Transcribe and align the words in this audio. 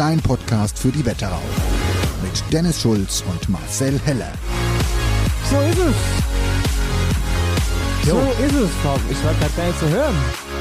dein 0.00 0.18
Podcast 0.18 0.78
für 0.78 0.88
die 0.88 1.04
Wetterau. 1.04 1.42
Mit 2.22 2.42
Dennis 2.50 2.80
Schulz 2.80 3.22
und 3.30 3.50
Marcel 3.50 4.00
Heller. 4.06 4.32
So 5.50 5.56
ist 5.60 5.78
es. 5.78 5.94
Jo. 8.08 8.14
So 8.14 8.42
ist 8.42 8.54
es, 8.54 8.70
Tom. 8.82 8.98
Ich 9.10 9.22
war 9.22 9.34
gerade 9.34 9.52
gar 9.54 9.66
nicht 9.66 9.78
zu 9.78 9.88
hören. 9.90 10.14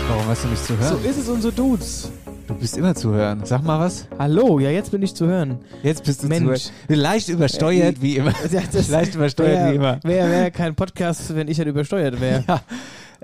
Warum 0.09 0.27
warst 0.27 0.43
du 0.43 0.49
nicht 0.49 0.65
zu 0.65 0.77
hören? 0.77 0.89
So 1.01 1.09
ist 1.09 1.17
es 1.19 1.29
und 1.29 1.41
so 1.41 1.51
dudes. 1.51 2.11
Du 2.47 2.53
bist 2.53 2.75
immer 2.75 2.93
zu 2.93 3.13
hören. 3.13 3.45
Sag 3.45 3.63
mal 3.63 3.79
was. 3.79 4.09
Hallo, 4.19 4.59
ja, 4.59 4.71
jetzt 4.71 4.91
bin 4.91 5.01
ich 5.03 5.15
zu 5.15 5.25
hören. 5.25 5.59
Jetzt 5.83 6.03
bist 6.03 6.21
du 6.21 6.27
Mensch. 6.27 6.63
zu 6.63 6.71
hören. 6.89 6.99
Leicht 6.99 7.29
übersteuert 7.29 7.95
Äh, 7.95 8.01
wie 8.01 8.17
immer. 8.17 8.33
Ja, 8.51 8.59
das 8.69 8.89
Leicht 8.89 9.15
übersteuert 9.15 9.53
wär, 9.57 9.71
wie 9.71 9.75
immer. 9.75 9.99
Wäre 10.03 10.29
wär 10.29 10.51
kein 10.51 10.75
Podcast, 10.75 11.33
wenn 11.33 11.47
ich 11.47 11.57
halt 11.59 11.69
übersteuert 11.69 12.19
wäre. 12.19 12.43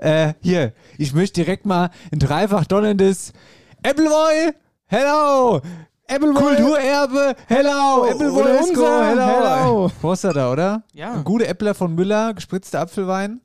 Ja. 0.02 0.28
Äh, 0.28 0.32
hier, 0.40 0.72
ich 0.96 1.12
möchte 1.12 1.42
direkt 1.42 1.66
mal 1.66 1.90
ein 2.10 2.20
dreifach 2.20 2.64
donnerndes 2.64 3.34
Appleboy, 3.82 4.52
hello! 4.86 5.60
Appleboy. 6.08 6.34
Kulturerbe, 6.56 7.34
hello! 7.48 8.04
Appleboy, 8.10 8.42
Oder 8.42 8.50
UNESCO, 8.60 8.80
unser, 8.80 9.06
hello! 9.06 9.26
hello. 9.64 9.88
Forster 10.00 10.32
da, 10.32 10.52
oder? 10.52 10.82
Ja. 10.92 11.16
Gute 11.22 11.46
Äppler 11.46 11.74
von 11.74 11.94
Müller, 11.94 12.32
gespritzter 12.34 12.80
Apfelwein. 12.80 13.40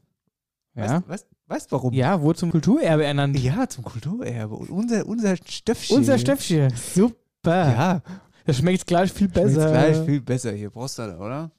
Ja. 0.75 0.83
Weißt, 0.83 1.07
weißt, 1.09 1.27
weißt 1.47 1.71
warum? 1.71 1.93
Ja, 1.93 2.21
wurde 2.21 2.39
zum 2.39 2.51
Kulturerbe 2.51 3.03
ernannt. 3.03 3.37
Ja, 3.39 3.67
zum 3.67 3.83
Kulturerbe. 3.83 4.55
Und 4.55 4.69
unser, 4.69 5.05
unser 5.07 5.35
Stöffchen. 5.38 5.97
Unser 5.97 6.17
Stöffchen. 6.17 6.71
Super. 6.94 7.11
Ja, 7.71 8.01
Das 8.45 8.57
schmeckt 8.57 8.85
gleich 8.88 9.11
viel 9.11 9.27
besser. 9.27 9.69
gleich 9.71 9.97
viel 10.05 10.21
besser 10.21 10.51
hier. 10.51 10.69
Prostata, 10.69 11.17
oder? 11.17 11.51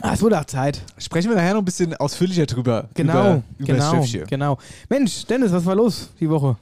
Ah, 0.00 0.14
es 0.14 0.22
wurde 0.22 0.38
auch 0.40 0.44
Zeit. 0.44 0.80
Sprechen 0.96 1.28
wir 1.28 1.36
nachher 1.36 1.54
noch 1.54 1.60
ein 1.62 1.64
bisschen 1.64 1.92
ausführlicher 1.96 2.46
drüber. 2.46 2.88
Genau, 2.94 3.12
Über, 3.12 3.42
über 3.58 3.74
das 3.74 3.90
genau, 3.90 3.90
Stöffchen. 4.04 4.26
genau. 4.28 4.58
Mensch, 4.88 5.26
Dennis, 5.26 5.52
was 5.52 5.66
war 5.66 5.74
los 5.74 6.10
die 6.20 6.30
Woche? 6.30 6.56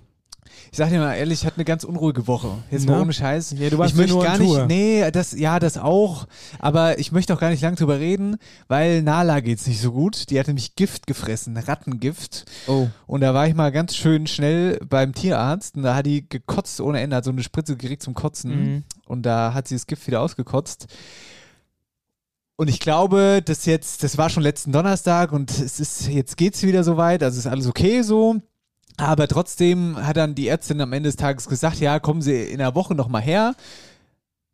Ich 0.72 0.78
sag 0.78 0.91
dir 0.91 0.99
mal 0.99 1.15
ehrlich, 1.15 1.41
ich 1.41 1.47
hatte 1.47 1.56
eine 1.56 1.65
ganz 1.65 1.84
unruhige 1.84 2.27
Woche. 2.27 2.50
Jetzt 2.71 2.87
mal 2.87 3.00
ohne 3.00 3.12
Scheiß. 3.12 3.55
Ja, 3.59 3.71
du 3.71 3.78
warst 3.78 3.93
ich 3.93 3.97
möchte 3.99 4.12
nur 4.15 4.25
gar 4.25 4.39
nicht, 4.39 4.49
Tour. 4.49 4.67
nee, 4.67 5.11
das, 5.11 5.33
ja, 5.33 5.59
das 5.59 5.78
auch, 5.78 6.27
aber 6.59 6.99
ich 6.99 7.12
möchte 7.12 7.33
auch 7.34 7.41
gar 7.41 7.50
nicht 7.50 7.62
lang 7.62 7.77
drüber 7.77 7.99
reden, 7.99 8.37
weil 8.69 9.03
Nala 9.03 9.41
geht's 9.41 9.67
nicht 9.67 9.81
so 9.81 9.93
gut. 9.93 10.31
Die 10.31 10.39
hat 10.39 10.47
nämlich 10.47 10.75
Gift 10.77 11.06
gefressen, 11.06 11.56
Rattengift. 11.56 12.44
Oh. 12.67 12.89
Und 13.06 13.21
da 13.21 13.33
war 13.34 13.47
ich 13.49 13.55
mal 13.55 13.71
ganz 13.72 13.94
schön 13.97 14.27
schnell 14.27 14.78
beim 14.89 15.12
Tierarzt 15.15 15.77
und 15.77 15.83
da 15.83 15.94
hat 15.94 16.06
die 16.06 16.28
gekotzt 16.28 16.81
ohne 16.81 17.00
Ende, 17.00 17.17
hat 17.17 17.25
so 17.25 17.31
eine 17.31 17.43
Spritze 17.43 17.77
gekriegt 17.77 18.03
zum 18.03 18.15
Kotzen 18.15 18.47
Mhm. 18.50 18.84
und 19.06 19.23
da 19.25 19.55
hat 19.55 19.69
sie 19.69 19.75
das 19.75 19.87
Gift 19.87 20.06
wieder 20.06 20.21
ausgekotzt. 20.21 20.87
Und 22.59 22.69
ich 22.69 22.81
glaube, 22.81 23.43
das 23.44 23.67
jetzt, 23.67 24.03
das 24.03 24.17
war 24.17 24.31
schon 24.31 24.43
letzten 24.43 24.73
Donnerstag 24.73 25.31
und 25.33 25.50
es 25.50 25.78
ist, 25.78 26.09
jetzt 26.09 26.38
geht's 26.38 26.62
wieder 26.62 26.84
soweit, 26.84 27.23
also 27.23 27.38
ist 27.38 27.47
alles 27.47 27.67
okay 27.67 28.00
so. 28.03 28.37
Aber 28.97 29.29
trotzdem 29.29 29.97
hat 29.97 30.17
dann 30.17 30.34
die 30.34 30.49
Ärztin 30.49 30.81
am 30.81 30.93
Ende 30.93 31.09
des 31.09 31.17
Tages 31.17 31.49
gesagt, 31.49 31.81
ja, 31.81 31.99
kommen 32.01 32.23
Sie 32.23 32.34
in 32.34 32.61
einer 32.61 32.75
Woche 32.75 32.95
nochmal 32.95 33.23
her. 33.23 33.55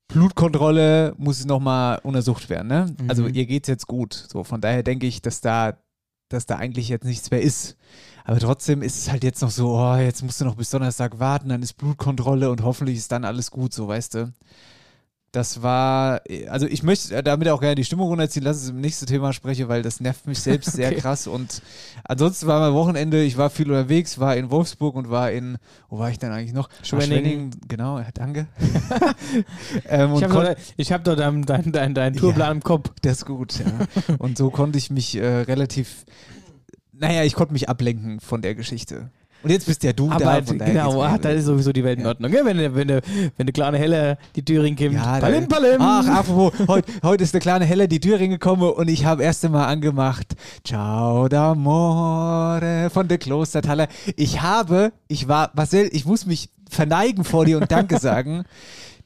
Blutkontrolle 0.08 1.14
muss 1.16 1.44
nochmal 1.44 2.00
untersucht 2.03 2.50
werden, 2.50 2.69
ne? 2.69 2.94
Mhm. 3.00 3.08
Also 3.08 3.26
ihr 3.26 3.47
geht's 3.47 3.69
jetzt 3.69 3.86
gut. 3.86 4.12
So, 4.12 4.44
von 4.44 4.60
daher 4.60 4.82
denke 4.82 5.06
ich, 5.06 5.22
dass 5.22 5.41
da, 5.41 5.78
dass 6.28 6.47
da 6.47 6.56
eigentlich 6.56 6.88
jetzt 6.88 7.04
nichts 7.04 7.31
mehr 7.31 7.41
ist. 7.41 7.76
Aber 8.25 8.38
trotzdem 8.38 8.82
ist 8.82 8.97
es 8.97 9.10
halt 9.10 9.25
jetzt 9.25 9.42
noch 9.42 9.50
so, 9.50 9.76
oh, 9.76 9.97
jetzt 9.97 10.22
musst 10.22 10.41
du 10.41 10.44
noch 10.44 10.54
bis 10.54 10.70
Donnerstag 10.70 11.19
warten, 11.19 11.48
dann 11.48 11.62
ist 11.62 11.75
Blutkontrolle 11.75 12.50
und 12.50 12.62
hoffentlich 12.62 12.98
ist 12.98 13.10
dann 13.10 13.25
alles 13.25 13.50
gut, 13.50 13.72
so 13.72 13.88
weißt 13.88 14.14
du. 14.14 14.32
Das 15.32 15.62
war, 15.62 16.20
also 16.50 16.66
ich 16.66 16.82
möchte 16.82 17.22
damit 17.22 17.48
auch 17.48 17.60
gerne 17.60 17.75
die 17.76 17.84
Stimmung 17.84 18.09
runterziehen, 18.09 18.44
lass 18.44 18.59
uns 18.59 18.69
im 18.69 18.82
nächsten 18.82 19.06
Thema 19.06 19.32
sprechen, 19.32 19.66
weil 19.66 19.81
das 19.81 19.98
nervt 19.98 20.26
mich 20.26 20.38
selbst 20.41 20.72
sehr 20.75 20.88
Okay. 20.91 21.00
krass. 21.00 21.26
Und 21.26 21.62
ansonsten 22.04 22.47
war 22.47 22.60
mein 22.60 22.75
Wochenende, 22.75 23.22
ich 23.22 23.38
war 23.38 23.48
viel 23.48 23.70
unterwegs, 23.70 24.19
war 24.19 24.37
in 24.37 24.50
Wolfsburg 24.50 24.94
und 24.94 25.09
war 25.09 25.31
in, 25.32 25.56
wo 25.88 25.98
war 25.98 26.10
ich 26.10 26.19
denn 26.19 26.32
eigentlich 26.32 26.53
noch? 26.53 26.69
Schwenningen. 26.82 27.50
genau, 27.66 27.98
danke. 28.12 28.47
ähm, 29.88 30.15
Ich 30.16 30.22
habe 30.25 30.56
ich 30.76 30.93
hab 30.93 31.04
doch 31.04 31.16
deinen 31.16 31.47
dein, 31.47 31.72
dein, 31.72 31.94
dein 31.94 32.12
Tourplan 32.14 32.49
Ja. 32.49 32.53
im 32.53 32.62
Kopf. 32.62 32.91
das 33.00 33.19
ist 33.19 33.25
gut, 33.25 33.59
ja. 33.59 33.87
Und 34.19 34.37
so 34.37 34.50
konnte 34.50 34.76
ich 34.76 34.91
mich 34.91 35.16
äh, 35.16 35.25
relativ, 35.25 36.04
naja, 36.93 37.25
ich 37.25 37.32
konnte 37.34 37.54
mich 37.54 37.70
ablenken 37.70 38.20
von 38.20 38.43
der 38.43 38.54
Geschichte. 38.54 39.10
Und 39.42 39.50
jetzt 39.50 39.66
bist 39.66 39.82
ja 39.82 39.92
du 39.92 40.08
da, 40.08 40.14
Aber 40.16 40.42
von 40.47 40.58
genau, 40.58 41.03
ach, 41.03 41.12
gut. 41.12 41.25
da 41.25 41.30
ist 41.30 41.44
sowieso 41.47 41.72
die 41.72 41.82
Welt 41.84 41.98
in. 41.98 42.06
Ordnung. 42.06 42.32
Ja, 42.32 42.44
wenn, 42.44 42.75
wenn, 42.75 42.88
der- 42.88 43.03
wenn 43.36 43.47
der 43.47 43.53
kleine 43.53 43.78
Heller 43.78 44.16
die 44.36 44.44
Tür 44.44 44.64
hinkommt. 44.64 44.92
Ja, 44.92 45.19
palim, 45.19 45.48
palim. 45.48 45.76
Ach, 45.80 46.06
apropos, 46.06 46.53
heute 46.69 46.92
heut 47.03 47.20
ist 47.20 47.34
der 47.34 47.41
kleine 47.41 47.64
Heller 47.64 47.86
die 47.88 48.00
Tür 48.00 48.20
reingekommen 48.20 48.70
und 48.70 48.88
ich 48.88 49.04
habe 49.04 49.22
erst 49.22 49.44
einmal 49.44 49.66
angemacht 49.69 50.34
Ciao 50.64 51.26
d'amore 51.26 52.91
von 52.91 53.08
der 53.08 53.19
Klostertaler. 53.19 53.88
Ich 54.16 54.41
habe, 54.42 54.92
ich 55.08 55.28
war, 55.28 55.50
Marcel, 55.54 55.88
ich 55.92 56.04
muss 56.04 56.26
mich 56.26 56.48
verneigen 56.70 57.25
vor 57.25 57.44
dir 57.44 57.58
und 57.58 57.70
Danke 57.70 57.98
sagen. 58.00 58.44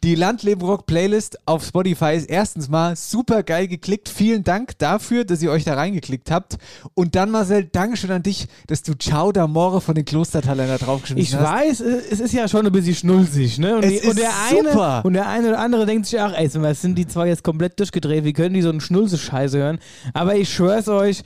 Die 0.05 0.15
Landleben 0.15 0.63
Rock 0.63 0.87
Playlist 0.87 1.39
auf 1.47 1.65
Spotify 1.65 2.15
ist 2.15 2.27
erstens 2.29 2.69
mal 2.69 2.95
super 2.97 3.43
geil 3.43 3.67
geklickt. 3.67 4.09
Vielen 4.09 4.45
Dank 4.45 4.79
dafür, 4.79 5.25
dass 5.25 5.43
ihr 5.43 5.51
euch 5.51 5.65
da 5.65 5.75
reingeklickt 5.75 6.31
habt. 6.31 6.57
Und 6.95 7.15
dann, 7.15 7.31
Marcel, 7.31 7.65
Dankeschön 7.65 8.11
an 8.11 8.23
dich, 8.23 8.47
dass 8.67 8.83
du 8.83 8.95
Ciao 8.95 9.31
d'amore 9.31 9.81
von 9.81 9.95
den 9.95 10.05
Klostertalern 10.05 10.69
da 10.69 10.79
draufgeschmissen 10.79 11.39
Ich 11.39 11.43
hast. 11.43 11.53
weiß, 11.53 11.81
es 11.81 12.21
ist 12.21 12.33
ja 12.33 12.47
schon 12.47 12.67
ein 12.67 12.73
bisschen 12.73 12.95
schnulzig, 12.95 13.59
ne? 13.59 13.77
Und, 13.77 13.85
Es 13.85 13.91
die, 13.91 13.97
ist 13.97 14.09
und, 14.09 14.19
der 14.19 14.31
eine, 14.51 14.71
super. 14.71 15.03
und 15.05 15.15
der 15.15 15.29
eine 15.29 15.49
oder 15.49 15.59
andere 15.59 15.87
denkt 15.87 16.07
sich 16.07 16.21
auch, 16.21 16.33
ey, 16.33 16.49
sind 16.49 16.95
die 16.97 17.07
zwei 17.07 17.29
jetzt 17.29 17.43
komplett 17.43 17.79
durchgedreht? 17.81 18.25
Wie 18.25 18.33
können 18.33 18.55
die 18.55 18.63
so 18.63 18.71
einen 18.71 18.81
Schnulze-Scheiße 18.81 19.59
hören? 19.59 19.79
Aber 20.13 20.37
ich 20.37 20.53
schwör's 20.53 20.89
euch, 20.89 21.23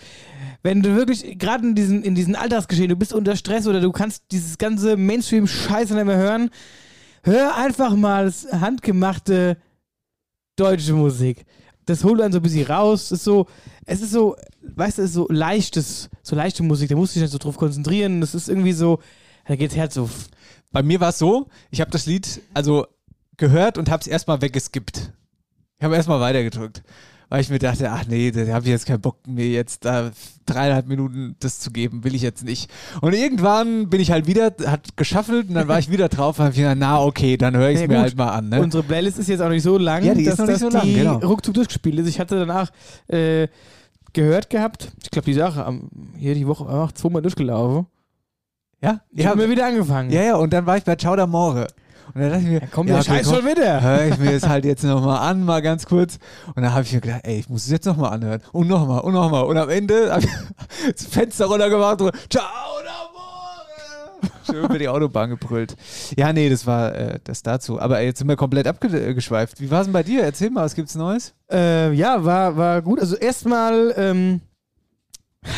wenn 0.62 0.82
du 0.82 0.94
wirklich, 0.94 1.38
gerade 1.38 1.66
in 1.66 1.74
diesen, 1.74 2.02
in 2.02 2.14
diesen 2.14 2.36
Alltagsgeschehen, 2.36 2.88
du 2.88 2.96
bist 2.96 3.12
unter 3.12 3.36
Stress 3.36 3.66
oder 3.66 3.80
du 3.80 3.92
kannst 3.92 4.24
dieses 4.30 4.58
ganze 4.58 4.96
Mainstream-Scheiße 4.96 5.94
nicht 5.94 6.04
mehr 6.06 6.16
hören, 6.16 6.50
hör 7.22 7.56
einfach 7.56 7.94
mal 7.96 8.32
handgemachte 8.52 9.56
deutsche 10.56 10.92
Musik. 10.92 11.44
Das 11.86 12.04
holt 12.04 12.20
einen 12.20 12.32
so 12.32 12.38
ein 12.38 12.42
bisschen 12.42 12.66
raus. 12.66 13.10
Ist 13.10 13.24
so, 13.24 13.46
es 13.86 14.00
ist 14.00 14.12
so, 14.12 14.36
weißt 14.62 14.98
du, 14.98 15.08
so 15.08 15.26
leichtes, 15.28 16.08
so 16.22 16.36
leichte 16.36 16.62
Musik, 16.62 16.88
da 16.88 16.96
musst 16.96 17.14
du 17.14 17.20
dich 17.20 17.22
nicht 17.22 17.32
so 17.32 17.38
drauf 17.38 17.56
konzentrieren. 17.56 18.20
Das 18.20 18.34
ist 18.34 18.48
irgendwie 18.48 18.72
so, 18.72 19.00
da 19.46 19.56
geht's 19.56 19.74
Herz 19.74 19.94
so. 19.94 20.08
Bei 20.72 20.82
mir 20.82 21.00
war 21.00 21.08
es 21.08 21.18
so, 21.18 21.48
ich 21.70 21.80
habe 21.80 21.90
das 21.90 22.06
Lied 22.06 22.42
also 22.54 22.86
gehört 23.36 23.78
und 23.78 23.90
habe 23.90 24.00
es 24.00 24.06
erstmal 24.06 24.40
weggeskippt. 24.40 25.12
Ich 25.78 25.84
habe 25.84 25.96
erstmal 25.96 26.20
weitergedrückt. 26.20 26.82
Weil 27.30 27.40
ich 27.40 27.48
mir 27.48 27.58
dachte, 27.58 27.90
ach 27.90 28.04
nee, 28.06 28.30
da 28.30 28.46
habe 28.52 28.64
ich 28.66 28.70
jetzt 28.70 28.84
keinen 28.86 29.00
Bock, 29.00 29.16
mir 29.26 29.46
jetzt 29.48 29.84
da 29.86 30.10
dreieinhalb 30.46 30.86
Minuten 30.88 31.36
das 31.40 31.58
zu 31.60 31.70
geben, 31.70 32.04
will 32.04 32.14
ich 32.14 32.22
jetzt 32.22 32.44
nicht. 32.44 32.70
Und 33.00 33.14
irgendwann 33.14 33.88
bin 33.88 34.00
ich 34.00 34.10
halt 34.10 34.26
wieder, 34.26 34.52
hat 34.66 34.96
geschaffelt 34.96 35.48
und 35.48 35.54
dann 35.54 35.68
war 35.68 35.78
ich 35.78 35.90
wieder 35.90 36.08
drauf 36.10 36.38
und 36.38 36.44
habe 36.46 36.54
gedacht, 36.56 36.76
na 36.78 37.00
okay, 37.02 37.36
dann 37.38 37.56
höre 37.56 37.68
ich 37.70 37.76
es 37.76 37.80
Ja, 37.82 37.86
mir 37.88 37.94
gut. 37.94 38.02
halt 38.02 38.16
mal 38.18 38.30
an. 38.30 38.48
Ne? 38.50 38.60
Unsere 38.60 38.82
Playlist 38.82 39.18
ist 39.18 39.28
jetzt 39.28 39.40
auch 39.40 39.48
nicht 39.48 39.62
so 39.62 39.78
lang, 39.78 40.04
Ja, 40.04 40.12
die 40.14 40.22
ist 40.24 40.30
dass 40.32 40.38
noch 40.38 40.46
nicht 40.48 40.58
so 40.60 40.68
lang, 40.68 40.84
die 40.84 40.94
genau. 40.94 41.16
ruckzuck 41.18 41.54
durchgespielt 41.54 41.98
ist. 42.00 42.08
Ich 42.08 42.20
hatte 42.20 42.38
danach 42.38 42.70
äh, 43.08 43.48
gehört 44.12 44.50
gehabt, 44.50 44.90
ich 45.02 45.10
glaube, 45.10 45.26
die 45.26 45.34
Sache 45.34 45.64
am- 45.64 45.88
hier 46.18 46.34
die 46.34 46.46
Woche 46.46 46.64
auch 46.68 46.90
zweimal 46.92 47.22
durchgelaufen. 47.22 47.86
ja, 48.82 49.00
Ich 49.12 49.24
habe 49.24 49.42
mir 49.42 49.48
wieder 49.50 49.66
angefangen. 49.66 50.10
ja, 50.10 50.22
ja, 50.22 50.34
und 50.36 50.52
dann 50.52 50.66
war 50.66 50.76
ich 50.76 50.82
bei 50.84 50.96
Ciao 50.96 51.14
d'Amore. 51.14 51.68
Und 52.14 52.20
dann 52.20 52.30
dachte 52.30 52.42
ich 52.42 52.48
mir, 52.48 52.60
Da 52.60 52.66
kommt 52.66 52.90
ja, 52.90 52.96
der 52.96 53.02
Scheiß 53.02 53.28
schon 53.30 53.44
wieder. 53.44 53.80
höre 53.82 54.06
ich 54.06 54.18
mir 54.18 54.32
das 54.32 54.48
halt 54.48 54.64
jetzt 54.64 54.84
nochmal 54.84 55.28
an, 55.28 55.44
mal 55.44 55.62
ganz 55.62 55.86
kurz. 55.86 56.18
Und 56.54 56.62
dann 56.62 56.72
habe 56.72 56.82
ich 56.82 56.92
mir 56.92 57.00
gedacht, 57.00 57.20
ey, 57.24 57.38
ich 57.38 57.48
muss 57.48 57.64
es 57.64 57.70
jetzt 57.70 57.86
nochmal 57.86 58.12
anhören. 58.12 58.40
Und 58.52 58.68
nochmal, 58.68 59.00
und 59.00 59.12
nochmal. 59.12 59.44
Und 59.44 59.56
am 59.56 59.68
Ende 59.68 60.12
habe 60.12 60.24
ich 60.24 60.30
das 60.92 61.06
Fenster 61.06 61.46
runtergemacht 61.46 62.00
und 62.02 62.12
Ciao! 62.30 62.44
Schön 64.50 64.64
über 64.64 64.78
die 64.78 64.88
Autobahn 64.88 65.30
gebrüllt. 65.30 65.76
Ja, 66.16 66.32
nee, 66.32 66.48
das 66.48 66.66
war 66.66 66.94
äh, 66.94 67.18
das 67.24 67.42
dazu. 67.42 67.80
Aber 67.80 68.00
jetzt 68.00 68.18
sind 68.18 68.28
wir 68.28 68.36
komplett 68.36 68.66
abgeschweift. 68.66 69.60
Wie 69.60 69.70
war 69.70 69.80
es 69.80 69.86
denn 69.86 69.92
bei 69.92 70.02
dir? 70.02 70.22
Erzähl 70.22 70.50
mal, 70.50 70.64
was 70.64 70.74
gibt's 70.74 70.94
Neues? 70.94 71.34
Äh, 71.50 71.92
ja, 71.92 72.24
war, 72.24 72.56
war 72.56 72.82
gut. 72.82 73.00
Also 73.00 73.16
erstmal, 73.16 73.94
ähm, 73.96 74.40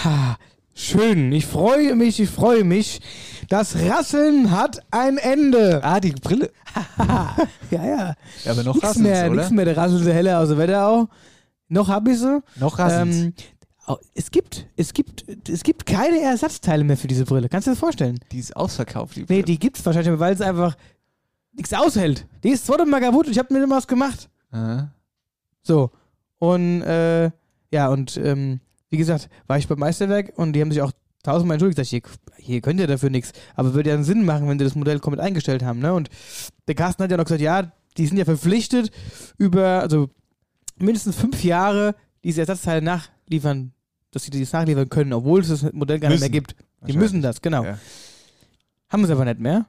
ha, 0.04 0.36
schön. 0.74 1.32
Ich 1.32 1.46
freue 1.46 1.94
mich, 1.96 2.20
ich 2.20 2.30
freue 2.30 2.64
mich. 2.64 3.00
Das 3.48 3.76
Rasseln 3.76 4.50
hat 4.50 4.80
ein 4.90 5.18
Ende. 5.18 5.80
Ah, 5.82 6.00
die 6.00 6.12
Brille. 6.12 6.50
Ja, 7.70 7.84
ja. 7.86 8.14
Ja, 8.44 8.52
aber 8.52 8.62
noch 8.64 8.74
Nix 8.74 8.86
rasselt's, 8.86 8.98
mehr, 9.02 9.30
oder? 9.30 9.40
nix 9.40 9.50
mehr. 9.50 9.64
Der 9.64 9.76
rasselt 9.76 10.06
der 10.06 10.12
Helle 10.14 10.38
aus 10.38 10.48
der 10.48 10.58
Wetterau. 10.58 11.08
Noch 11.68 11.88
hab 11.88 12.06
ich 12.06 12.18
sie. 12.18 12.42
Noch 12.56 12.78
rasselt's. 12.78 13.16
Ähm, 13.16 13.32
es 14.14 14.30
gibt, 14.30 14.66
es 14.76 14.92
gibt, 14.92 15.24
es 15.48 15.62
gibt 15.62 15.86
keine 15.86 16.20
Ersatzteile 16.20 16.84
mehr 16.84 16.96
für 16.96 17.08
diese 17.08 17.24
Brille. 17.24 17.48
Kannst 17.48 17.66
du 17.66 17.70
dir 17.70 17.74
das 17.74 17.80
vorstellen? 17.80 18.18
die 18.30 18.38
ist 18.38 18.54
ausverkauft, 18.56 19.16
die 19.16 19.20
Nee, 19.20 19.26
Brille. 19.26 19.42
die 19.44 19.58
gibt's 19.58 19.84
wahrscheinlich, 19.84 20.18
weil 20.18 20.34
es 20.34 20.40
einfach 20.40 20.76
nichts 21.52 21.72
aushält. 21.72 22.26
Die 22.44 22.50
ist 22.50 22.66
zweimal 22.66 22.86
mal 22.86 23.00
kaputt. 23.00 23.28
Ich 23.28 23.38
habe 23.38 23.52
mir 23.52 23.62
immer 23.64 23.76
was 23.76 23.86
gemacht. 23.88 24.28
Ah. 24.50 24.88
So. 25.62 25.90
Und 26.38 26.82
äh, 26.82 27.30
ja, 27.70 27.88
und 27.88 28.16
ähm, 28.18 28.60
wie 28.92 28.98
gesagt, 28.98 29.30
war 29.46 29.56
ich 29.56 29.66
beim 29.66 29.78
Meisterwerk 29.78 30.34
und 30.36 30.52
die 30.52 30.60
haben 30.60 30.70
sich 30.70 30.82
auch 30.82 30.92
tausendmal 31.22 31.54
entschuldigt. 31.54 31.78
Sag 31.78 31.84
ich, 31.84 31.90
hier, 31.90 32.02
hier 32.36 32.60
könnt 32.60 32.78
ihr 32.78 32.86
dafür 32.86 33.08
nichts. 33.08 33.32
Aber 33.54 33.72
würde 33.72 33.88
ja 33.88 33.94
einen 33.94 34.04
Sinn 34.04 34.26
machen, 34.26 34.48
wenn 34.48 34.58
die 34.58 34.64
das 34.64 34.74
Modell 34.74 34.98
komplett 34.98 35.24
eingestellt 35.24 35.64
haben. 35.64 35.78
Ne? 35.78 35.94
Und 35.94 36.10
der 36.68 36.74
Carsten 36.74 37.02
hat 37.02 37.10
ja 37.10 37.16
noch 37.16 37.24
gesagt, 37.24 37.40
ja, 37.40 37.72
die 37.96 38.06
sind 38.06 38.18
ja 38.18 38.26
verpflichtet, 38.26 38.90
über, 39.38 39.80
also 39.80 40.10
mindestens 40.78 41.16
fünf 41.16 41.42
Jahre 41.42 41.94
diese 42.22 42.42
Ersatzteile 42.42 42.82
nachliefern, 42.82 43.72
dass 44.10 44.24
sie 44.24 44.30
das 44.30 44.52
nachliefern 44.52 44.90
können, 44.90 45.14
obwohl 45.14 45.40
es 45.40 45.48
das 45.48 45.72
Modell 45.72 45.98
gar 45.98 46.10
nicht 46.10 46.20
mehr 46.20 46.28
gibt. 46.28 46.54
Die 46.86 46.96
müssen 46.96 47.22
das, 47.22 47.40
genau. 47.40 47.64
Ja. 47.64 47.78
Haben 48.90 49.06
sie 49.06 49.12
aber 49.12 49.24
nicht 49.24 49.40
mehr. 49.40 49.64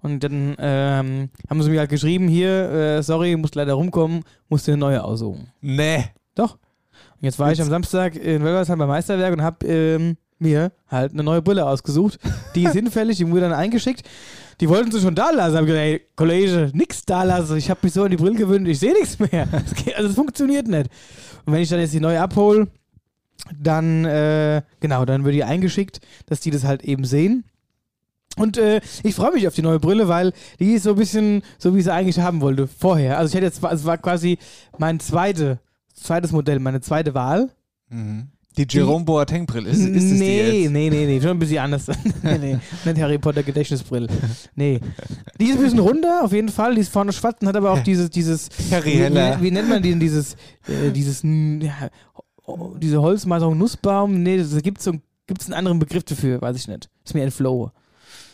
Und 0.00 0.24
dann 0.24 0.56
ähm, 0.58 1.30
haben 1.48 1.62
sie 1.62 1.70
mir 1.70 1.78
halt 1.78 1.90
geschrieben, 1.90 2.26
hier, 2.26 2.70
äh, 2.70 3.02
sorry, 3.04 3.36
musst 3.36 3.54
leider 3.54 3.74
rumkommen, 3.74 4.24
musst 4.48 4.66
dir 4.66 4.72
eine 4.72 4.80
neue 4.80 5.04
aussuchen. 5.04 5.52
Nee. 5.60 6.06
Doch. 6.34 6.58
Jetzt 7.20 7.38
war 7.38 7.50
ich 7.52 7.60
am 7.60 7.68
Samstag 7.68 8.14
in 8.16 8.42
Wölversheim 8.42 8.78
beim 8.78 8.88
Meisterwerk 8.88 9.32
und 9.32 9.42
habe 9.42 9.66
ähm, 9.66 10.16
mir 10.38 10.70
halt 10.88 11.12
eine 11.12 11.22
neue 11.24 11.42
Brille 11.42 11.66
ausgesucht. 11.66 12.18
Die 12.54 12.64
ist 12.64 12.72
hinfällig, 12.74 13.16
die 13.16 13.28
wurde 13.28 13.40
dann 13.42 13.52
eingeschickt. 13.52 14.02
Die 14.60 14.68
wollten 14.68 14.90
sie 14.92 15.00
schon 15.00 15.14
da 15.14 15.30
lassen. 15.30 15.56
Hab 15.56 15.62
ich 15.62 15.68
gesagt, 15.68 15.84
ey, 15.84 16.02
Kollege, 16.16 16.70
nix 16.74 17.04
da 17.04 17.22
lassen. 17.24 17.56
Ich 17.56 17.70
habe 17.70 17.80
mich 17.82 17.92
so 17.92 18.04
an 18.04 18.10
die 18.10 18.16
Brille 18.16 18.36
gewöhnt, 18.36 18.66
ich 18.68 18.78
sehe 18.78 18.92
nichts 18.92 19.18
mehr. 19.18 19.46
Das 19.52 19.74
geht- 19.74 19.96
Also 19.96 20.10
es 20.10 20.14
funktioniert 20.14 20.68
nicht. 20.68 20.88
Und 21.44 21.52
wenn 21.52 21.62
ich 21.62 21.68
dann 21.68 21.80
jetzt 21.80 21.94
die 21.94 22.00
neue 22.00 22.20
abhole, 22.20 22.68
dann, 23.58 24.04
äh, 24.04 24.62
genau, 24.80 25.04
dann 25.04 25.24
wird 25.24 25.34
die 25.34 25.44
eingeschickt, 25.44 26.00
dass 26.26 26.40
die 26.40 26.50
das 26.50 26.64
halt 26.64 26.82
eben 26.84 27.04
sehen. 27.04 27.44
Und 28.36 28.56
äh, 28.58 28.80
ich 29.02 29.14
freue 29.16 29.32
mich 29.32 29.48
auf 29.48 29.54
die 29.54 29.62
neue 29.62 29.80
Brille, 29.80 30.06
weil 30.06 30.32
die 30.60 30.72
ist 30.74 30.84
so 30.84 30.90
ein 30.90 30.96
bisschen 30.96 31.42
so, 31.58 31.74
wie 31.74 31.78
ich 31.78 31.84
sie 31.84 31.92
eigentlich 31.92 32.20
haben 32.20 32.40
wollte 32.40 32.68
vorher. 32.68 33.18
Also 33.18 33.30
ich 33.30 33.34
hätte 33.34 33.46
jetzt, 33.46 33.62
es 33.64 33.84
war 33.84 33.98
quasi 33.98 34.38
mein 34.76 35.00
zweite, 35.00 35.58
zweites 36.02 36.32
Modell, 36.32 36.58
meine 36.58 36.80
zweite 36.80 37.14
Wahl. 37.14 37.50
Mhm. 37.88 38.28
Die 38.56 38.66
Jerome 38.68 39.04
Boateng 39.04 39.46
Brille, 39.46 39.70
ist, 39.70 39.78
ist 39.78 40.04
es 40.04 40.18
nee, 40.18 40.50
die 40.50 40.62
jetzt? 40.62 40.72
nee, 40.72 40.90
nee, 40.90 41.06
nee, 41.06 41.20
schon 41.20 41.30
ein 41.30 41.38
bisschen 41.38 41.58
anders. 41.58 41.86
nee, 42.22 42.38
nee, 42.38 42.58
nicht 42.84 43.00
Harry 43.00 43.18
Potter 43.18 43.44
Gedächtnisbrille. 43.44 44.08
Nee. 44.56 44.80
Die 45.40 45.44
ist 45.44 45.58
ein 45.58 45.62
bisschen 45.62 45.78
runter, 45.78 46.24
auf 46.24 46.32
jeden 46.32 46.48
Fall. 46.48 46.74
Die 46.74 46.80
ist 46.80 46.92
vorne 46.92 47.12
schwarz 47.12 47.36
und 47.40 47.46
hat 47.46 47.54
aber 47.54 47.70
auch 47.70 47.82
dieses, 47.84 48.10
dieses, 48.10 48.48
Harry 48.72 48.94
wie, 48.94 49.14
wie, 49.14 49.42
wie 49.42 49.50
nennt 49.52 49.68
man 49.68 49.80
den, 49.80 50.00
dieses, 50.00 50.34
äh, 50.66 50.90
dieses, 50.90 51.22
ja, 51.22 51.88
oh, 52.46 52.74
diese 52.76 53.00
Holzmaserung, 53.00 53.56
Nussbaum? 53.56 54.24
Nee, 54.24 54.38
das 54.38 54.60
gibt 54.62 54.82
so, 54.82 54.92
gibt's 55.28 55.46
einen 55.46 55.54
anderen 55.54 55.78
Begriff 55.78 56.02
dafür, 56.02 56.42
weiß 56.42 56.56
ich 56.56 56.66
nicht. 56.66 56.90
Ist 57.04 57.14
mir 57.14 57.22
entflohen. 57.22 57.70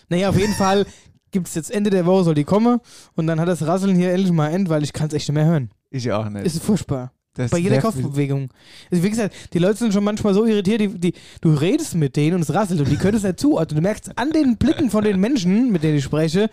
Naja, 0.08 0.30
auf 0.30 0.38
jeden 0.38 0.54
Fall 0.54 0.86
gibt 1.32 1.48
es 1.48 1.54
jetzt 1.54 1.70
Ende 1.70 1.90
der 1.90 2.06
Woche, 2.06 2.24
soll 2.24 2.34
die 2.34 2.44
kommen 2.44 2.80
und 3.14 3.26
dann 3.26 3.40
hat 3.40 3.48
das 3.48 3.66
Rasseln 3.66 3.94
hier 3.94 4.12
endlich 4.12 4.32
mal 4.32 4.48
End, 4.48 4.70
weil 4.70 4.84
ich 4.84 4.94
kann 4.94 5.08
es 5.08 5.12
echt 5.12 5.28
nicht 5.28 5.34
mehr 5.34 5.44
hören. 5.44 5.70
Ich 5.90 6.10
auch 6.10 6.28
nicht. 6.30 6.46
Ist 6.46 6.62
furchtbar. 6.62 7.12
Das 7.34 7.50
Bei 7.50 7.58
jeder. 7.58 7.80
Kopfbewegung. 7.80 8.48
Also 8.92 9.02
wie 9.02 9.10
gesagt, 9.10 9.34
die 9.52 9.58
Leute 9.58 9.76
sind 9.78 9.92
schon 9.92 10.04
manchmal 10.04 10.34
so 10.34 10.44
irritiert, 10.46 10.80
die, 10.80 10.88
die, 10.88 11.14
du 11.40 11.52
redest 11.54 11.96
mit 11.96 12.14
denen 12.14 12.36
und 12.36 12.42
es 12.42 12.54
rasselt 12.54 12.80
und 12.80 12.88
die 12.88 12.96
können 12.96 13.16
es 13.16 13.24
nicht 13.24 13.40
zuordnen. 13.40 13.76
Du 13.76 13.82
merkst 13.82 14.16
an 14.16 14.30
den 14.30 14.56
Blicken 14.56 14.88
von 14.90 15.02
den 15.02 15.18
Menschen, 15.18 15.72
mit 15.72 15.82
denen 15.82 15.98
ich 15.98 16.04
spreche, 16.04 16.48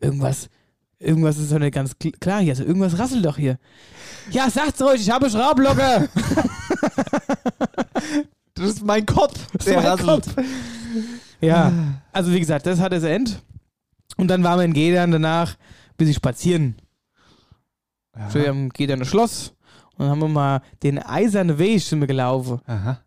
irgendwas, 0.00 0.48
irgendwas 0.98 1.36
ist 1.36 1.52
doch 1.52 1.58
nicht 1.58 1.74
ganz 1.74 1.92
kl- 1.92 2.18
klar 2.20 2.40
hier. 2.40 2.52
Also 2.52 2.64
irgendwas 2.64 2.98
rasselt 2.98 3.24
doch 3.26 3.36
hier. 3.36 3.58
Ja, 4.30 4.48
sagt's 4.48 4.80
ruhig, 4.80 5.00
ich 5.02 5.10
habe 5.10 5.28
Schraublocker. 5.28 6.08
Das 8.54 8.66
ist 8.68 8.84
mein 8.84 9.06
Kopf. 9.06 9.34
Der 9.64 9.76
mein 9.76 9.86
rasselt. 9.86 10.08
Kopf. 10.34 10.46
Ja, 11.40 11.72
also 12.12 12.32
wie 12.32 12.38
gesagt, 12.40 12.66
das 12.66 12.78
hat 12.80 12.92
das 12.92 13.02
End. 13.02 13.42
Und 14.16 14.28
dann 14.28 14.44
waren 14.44 14.58
wir 14.58 14.64
in 14.64 14.74
Gedern 14.74 15.10
danach, 15.10 15.56
bis 15.96 16.08
ich 16.10 16.16
spazieren. 16.16 16.76
Ja. 18.16 18.34
Wir 18.34 18.48
haben 18.48 18.68
Gedern 18.68 19.04
Schloss 19.04 19.54
und 19.96 20.00
dann 20.00 20.10
haben 20.10 20.20
wir 20.20 20.28
mal 20.28 20.62
den 20.82 20.98
Eisernen 20.98 21.58
Weg 21.58 21.82
sind 21.82 22.00
wir 22.00 22.06
gelaufen. 22.06 22.60
Aha. 22.66 22.98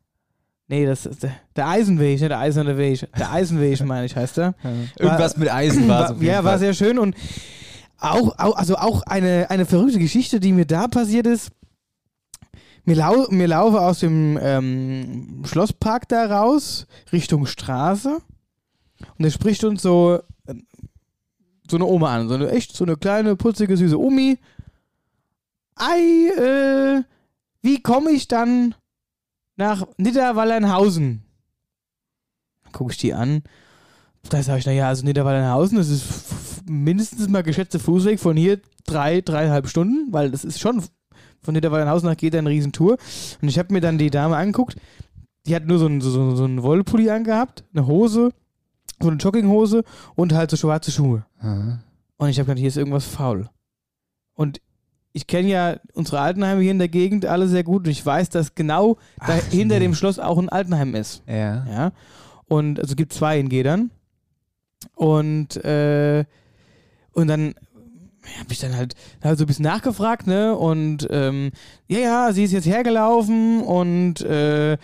Nee, 0.68 0.86
das 0.86 1.06
ist 1.06 1.24
der, 1.24 1.34
der 1.56 1.68
Eisenweg, 1.68 2.20
nicht 2.20 2.30
der 2.30 2.40
eiserne 2.40 2.78
Weg. 2.78 3.08
Der 3.18 3.32
Eisenweg, 3.32 3.80
meine 3.86 4.06
ich, 4.06 4.16
heißt 4.16 4.38
der. 4.38 4.56
Irgendwas 4.98 5.38
mit 5.38 5.52
Eisen 5.52 5.88
war 5.88 6.12
es 6.12 6.22
ja, 6.22 6.44
war 6.44 6.54
Fall. 6.54 6.60
sehr 6.60 6.74
schön 6.74 6.98
und 6.98 7.16
auch, 8.00 8.38
auch 8.38 8.56
also 8.56 8.76
auch 8.76 9.04
eine, 9.04 9.50
eine 9.50 9.66
verrückte 9.66 10.00
Geschichte, 10.00 10.40
die 10.40 10.52
mir 10.52 10.66
da 10.66 10.88
passiert 10.88 11.28
ist. 11.28 11.52
Mir, 12.84 12.96
lau 12.96 13.26
mir 13.30 13.48
laufe 13.48 13.82
aus 13.82 14.00
dem 14.00 14.38
ähm, 14.42 15.44
Schlosspark 15.46 16.08
da 16.08 16.26
raus, 16.26 16.88
Richtung 17.12 17.46
Straße. 17.46 18.20
Und 19.18 19.26
da 19.26 19.30
spricht 19.30 19.64
uns 19.64 19.82
so, 19.82 20.20
ähm, 20.48 20.68
so 21.70 21.78
eine 21.78 21.86
Oma 21.86 22.16
an. 22.16 22.28
So 22.28 22.36
eine 22.36 22.50
echt, 22.50 22.76
so 22.76 22.86
eine 22.86 22.96
kleine, 22.96 23.36
putzige, 23.36 23.76
süße 23.76 24.00
Omi. 24.00 24.38
Ei, 25.76 26.30
äh, 26.30 27.04
wie 27.62 27.82
komme 27.82 28.12
ich 28.12 28.28
dann 28.28 28.76
nach 29.56 29.88
Niederwallernhausen? 29.98 31.24
Dann 32.64 32.72
gucke 32.72 32.92
ich 32.92 32.98
die 32.98 33.14
an. 33.14 33.44
Da 34.30 34.42
sage 34.42 34.60
ich, 34.60 34.66
naja, 34.66 34.88
also 34.88 35.06
Niederwallernhausen, 35.06 35.78
das 35.78 35.90
ist 35.90 36.64
mindestens 36.68 37.28
mal 37.28 37.44
geschätzte 37.44 37.80
Fußweg 37.80 38.20
von 38.20 38.36
hier 38.36 38.60
drei, 38.86 39.22
dreieinhalb 39.22 39.68
Stunden, 39.68 40.12
weil 40.12 40.32
das 40.32 40.44
ist 40.44 40.60
schon 40.60 40.84
von 41.42 41.54
Niederwallernhausen 41.54 42.10
nach 42.10 42.18
geht 42.18 42.36
eine 42.36 42.50
Riesentour. 42.50 42.98
Und 43.42 43.48
ich 43.48 43.60
habe 43.60 43.72
mir 43.72 43.82
dann 43.82 43.98
die 43.98 44.10
Dame 44.10 44.36
angeguckt, 44.36 44.76
die 45.46 45.56
hat 45.56 45.66
nur 45.66 45.78
so 45.78 45.86
einen, 45.86 46.02
so, 46.02 46.36
so, 46.36 46.44
einen 46.44 46.64
Wollpulli 46.64 47.10
angehabt, 47.10 47.64
eine 47.74 47.86
Hose, 47.86 48.32
so 49.00 49.10
eine 49.10 49.18
Jogginghose 49.18 49.84
und 50.16 50.34
halt 50.34 50.50
so 50.50 50.58
schwarze 50.58 50.92
Schuhe. 50.92 51.26
Aha. 51.40 51.80
Und 52.18 52.30
ich 52.30 52.40
habe 52.40 52.48
gedacht, 52.48 52.60
hier 52.60 52.70
ist 52.70 52.78
irgendwas 52.78 53.06
faul. 53.06 53.50
Und 54.34 54.60
ich 55.16 55.28
kenne 55.28 55.48
ja 55.48 55.78
unsere 55.94 56.20
Altenheime 56.20 56.62
hier 56.62 56.72
in 56.72 56.78
der 56.78 56.90
Gegend 56.90 57.26
alle 57.26 57.48
sehr 57.48 57.64
gut 57.64 57.86
und 57.86 57.90
ich 57.90 58.06
weiß, 58.06 58.28
dass 58.30 58.54
genau 58.54 58.98
da 59.26 59.36
hinter 59.36 59.76
nee. 59.76 59.86
dem 59.86 59.96
Schloss 59.96 60.20
auch 60.20 60.38
ein 60.38 60.50
Altenheim 60.50 60.94
ist. 60.94 61.24
Ja. 61.26 61.66
Ja. 61.66 61.92
Und 62.50 62.82
also 62.82 62.92
es 62.92 62.96
gibt 62.98 63.14
zwei 63.14 63.40
in 63.40 63.48
Gedern. 63.48 63.92
Und, 64.94 65.56
äh, 65.64 66.26
und 67.14 67.28
dann 67.28 67.56
habe 68.40 68.52
ich 68.52 68.60
dann 68.60 68.76
halt, 68.76 68.96
halt 69.24 69.38
so 69.38 69.46
ein 69.46 69.48
bisschen 69.48 69.64
nachgefragt, 69.64 70.28
ne? 70.28 70.54
Und 70.54 71.08
ähm, 71.10 71.52
ja, 71.88 72.00
ja, 72.00 72.34
sie 72.34 72.44
ist 72.44 72.52
jetzt 72.52 72.68
hergelaufen 72.68 73.62
und, 73.62 74.20
äh, 74.20 74.78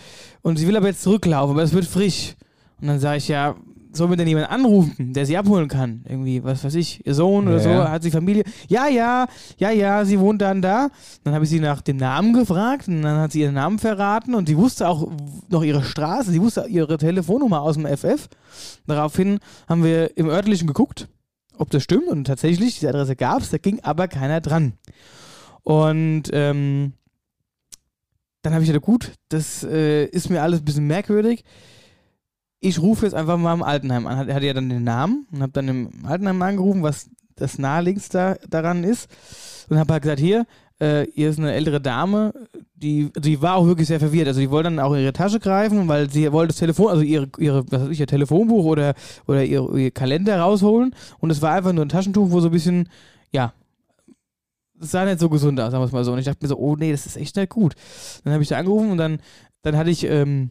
und 0.44 0.58
sie 0.58 0.66
will 0.66 0.78
aber 0.78 0.88
jetzt 0.88 1.02
zurücklaufen, 1.02 1.56
aber 1.56 1.64
es 1.64 1.74
wird 1.74 1.86
frisch. 1.86 2.36
Und 2.80 2.88
dann 2.88 3.02
sage 3.02 3.18
ich, 3.18 3.28
ja, 3.28 3.58
soll 3.94 4.08
mir 4.08 4.16
denn 4.18 4.28
jemand 4.28 4.50
anrufen, 4.50 5.14
der 5.14 5.26
sie 5.26 5.38
abholen 5.38 5.68
kann? 5.68 6.04
Irgendwie, 6.08 6.44
was 6.44 6.64
weiß 6.64 6.76
ich, 6.76 7.06
ihr 7.06 7.14
Sohn 7.14 7.48
oder 7.48 7.58
Ja. 7.58 7.84
so, 7.86 7.90
hat 7.90 8.04
sie 8.04 8.12
Familie? 8.12 8.44
Ja, 8.68 8.88
ja, 8.88 9.28
ja, 9.58 9.72
ja, 9.72 10.06
sie 10.06 10.20
wohnt 10.20 10.42
dann 10.42 10.62
da. 10.62 10.90
Dann 11.24 11.34
habe 11.34 11.44
ich 11.46 11.50
sie 11.50 11.60
nach 11.60 11.82
dem 11.82 11.98
Namen 11.98 12.34
gefragt 12.34 12.88
und 12.88 13.02
dann 13.02 13.20
hat 13.20 13.32
sie 13.32 13.42
ihren 13.42 13.56
Namen 13.56 13.80
verraten 13.80 14.34
und 14.36 14.48
sie 14.48 14.58
wusste 14.58 14.88
auch 14.88 15.12
noch 15.50 15.64
ihre 15.64 15.84
Straße, 15.84 16.32
sie 16.32 16.42
wusste 16.42 16.66
ihre 16.70 16.98
Telefonnummer 16.98 17.62
aus 17.62 17.76
dem 17.76 17.86
FF. 17.86 18.30
Daraufhin 18.88 19.40
haben 19.68 19.84
wir 19.84 20.16
im 20.18 20.30
örtlichen 20.30 20.68
geguckt, 20.68 21.08
ob 21.58 21.70
das 21.70 21.84
stimmt 21.84 22.08
und 22.08 22.26
tatsächlich, 22.26 22.76
diese 22.76 22.90
Adresse 22.90 23.16
gab 23.16 23.42
es, 23.42 23.50
da 23.50 23.58
ging 23.58 23.80
aber 23.84 24.08
keiner 24.08 24.42
dran. 24.42 24.74
Und 25.64 26.24
ähm, 26.34 26.94
dann 28.42 28.54
habe 28.54 28.64
ich 28.64 28.70
gedacht, 28.70 28.86
gut, 28.86 29.12
das 29.30 29.64
äh, 29.64 30.06
ist 30.06 30.30
mir 30.30 30.42
alles 30.42 30.60
ein 30.62 30.66
bisschen 30.66 30.88
merkwürdig. 30.88 31.44
Ich 32.62 32.80
rufe 32.80 33.06
jetzt 33.06 33.16
einfach 33.16 33.38
mal 33.38 33.54
im 33.54 33.64
Altenheim 33.64 34.08
an. 34.08 34.30
Er 34.30 34.36
hatte 34.36 34.46
ja 34.46 34.54
dann 34.54 34.70
den 34.70 34.84
Namen 34.84 35.28
und 35.32 35.42
habe 35.42 35.52
dann 35.52 35.68
im 35.68 35.90
Altenheim 36.06 36.42
angerufen, 36.42 36.84
was 36.84 37.10
das 37.36 37.58
naheliegendste 37.58 38.40
daran 38.50 38.84
ist. 38.84 39.10
Und 39.68 39.80
habe 39.80 39.94
halt 39.94 40.04
gesagt, 40.04 40.20
hier, 40.20 40.46
äh, 40.82 41.08
hier 41.14 41.30
ist 41.30 41.40
eine 41.40 41.54
ältere 41.54 41.82
Dame, 41.82 42.34
die, 42.76 43.12
die 43.18 43.42
war 43.42 43.56
auch 43.56 43.66
wirklich 43.66 43.88
sehr 43.88 44.00
verwirrt. 44.00 44.28
Also 44.28 44.40
die 44.40 44.50
wollte 44.50 44.70
dann 44.70 44.80
auch 44.80 44.96
ihre 44.96 45.14
Tasche 45.14 45.40
greifen, 45.40 45.88
weil 45.88 46.10
sie 46.10 46.32
wollte 46.32 46.50
das 46.50 46.58
Telefon, 46.58 46.90
also 46.90 47.04
ihre, 47.04 47.30
ihre 47.38 47.64
was 47.72 47.84
weiß 47.84 47.90
ich, 47.90 48.00
ihr 48.00 48.08
Telefonbuch 48.08 48.66
oder, 48.66 48.96
oder 49.28 49.44
ihr, 49.44 49.68
ihr 49.76 49.92
Kalender 49.92 50.40
rausholen. 50.40 50.96
Und 51.20 51.30
es 51.30 51.42
war 51.42 51.54
einfach 51.54 51.74
nur 51.74 51.86
ein 51.86 51.90
Taschentuch, 51.90 52.32
wo 52.32 52.40
so 52.40 52.50
ein 52.50 52.52
bisschen, 52.52 52.90
ja, 53.32 53.54
es 54.82 54.92
sah 54.92 55.06
nicht 55.06 55.20
so 55.20 55.30
gesund 55.30 55.60
aus, 55.60 55.72
sagen 55.72 55.82
wir 55.82 55.86
es 55.86 55.92
mal 55.92 56.04
so. 56.04 56.14
Und 56.14 56.20
ich 56.20 56.26
dachte 56.26 56.40
mir 56.42 56.50
so, 56.50 56.58
oh 56.58 56.76
nee, 56.76 56.92
das 56.92 57.06
ist 57.06 57.16
echt 57.16 57.36
nicht 57.36 57.50
gut. 57.50 57.76
Dann 58.24 58.34
habe 58.34 58.42
ich 58.42 58.50
da 58.50 58.58
angerufen 58.58 58.92
und 58.92 58.98
dann, 58.98 59.20
dann 59.62 59.78
hatte 59.78 59.92
ich 59.92 60.04
ähm, 60.04 60.50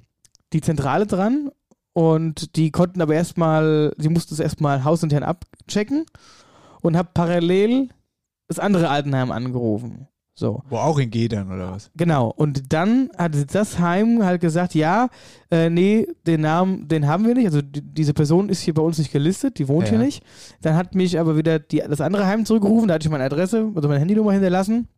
die 0.52 0.60
Zentrale 0.60 1.06
dran 1.06 1.50
und 1.92 2.56
die 2.56 2.70
konnten 2.70 3.00
aber 3.00 3.14
erstmal, 3.14 3.92
sie 3.98 4.08
mussten 4.08 4.34
es 4.34 4.40
erstmal 4.40 4.84
hausintern 4.84 5.22
abchecken 5.22 6.06
und 6.82 6.96
habe 6.96 7.10
parallel 7.12 7.88
das 8.48 8.58
andere 8.58 8.88
Altenheim 8.88 9.30
angerufen. 9.30 10.06
So. 10.34 10.62
Wo 10.70 10.76
auch 10.78 10.98
in 10.98 11.10
Gedern 11.10 11.52
oder 11.52 11.72
was? 11.72 11.90
Genau. 11.96 12.28
Und 12.34 12.72
dann 12.72 13.10
hat 13.18 13.32
das 13.54 13.78
Heim 13.78 14.24
halt 14.24 14.40
gesagt, 14.40 14.74
ja, 14.74 15.08
äh, 15.50 15.68
nee, 15.68 16.06
den 16.26 16.40
Namen, 16.40 16.88
den 16.88 17.06
haben 17.06 17.26
wir 17.26 17.34
nicht. 17.34 17.44
Also 17.44 17.60
die, 17.60 17.82
diese 17.82 18.14
Person 18.14 18.48
ist 18.48 18.60
hier 18.62 18.72
bei 18.72 18.80
uns 18.80 18.96
nicht 18.96 19.12
gelistet, 19.12 19.58
die 19.58 19.68
wohnt 19.68 19.88
Ja. 19.88 19.90
hier 19.90 19.98
nicht. 19.98 20.22
Dann 20.62 20.76
hat 20.76 20.94
mich 20.94 21.18
aber 21.18 21.36
wieder 21.36 21.58
die, 21.58 21.82
das 21.86 22.00
andere 22.00 22.26
Heim 22.26 22.46
zurückgerufen, 22.46 22.88
da 22.88 22.94
hatte 22.94 23.06
ich 23.06 23.10
meine 23.12 23.24
Adresse, 23.24 23.70
also 23.74 23.86
meine 23.88 24.00
Handynummer 24.00 24.32
hinterlassen. 24.32 24.88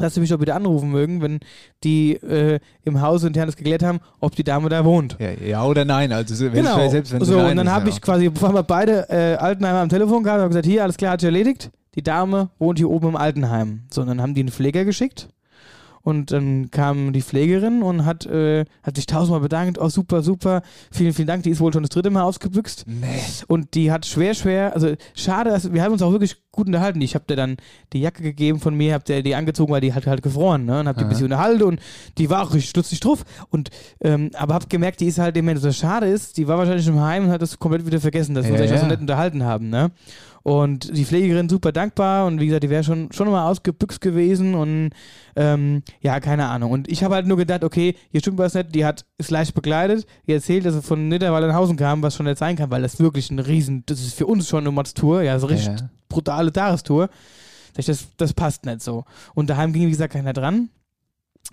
Dass 0.00 0.14
sie 0.14 0.20
mich 0.20 0.30
doch 0.30 0.38
bitte 0.38 0.54
anrufen 0.54 0.90
mögen, 0.90 1.22
wenn 1.22 1.40
die 1.84 2.14
äh, 2.14 2.58
im 2.84 3.00
Haus 3.00 3.22
intern 3.24 3.46
das 3.46 3.56
geklärt 3.56 3.82
haben, 3.82 4.00
ob 4.20 4.34
die 4.34 4.44
Dame 4.44 4.68
da 4.68 4.84
wohnt. 4.84 5.16
Ja, 5.20 5.30
ja 5.30 5.64
oder 5.64 5.84
nein. 5.84 6.12
Also 6.12 6.34
so- 6.34 6.46
wenn 6.46 6.52
Genau. 6.64 6.88
selbst 6.88 7.12
wenn 7.12 7.24
so, 7.24 7.36
nein 7.36 7.50
und 7.52 7.56
dann 7.56 7.70
habe 7.72 7.88
ja. 7.88 7.94
ich 7.94 8.00
quasi, 8.00 8.28
bevor 8.28 8.52
wir 8.54 8.62
beide 8.62 9.08
äh, 9.08 9.36
Altenheimer 9.36 9.80
am 9.80 9.88
Telefon 9.88 10.22
gehabt, 10.22 10.40
habe 10.40 10.48
gesagt, 10.48 10.66
hier, 10.66 10.82
alles 10.82 10.96
klar, 10.96 11.12
hat 11.12 11.20
sich 11.20 11.26
erledigt. 11.28 11.70
Die 11.94 12.02
Dame 12.02 12.50
wohnt 12.58 12.78
hier 12.78 12.88
oben 12.90 13.08
im 13.08 13.16
Altenheim. 13.16 13.82
So, 13.90 14.00
und 14.02 14.06
dann 14.08 14.20
haben 14.22 14.34
die 14.34 14.40
einen 14.40 14.50
Pfleger 14.50 14.84
geschickt. 14.84 15.28
Und 16.02 16.32
dann 16.32 16.70
kam 16.70 17.12
die 17.12 17.20
Pflegerin 17.22 17.82
und 17.82 18.06
hat, 18.06 18.24
äh, 18.26 18.64
hat 18.82 18.96
sich 18.96 19.06
tausendmal 19.06 19.40
bedankt. 19.40 19.78
Oh, 19.78 19.88
super, 19.88 20.22
super. 20.22 20.62
Vielen, 20.90 21.12
vielen 21.12 21.28
Dank. 21.28 21.42
Die 21.42 21.50
ist 21.50 21.60
wohl 21.60 21.72
schon 21.72 21.82
das 21.82 21.90
dritte 21.90 22.10
Mal 22.10 22.22
ausgebüxt. 22.22 22.84
Nee. 22.86 23.06
Und 23.48 23.74
die 23.74 23.92
hat 23.92 24.06
schwer, 24.06 24.34
schwer, 24.34 24.74
also 24.74 24.94
schade, 25.14 25.50
dass, 25.50 25.72
wir 25.72 25.82
haben 25.82 25.92
uns 25.92 26.02
auch 26.02 26.12
wirklich 26.12 26.36
gut 26.52 26.66
unterhalten. 26.66 27.00
Ich 27.00 27.14
habe 27.14 27.24
dir 27.28 27.36
dann 27.36 27.56
die 27.92 28.00
Jacke 28.00 28.22
gegeben 28.22 28.60
von 28.60 28.74
mir, 28.74 28.94
hab 28.94 29.04
der 29.04 29.22
die 29.22 29.34
angezogen, 29.34 29.72
weil 29.72 29.80
die 29.80 29.94
hat 29.94 30.06
halt 30.06 30.22
gefroren, 30.22 30.64
ne? 30.64 30.80
Und 30.80 30.88
hab 30.88 30.96
die 30.96 31.04
ein 31.04 31.08
bisschen 31.08 31.26
unterhalten 31.26 31.62
und 31.62 31.80
die 32.18 32.30
war 32.30 32.42
auch 32.42 32.52
richtig 32.54 32.70
stutzig 32.70 33.00
drauf. 33.00 33.24
Und, 33.50 33.70
ähm, 34.00 34.30
aber 34.34 34.54
hab 34.54 34.70
gemerkt, 34.70 35.00
die 35.00 35.06
ist 35.06 35.18
halt, 35.18 35.36
wenn 35.36 35.60
das 35.60 35.76
schade 35.76 36.06
ist, 36.06 36.38
die 36.38 36.48
war 36.48 36.58
wahrscheinlich 36.58 36.86
im 36.88 37.00
Heim 37.00 37.24
und 37.24 37.30
hat 37.30 37.42
das 37.42 37.58
komplett 37.58 37.86
wieder 37.86 38.00
vergessen, 38.00 38.34
dass 38.34 38.46
wir 38.46 38.52
uns 38.52 38.60
Ja, 38.60 38.66
echt 38.66 38.76
so 38.76 38.82
ja. 38.82 38.88
nett 38.88 39.00
unterhalten 39.00 39.44
haben, 39.44 39.68
ne? 39.68 39.90
Und 40.42 40.96
die 40.96 41.04
Pflegerin 41.04 41.48
super 41.50 41.70
dankbar 41.70 42.26
und 42.26 42.40
wie 42.40 42.46
gesagt, 42.46 42.64
die 42.64 42.70
wäre 42.70 42.82
schon, 42.82 43.12
schon 43.12 43.28
mal 43.30 43.46
ausgebüxt 43.48 44.00
gewesen 44.00 44.54
und 44.54 44.90
ähm, 45.36 45.82
ja, 46.00 46.18
keine 46.20 46.46
Ahnung. 46.48 46.70
Und 46.72 46.88
ich 46.90 47.04
habe 47.04 47.14
halt 47.14 47.26
nur 47.26 47.36
gedacht, 47.36 47.62
okay, 47.62 47.94
hier 48.10 48.20
stimmt 48.20 48.38
was 48.38 48.54
nicht, 48.54 48.74
die 48.74 48.84
hat 48.86 49.04
ist 49.18 49.30
leicht 49.30 49.54
begleitet, 49.54 50.06
die 50.26 50.32
erzählt, 50.32 50.64
dass 50.64 50.74
sie 50.74 50.82
von 50.82 51.08
Nidderwaldernhausen 51.08 51.76
kam, 51.76 52.02
was 52.02 52.16
schon 52.16 52.24
nicht 52.26 52.38
sein 52.38 52.56
kann, 52.56 52.70
weil 52.70 52.80
das 52.82 52.98
wirklich 52.98 53.30
ein 53.30 53.38
Riesen, 53.38 53.82
das 53.86 54.00
ist 54.00 54.14
für 54.14 54.26
uns 54.26 54.48
schon 54.48 54.60
eine 54.60 54.70
Mods-Tour, 54.70 55.22
ja, 55.22 55.38
so 55.38 55.46
richtig 55.46 55.78
Ja. 55.78 55.90
brutale 56.08 56.52
Tagestour. 56.52 57.10
Das, 57.74 57.86
das 58.16 58.32
passt 58.32 58.64
nicht 58.64 58.80
so. 58.80 59.04
Und 59.34 59.48
daheim 59.50 59.72
ging, 59.72 59.86
wie 59.86 59.90
gesagt, 59.90 60.12
keiner 60.14 60.32
dran. 60.32 60.70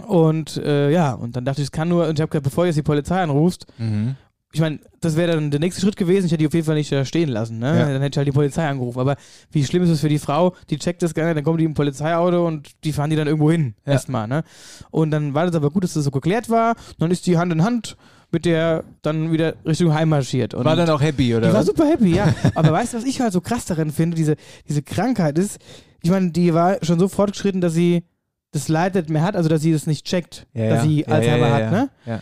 Und 0.07 0.57
äh, 0.57 0.91
ja, 0.91 1.13
und 1.13 1.35
dann 1.35 1.45
dachte 1.45 1.61
ich, 1.61 1.67
es 1.67 1.71
kann 1.71 1.89
nur, 1.89 2.07
und 2.07 2.17
ich 2.19 2.21
habe 2.21 2.29
gesagt, 2.29 2.43
bevor 2.43 2.63
du 2.63 2.67
jetzt 2.69 2.75
die 2.77 2.83
Polizei 2.83 3.21
anrufst, 3.21 3.65
Mhm. 3.77 4.15
Ich 4.53 4.61
meine, 4.61 4.79
das 5.01 5.15
wäre 5.17 5.33
dann 5.33 5.51
der 5.51 5.59
nächste 5.59 5.81
Schritt 5.81 5.97
gewesen, 5.97 6.25
ich 6.25 6.31
hätte 6.31 6.39
die 6.39 6.47
auf 6.47 6.53
jeden 6.53 6.65
Fall 6.65 6.75
nicht 6.75 6.91
da 6.91 7.03
stehen 7.05 7.29
lassen, 7.29 7.59
ne? 7.59 7.67
Ja. 7.77 7.85
Dann 7.91 8.01
hätte 8.01 8.13
ich 8.15 8.17
halt 8.17 8.27
die 8.27 8.31
Polizei 8.31 8.67
angerufen. 8.67 8.99
Aber 8.99 9.17
wie 9.51 9.63
schlimm 9.65 9.83
ist 9.83 9.89
es 9.89 9.99
für 9.99 10.09
die 10.09 10.19
Frau, 10.19 10.55
die 10.69 10.77
checkt 10.79 11.01
das 11.03 11.13
gar 11.13 11.25
nicht, 11.25 11.35
dann 11.37 11.43
kommen 11.43 11.57
die 11.57 11.65
im 11.65 11.73
Polizeiauto 11.73 12.47
und 12.47 12.69
die 12.83 12.93
fahren 12.93 13.09
die 13.09 13.15
dann 13.17 13.27
irgendwo 13.27 13.51
hin, 13.51 13.75
Ja. 13.85 13.93
erstmal, 13.93 14.27
ne? 14.27 14.43
Und 14.89 15.11
dann 15.11 15.33
war 15.33 15.45
das 15.45 15.55
aber 15.55 15.69
gut, 15.69 15.83
dass 15.83 15.93
das 15.93 16.05
so 16.05 16.11
geklärt 16.11 16.49
war, 16.49 16.75
dann 16.97 17.11
ist 17.11 17.27
die 17.27 17.37
Hand 17.37 17.51
in 17.51 17.63
Hand 17.63 17.97
mit 18.31 18.45
der 18.45 18.83
dann 19.03 19.31
wieder 19.31 19.53
Richtung 19.65 19.93
Heim 19.93 20.09
marschiert. 20.09 20.53
Und 20.53 20.65
War 20.65 20.75
dann 20.75 20.89
auch 20.89 21.01
happy, 21.01 21.33
oder 21.35 21.47
die 21.47 21.53
war 21.53 21.59
was? 21.61 21.67
super 21.67 21.85
happy, 21.87 22.15
ja. 22.15 22.33
Aber 22.55 22.71
weißt 22.71 22.93
du, 22.93 22.97
was 22.97 23.03
ich 23.05 23.21
halt 23.21 23.31
so 23.33 23.41
krass 23.41 23.65
daran 23.65 23.91
finde? 23.91 24.15
Diese, 24.17 24.35
diese 24.67 24.81
Krankheit 24.81 25.37
ist, 25.37 25.59
ich 26.01 26.09
meine, 26.09 26.31
die 26.31 26.53
war 26.53 26.77
schon 26.83 26.99
so 26.99 27.07
fortgeschritten, 27.09 27.61
dass 27.61 27.73
sie 27.73 28.03
das 28.51 28.69
Leid 28.69 28.95
nicht 28.95 29.09
mehr 29.09 29.21
hat, 29.23 29.35
also 29.35 29.49
dass 29.49 29.61
sie 29.61 29.71
das 29.73 29.87
nicht 29.87 30.05
checkt, 30.05 30.47
Ja, 30.53 30.69
dass 30.69 30.83
sie 30.83 31.05
Alzheimer 31.07 31.51
hat, 31.53 31.71
ne? 31.71 31.89
Ja. 32.05 32.21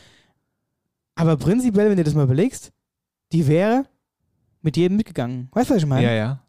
Aber 1.15 1.37
prinzipiell, 1.37 1.89
wenn 1.89 1.97
du 1.97 2.03
das 2.03 2.13
mal 2.13 2.23
überlegst, 2.23 2.71
die 3.31 3.47
wäre 3.47 3.85
mit 4.61 4.77
jedem 4.77 4.97
mitgegangen. 4.97 5.49
Weißt 5.53 5.69
du, 5.69 5.75
was 5.75 5.83
ich 5.83 5.87
meine? 5.87 6.05
Ja, 6.05 6.13
ja. 6.13 6.41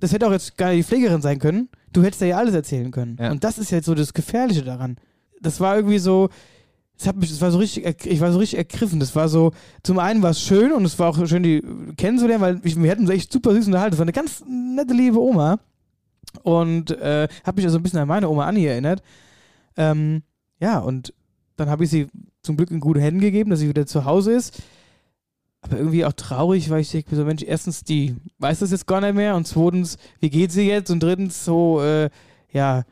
Das 0.00 0.12
hätte 0.12 0.26
auch 0.26 0.32
jetzt 0.32 0.56
gar 0.56 0.68
nicht 0.68 0.78
die 0.78 0.82
Pflegerin 0.84 1.20
sein 1.20 1.38
können. 1.38 1.68
Du 1.92 2.02
hättest 2.02 2.22
ja 2.22 2.36
alles 2.36 2.54
erzählen 2.54 2.90
können. 2.90 3.16
Ja. 3.20 3.30
Und 3.30 3.44
das 3.44 3.58
ist 3.58 3.70
jetzt 3.70 3.86
so 3.86 3.94
das 3.94 4.14
Gefährliche 4.14 4.62
daran. 4.62 4.96
Das 5.40 5.60
war 5.60 5.76
irgendwie 5.76 5.98
so, 5.98 6.30
das 6.96 7.06
hat 7.06 7.16
mich, 7.16 7.30
das 7.30 7.40
war 7.40 7.50
so 7.50 7.58
richtig, 7.58 8.06
ich 8.06 8.20
war 8.20 8.32
so 8.32 8.38
richtig 8.38 8.58
ergriffen. 8.58 8.98
Das 8.98 9.14
war 9.14 9.28
so, 9.28 9.52
zum 9.82 9.98
einen 9.98 10.22
war 10.22 10.30
es 10.30 10.40
schön 10.40 10.72
und 10.72 10.84
es 10.84 10.98
war 10.98 11.08
auch 11.08 11.26
schön, 11.26 11.42
die 11.42 11.62
kennenzulernen, 11.96 12.42
weil 12.42 12.60
ich, 12.62 12.80
wir 12.80 12.90
hätten 12.90 13.02
uns 13.02 13.10
echt 13.10 13.32
super 13.32 13.52
süß 13.52 13.66
unterhalten. 13.66 13.92
Das 13.92 13.98
war 13.98 14.04
eine 14.04 14.12
ganz 14.12 14.42
nette, 14.48 14.94
liebe 14.94 15.20
Oma. 15.20 15.60
Und 16.42 16.90
äh, 16.92 17.28
habe 17.44 17.56
mich 17.56 17.66
also 17.66 17.78
ein 17.78 17.82
bisschen 17.82 17.98
an 17.98 18.08
meine 18.08 18.28
Oma 18.28 18.46
Anni 18.46 18.64
erinnert. 18.64 19.02
Ähm, 19.76 20.22
ja, 20.60 20.78
und 20.78 21.12
dann 21.56 21.68
habe 21.68 21.84
ich 21.84 21.90
sie 21.90 22.06
zum 22.42 22.56
Glück 22.56 22.70
in 22.70 22.80
gute 22.80 23.00
Hände 23.00 23.20
gegeben, 23.20 23.50
dass 23.50 23.60
sie 23.60 23.68
wieder 23.68 23.86
zu 23.86 24.04
Hause 24.04 24.32
ist. 24.32 24.62
Aber 25.62 25.76
irgendwie 25.76 26.04
auch 26.06 26.12
traurig, 26.14 26.70
weil 26.70 26.80
ich 26.80 26.90
denke, 26.90 27.14
so 27.14 27.24
Mensch, 27.24 27.42
erstens, 27.42 27.84
die 27.84 28.16
weiß 28.38 28.60
das 28.60 28.70
jetzt 28.70 28.86
gar 28.86 29.00
nicht 29.02 29.14
mehr 29.14 29.36
und 29.36 29.46
zweitens, 29.46 29.98
wie 30.20 30.30
geht 30.30 30.52
sie 30.52 30.66
jetzt 30.66 30.90
und 30.90 31.02
drittens, 31.02 31.44
so, 31.44 31.82
äh, 31.82 32.08
ja, 32.50 32.84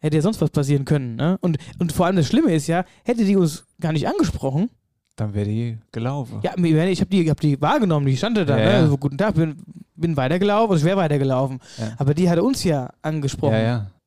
hätte 0.00 0.16
ja 0.16 0.22
sonst 0.22 0.40
was 0.40 0.50
passieren 0.50 0.84
können, 0.84 1.14
ne? 1.14 1.38
Und, 1.40 1.56
und 1.78 1.92
vor 1.92 2.06
allem 2.06 2.16
das 2.16 2.26
Schlimme 2.26 2.52
ist 2.52 2.66
ja, 2.66 2.84
hätte 3.04 3.24
die 3.24 3.36
uns 3.36 3.64
gar 3.80 3.92
nicht 3.92 4.08
angesprochen, 4.08 4.70
Dann 5.14 5.34
wäre 5.34 5.46
die 5.46 5.78
gelaufen. 5.92 6.40
ja, 6.42 6.52
ich 6.56 7.00
habe 7.00 7.10
die, 7.10 7.30
hab 7.30 7.40
die 7.40 7.60
wahrgenommen, 7.60 8.06
die 8.06 8.16
stand 8.16 8.36
da, 8.38 8.42
Ja, 8.42 8.56
ne? 8.56 8.64
ja. 8.64 8.70
Also, 8.80 8.98
guten 8.98 9.16
Tag, 9.16 9.36
bin, 9.36 9.54
bin 9.94 10.16
weitergelaufen, 10.16 10.72
also 10.72 10.82
ich 10.82 10.86
wäre 10.86 10.96
weitergelaufen. 10.96 11.60
Ja. 11.78 11.92
Aber 11.98 12.12
die 12.12 12.28
hatte 12.28 12.42
uns 12.42 12.64
ja 12.64 12.90
angesprochen. 13.02 13.54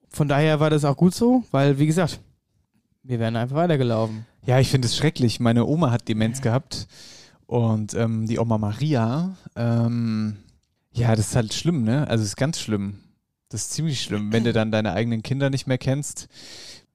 Von 0.09 0.27
daher 0.27 0.59
war 0.59 0.69
das 0.69 0.83
auch 0.83 0.97
gut 0.97 1.15
so, 1.15 1.43
weil, 1.51 1.79
wie 1.79 1.85
gesagt, 1.87 2.19
wir 3.07 3.19
wären 3.19 3.35
einfach 3.35 3.55
weitergelaufen. 3.55 4.25
Ja, 4.45 4.59
ich 4.59 4.69
finde 4.69 4.87
es 4.87 4.97
schrecklich. 4.97 5.39
Meine 5.39 5.65
Oma 5.65 5.91
hat 5.91 6.07
Demenz 6.07 6.41
gehabt 6.41 6.87
und 7.45 7.93
ähm, 7.93 8.27
die 8.27 8.39
Oma 8.39 8.57
Maria, 8.57 9.37
ähm, 9.55 10.37
ja, 10.91 11.15
das 11.15 11.29
ist 11.29 11.35
halt 11.35 11.53
schlimm, 11.53 11.83
ne? 11.83 12.07
Also 12.07 12.23
es 12.23 12.29
ist 12.29 12.35
ganz 12.35 12.59
schlimm. 12.59 12.99
Das 13.49 13.61
ist 13.61 13.71
ziemlich 13.71 14.01
schlimm, 14.01 14.33
wenn 14.33 14.43
du 14.43 14.51
dann 14.51 14.71
deine 14.71 14.91
eigenen 14.91 15.23
Kinder 15.23 15.49
nicht 15.49 15.67
mehr 15.67 15.77
kennst. 15.77 16.27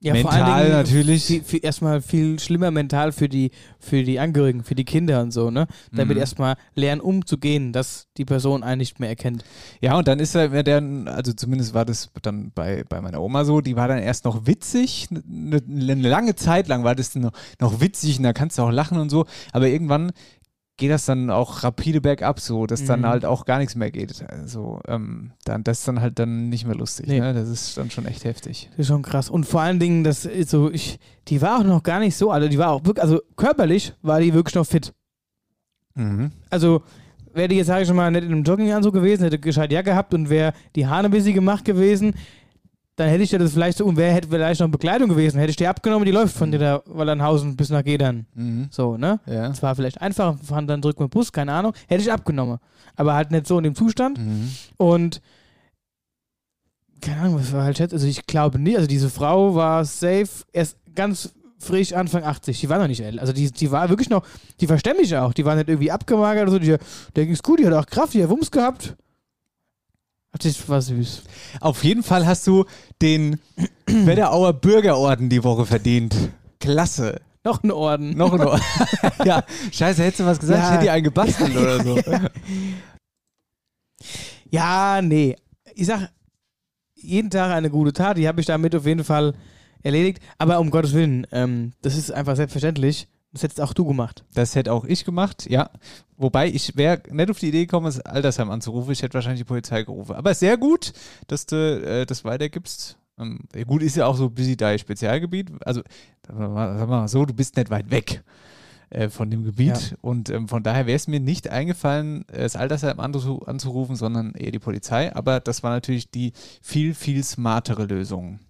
Ja, 0.03 0.15
vor 0.17 0.33
Mental 0.33 0.53
allen 0.53 0.65
Dingen 0.67 0.77
natürlich. 0.79 1.25
Viel, 1.25 1.43
viel, 1.45 1.61
erstmal 1.63 2.03
viel 2.03 2.39
schlimmer 2.41 2.71
mental 2.73 3.13
für 3.13 3.29
die, 3.29 3.53
für 3.79 4.03
die 4.03 4.19
Angehörigen, 4.19 4.65
für 4.65 4.75
die 4.75 4.85
Kinder 4.85 5.23
und 5.23 5.31
so, 5.31 5.51
ne? 5.51 5.67
Damit 5.93 6.17
Mhm. 6.17 6.21
erstmal 6.21 6.57
lernen 6.75 7.01
umzugehen, 7.01 7.73
dass 7.73 8.09
die 8.17 8.25
Person 8.25 8.65
einen 8.65 8.79
nicht 8.79 8.99
mehr 8.99 9.09
erkennt. 9.11 9.45
Ja, 9.81 9.97
und 9.97 10.09
dann 10.09 10.19
ist 10.19 10.35
er 10.35 10.63
der, 10.65 10.83
also 11.07 11.33
zumindest 11.33 11.73
war 11.73 11.85
das 11.85 12.11
dann 12.23 12.51
bei, 12.53 12.85
bei 12.89 13.01
meiner 13.01 13.21
Oma 13.21 13.45
so, 13.45 13.61
die 13.61 13.77
war 13.77 13.87
dann 13.87 13.99
erst 13.99 14.25
noch 14.25 14.47
witzig, 14.47 15.09
eine, 15.11 15.61
eine 15.69 16.09
lange 16.09 16.35
Zeit 16.35 16.67
lang 16.67 16.83
war 16.83 16.97
das 16.97 17.15
noch, 17.15 17.33
noch 17.61 17.81
witzig 17.81 18.19
und 18.19 18.25
da 18.25 18.33
kannst 18.33 18.59
du 18.59 18.63
auch 18.63 18.73
lachen 18.73 18.99
und 18.99 19.09
so, 19.11 19.27
aber 19.53 19.69
irgendwann 19.69 20.11
geht 20.83 20.91
das 20.91 21.07
dann 21.07 21.31
auch 21.31 21.63
rapide 21.65 22.01
bergab, 22.01 22.41
so, 22.41 22.67
dass 22.67 22.85
dann 22.85 23.01
Mhm. 23.01 23.07
halt 23.07 23.25
auch 23.25 23.45
gar 23.45 23.59
nichts 23.59 23.75
mehr 23.77 23.91
geht. 23.91 24.25
Also, 24.29 24.81
ähm, 24.87 25.33
dann, 25.45 25.65
das 25.65 25.79
ist 25.79 25.89
dann 25.89 26.01
halt 26.01 26.19
dann 26.19 26.49
nicht 26.49 26.67
mehr 26.67 26.75
lustig, 26.77 27.07
Nee. 27.07 27.21
ne? 27.21 27.33
Das 27.33 27.49
ist 27.49 27.79
dann 27.79 27.91
schon 27.91 28.05
echt 28.05 28.25
heftig. 28.25 28.69
Das 28.73 28.81
ist 28.81 28.87
schon 28.89 29.03
krass. 29.03 29.31
Und 29.31 29.45
vor 29.45 29.61
allen 29.63 29.79
Dingen, 29.79 30.05
das 30.05 30.25
ist 30.25 30.51
so, 30.51 30.71
ich, 30.71 30.99
die 31.29 31.41
war 31.41 31.61
auch 31.61 31.65
noch 31.65 31.83
gar 31.83 32.01
nicht 32.01 32.17
so, 32.17 32.31
also 32.31 32.49
die 32.49 32.59
war 32.59 32.71
auch 32.71 32.85
wirklich, 32.85 33.03
also 33.03 33.21
körperlich 33.37 33.95
war 34.03 34.21
die 34.21 34.35
wirklich 34.35 34.55
noch 34.57 34.67
fit. 34.67 34.93
Mhm. 35.95 36.31
Also, 36.51 36.83
wäre 37.35 37.49
die 37.49 37.57
jetzt, 37.57 37.69
sage 37.69 37.83
ich 37.83 37.89
schon 37.89 37.97
mal, 37.97 38.11
nicht 38.11 38.25
in 38.25 38.33
einem 38.33 38.43
Jogginganzug 38.45 38.93
gewesen, 38.95 39.23
hätte 39.25 39.39
gescheit 39.39 39.73
Jacke 39.73 39.91
gehabt 39.91 40.13
und 40.15 40.29
wäre 40.31 40.53
die 40.77 40.85
busy 41.11 41.33
gemacht 41.33 41.65
gewesen, 41.65 42.15
dann 42.97 43.09
hätte 43.09 43.23
ich 43.23 43.31
dir 43.31 43.39
das 43.39 43.53
vielleicht 43.53 43.79
so, 43.79 43.87
und 43.87 43.97
wäre 43.97 44.13
hätte 44.13 44.29
vielleicht 44.29 44.61
noch 44.61 44.69
Bekleidung 44.69 45.09
gewesen, 45.09 45.39
hätte 45.39 45.51
ich 45.51 45.57
dir 45.57 45.71
abgenommen, 45.71 46.05
die 46.05 46.13
läuft 46.13 46.37
von 46.37 46.51
dir 46.51 46.59
da 46.59 46.83
Wallernhausen 46.87 47.57
bis 47.57 47.71
nach 47.71 47.83
Gedern. 47.83 48.27
Mhm. 48.35 48.69
So, 48.71 48.97
ne? 48.97 49.21
Ja. 49.27 49.49
Es 49.49 49.63
war 49.63 49.75
vielleicht 49.75 50.01
einfach, 50.01 50.39
fahren 50.43 50.67
dann 50.67 50.83
zurück 50.83 51.01
mit 51.01 51.09
dem 51.09 51.11
Bus, 51.11 51.33
keine 51.33 51.53
Ahnung, 51.53 51.73
hätte 51.89 52.03
ich 52.03 52.13
abgenommen. 52.13 52.59
Aber 52.95 53.15
halt 53.15 53.31
nicht 53.31 53.47
so 53.47 53.57
in 53.57 53.65
dem 53.65 53.75
Zustand. 53.75 54.19
Mhm. 54.19 54.51
Und 54.77 55.23
keine 57.01 57.21
Ahnung, 57.21 57.41
was 57.41 57.53
war 57.53 57.65
halt 57.65 57.79
jetzt, 57.79 57.93
also 57.93 58.07
ich 58.07 58.27
glaube 58.27 58.59
nicht, 58.59 58.77
also 58.77 58.87
diese 58.87 59.11
Frau 59.11 59.55
war 59.55 59.85
safe, 59.85 60.29
erst 60.53 60.77
ganz 60.95 61.33
frisch 61.59 61.93
Anfang 61.93 62.25
80, 62.25 62.61
die 62.61 62.69
war 62.69 62.79
noch 62.79 62.89
nicht 62.89 63.01
älter, 63.01 63.21
also 63.21 63.33
die, 63.33 63.51
die 63.51 63.71
war 63.71 63.89
wirklich 63.89 64.11
noch, 64.11 64.25
die 64.61 64.69
war 64.69 64.79
stämmig 64.79 65.15
auch, 65.17 65.33
die 65.33 65.45
war 65.45 65.55
nicht 65.55 65.69
irgendwie 65.69 65.91
abgemagert 65.91 66.45
oder 66.45 66.53
so, 66.53 66.59
die, 66.59 66.77
der 67.17 67.27
ging's 67.27 67.43
gut, 67.43 67.61
die 67.61 67.67
hat 67.67 67.73
auch 67.73 67.87
Kraft, 67.87 68.15
die 68.15 68.23
hat 68.23 68.31
Wumms 68.31 68.51
gehabt. 68.51 68.97
Das 70.39 70.69
war 70.69 70.81
süß. 70.81 71.23
Auf 71.61 71.85
jeden 71.85 72.03
Fall 72.03 72.27
hast 72.27 72.47
du 72.47 72.65
den 73.01 73.39
Wetterauer 73.87 74.55
Bürgerorden 74.55 75.29
die 75.29 75.45
Woche 75.45 75.67
verdient. 75.67 76.17
Klasse. 76.59 77.21
Noch 77.45 77.63
ein 77.63 77.71
Orden. 77.71 78.17
Noch 78.17 78.33
ein 78.33 78.41
Orden. 78.41 78.63
ja, 79.25 79.45
scheiße, 79.71 80.03
hättest 80.03 80.21
du 80.21 80.27
was 80.27 80.39
gesagt? 80.41 80.61
Ja. 80.61 80.65
Ich 80.67 80.75
hätte 80.75 80.85
dir 80.85 80.93
einen 80.93 81.05
gebastelt 81.05 81.57
oder 81.57 81.83
so. 81.83 81.99
Ja, 84.51 85.01
nee. 85.01 85.35
Ich 85.75 85.87
sag, 85.87 86.11
jeden 86.95 87.31
Tag 87.31 87.53
eine 87.53 87.71
gute 87.71 87.95
Tat, 87.95 88.19
die 88.19 88.29
habe 88.29 88.41
ich 88.41 88.47
damit 88.47 88.75
auf 88.75 88.85
jeden 88.85 89.03
Fall 89.03 89.33
erledigt. 89.83 90.23
Aber 90.37 90.61
um 90.61 90.71
Gottes 90.71 90.93
Willen, 90.93 91.27
ähm, 91.33 91.73
das 91.81 91.97
ist 91.97 92.13
einfach 92.13 92.37
selbstverständlich. 92.37 93.09
Das 93.33 93.43
hättest 93.43 93.61
auch 93.61 93.73
du 93.73 93.87
gemacht. 93.87 94.25
Das 94.35 94.55
hätte 94.55 94.73
auch 94.73 94.85
ich 94.85 95.05
gemacht, 95.05 95.49
ja. 95.49 95.71
Wobei 96.17 96.49
ich 96.49 96.77
wäre 96.77 97.03
nicht 97.11 97.31
auf 97.31 97.39
die 97.39 97.49
Idee 97.49 97.63
gekommen, 97.63 97.87
das 97.87 98.01
Altersheim 98.01 98.51
anzurufen. 98.51 98.93
Ich 98.93 99.03
hätte 99.03 99.15
wahrscheinlich 99.15 99.41
die 99.41 99.49
Polizei 99.49 99.83
gerufen. 99.83 100.15
Aber 100.15 100.35
sehr 100.35 100.59
gut, 100.59 100.93
dass 101.29 101.47
du 101.47 101.57
äh, 101.57 102.05
das 102.05 102.25
weitergibst. 102.25 102.99
Ähm, 103.19 103.41
ja, 103.55 103.65
gut, 103.65 103.83
ist 103.83 103.97
ja 103.97 104.07
auch 104.07 104.17
so 104.17 104.27
ein 104.27 104.35
bisschen 104.35 104.59
dein 104.59 104.79
Spezialgebiet. 104.79 105.51
Also, 105.65 105.83
sagen 106.27 106.41
wir 106.55 106.87
mal 106.87 107.09
so, 107.09 107.25
du 107.25 107.33
bist 107.33 107.57
nicht 107.57 107.71
weit 107.71 107.91
weg 107.91 108.23
äh, 108.91 109.09
von 109.09 109.31
dem 109.31 109.45
Gebiet. 109.45 109.97
Und 110.03 110.29
ähm, 110.29 110.49
von 110.49 110.63
daher 110.63 110.87
wäre 110.87 110.97
es 110.97 111.09
mir 111.09 111.21
nicht 111.21 111.49
eingefallen, 111.49 112.27
das 112.29 112.57
Altersheim 112.57 113.01
anzu 113.01 113.43
anzurufen, 113.47 113.97
sondern 113.97 114.35
eher 114.35 114.53
die 114.53 114.59
Polizei. 114.59 115.15
Aber 115.15 115.41
das 115.41 115.63
war 115.63 115.71
natürlich 115.71 116.11
die 116.11 116.33
viel, 116.61 116.95
viel 116.95 117.25
smartere 117.25 117.87
Lösung. 117.87 118.41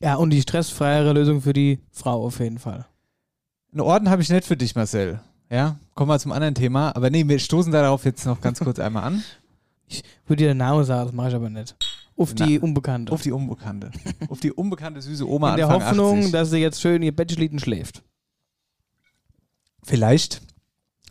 Ja, 0.00 0.16
und 0.16 0.30
die 0.30 0.42
stressfreiere 0.42 1.12
Lösung 1.12 1.40
für 1.40 1.54
die 1.54 1.80
Frau 1.90 2.24
auf 2.24 2.40
jeden 2.40 2.58
Fall. 2.58 2.86
Einen 3.72 3.80
Orden 3.80 4.10
habe 4.10 4.22
ich 4.22 4.30
nicht 4.30 4.46
für 4.46 4.56
dich, 4.56 4.74
Marcel. 4.74 5.20
Ja, 5.50 5.78
kommen 5.94 6.10
wir 6.10 6.18
zum 6.18 6.32
anderen 6.32 6.54
Thema. 6.54 6.94
Aber 6.96 7.10
nee, 7.10 7.26
wir 7.26 7.38
stoßen 7.38 7.72
darauf 7.72 8.04
jetzt 8.04 8.24
noch 8.26 8.40
ganz 8.40 8.60
kurz 8.60 8.78
einmal 8.78 9.04
an. 9.04 9.22
Ich 9.90 10.04
würde 10.26 10.42
dir 10.42 10.48
den 10.48 10.58
Namen 10.58 10.84
sagen, 10.84 11.06
das 11.06 11.14
mache 11.14 11.28
ich 11.30 11.34
aber 11.34 11.48
nicht. 11.48 11.74
Auf 12.14 12.34
Na, 12.38 12.44
die 12.44 12.58
Unbekannte. 12.58 13.10
Auf 13.10 13.22
die 13.22 13.32
Unbekannte. 13.32 13.90
auf 14.28 14.38
die 14.38 14.52
unbekannte 14.52 15.00
süße 15.00 15.26
Oma 15.26 15.52
In 15.52 15.56
der 15.56 15.70
Anfang 15.70 15.88
Hoffnung, 15.88 16.18
80. 16.18 16.32
dass 16.32 16.50
sie 16.50 16.58
jetzt 16.58 16.82
schön 16.82 17.02
ihr 17.02 17.16
Bett 17.16 17.32
schläft. 17.32 18.02
Vielleicht 19.82 20.42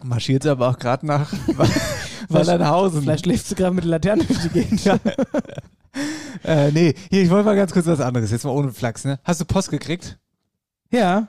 marschiert 0.03 0.43
sie 0.43 0.51
aber 0.51 0.69
auch 0.69 0.77
gerade 0.77 1.07
nach 1.07 1.33
Wallernhausen. 2.29 3.01
Vielleicht 3.01 3.25
schläft 3.25 3.47
sie 3.47 3.55
gerade 3.55 3.73
mit 3.73 3.83
der 3.83 3.89
Laterne 3.89 4.25
durch 4.25 4.41
die 4.41 4.49
Gegend. 4.49 4.85
Ja. 4.85 4.99
Äh, 6.43 6.71
nee, 6.71 6.93
hier, 7.09 7.23
ich 7.23 7.31
wollte 7.31 7.45
mal 7.45 7.55
ganz 7.55 7.71
kurz 7.73 7.87
was 7.87 7.99
anderes. 7.99 8.29
Jetzt 8.29 8.45
mal 8.45 8.51
ohne 8.51 8.71
Flachs, 8.71 9.03
ne? 9.03 9.19
Hast 9.23 9.41
du 9.41 9.45
Post 9.45 9.71
gekriegt? 9.71 10.19
ja. 10.91 11.27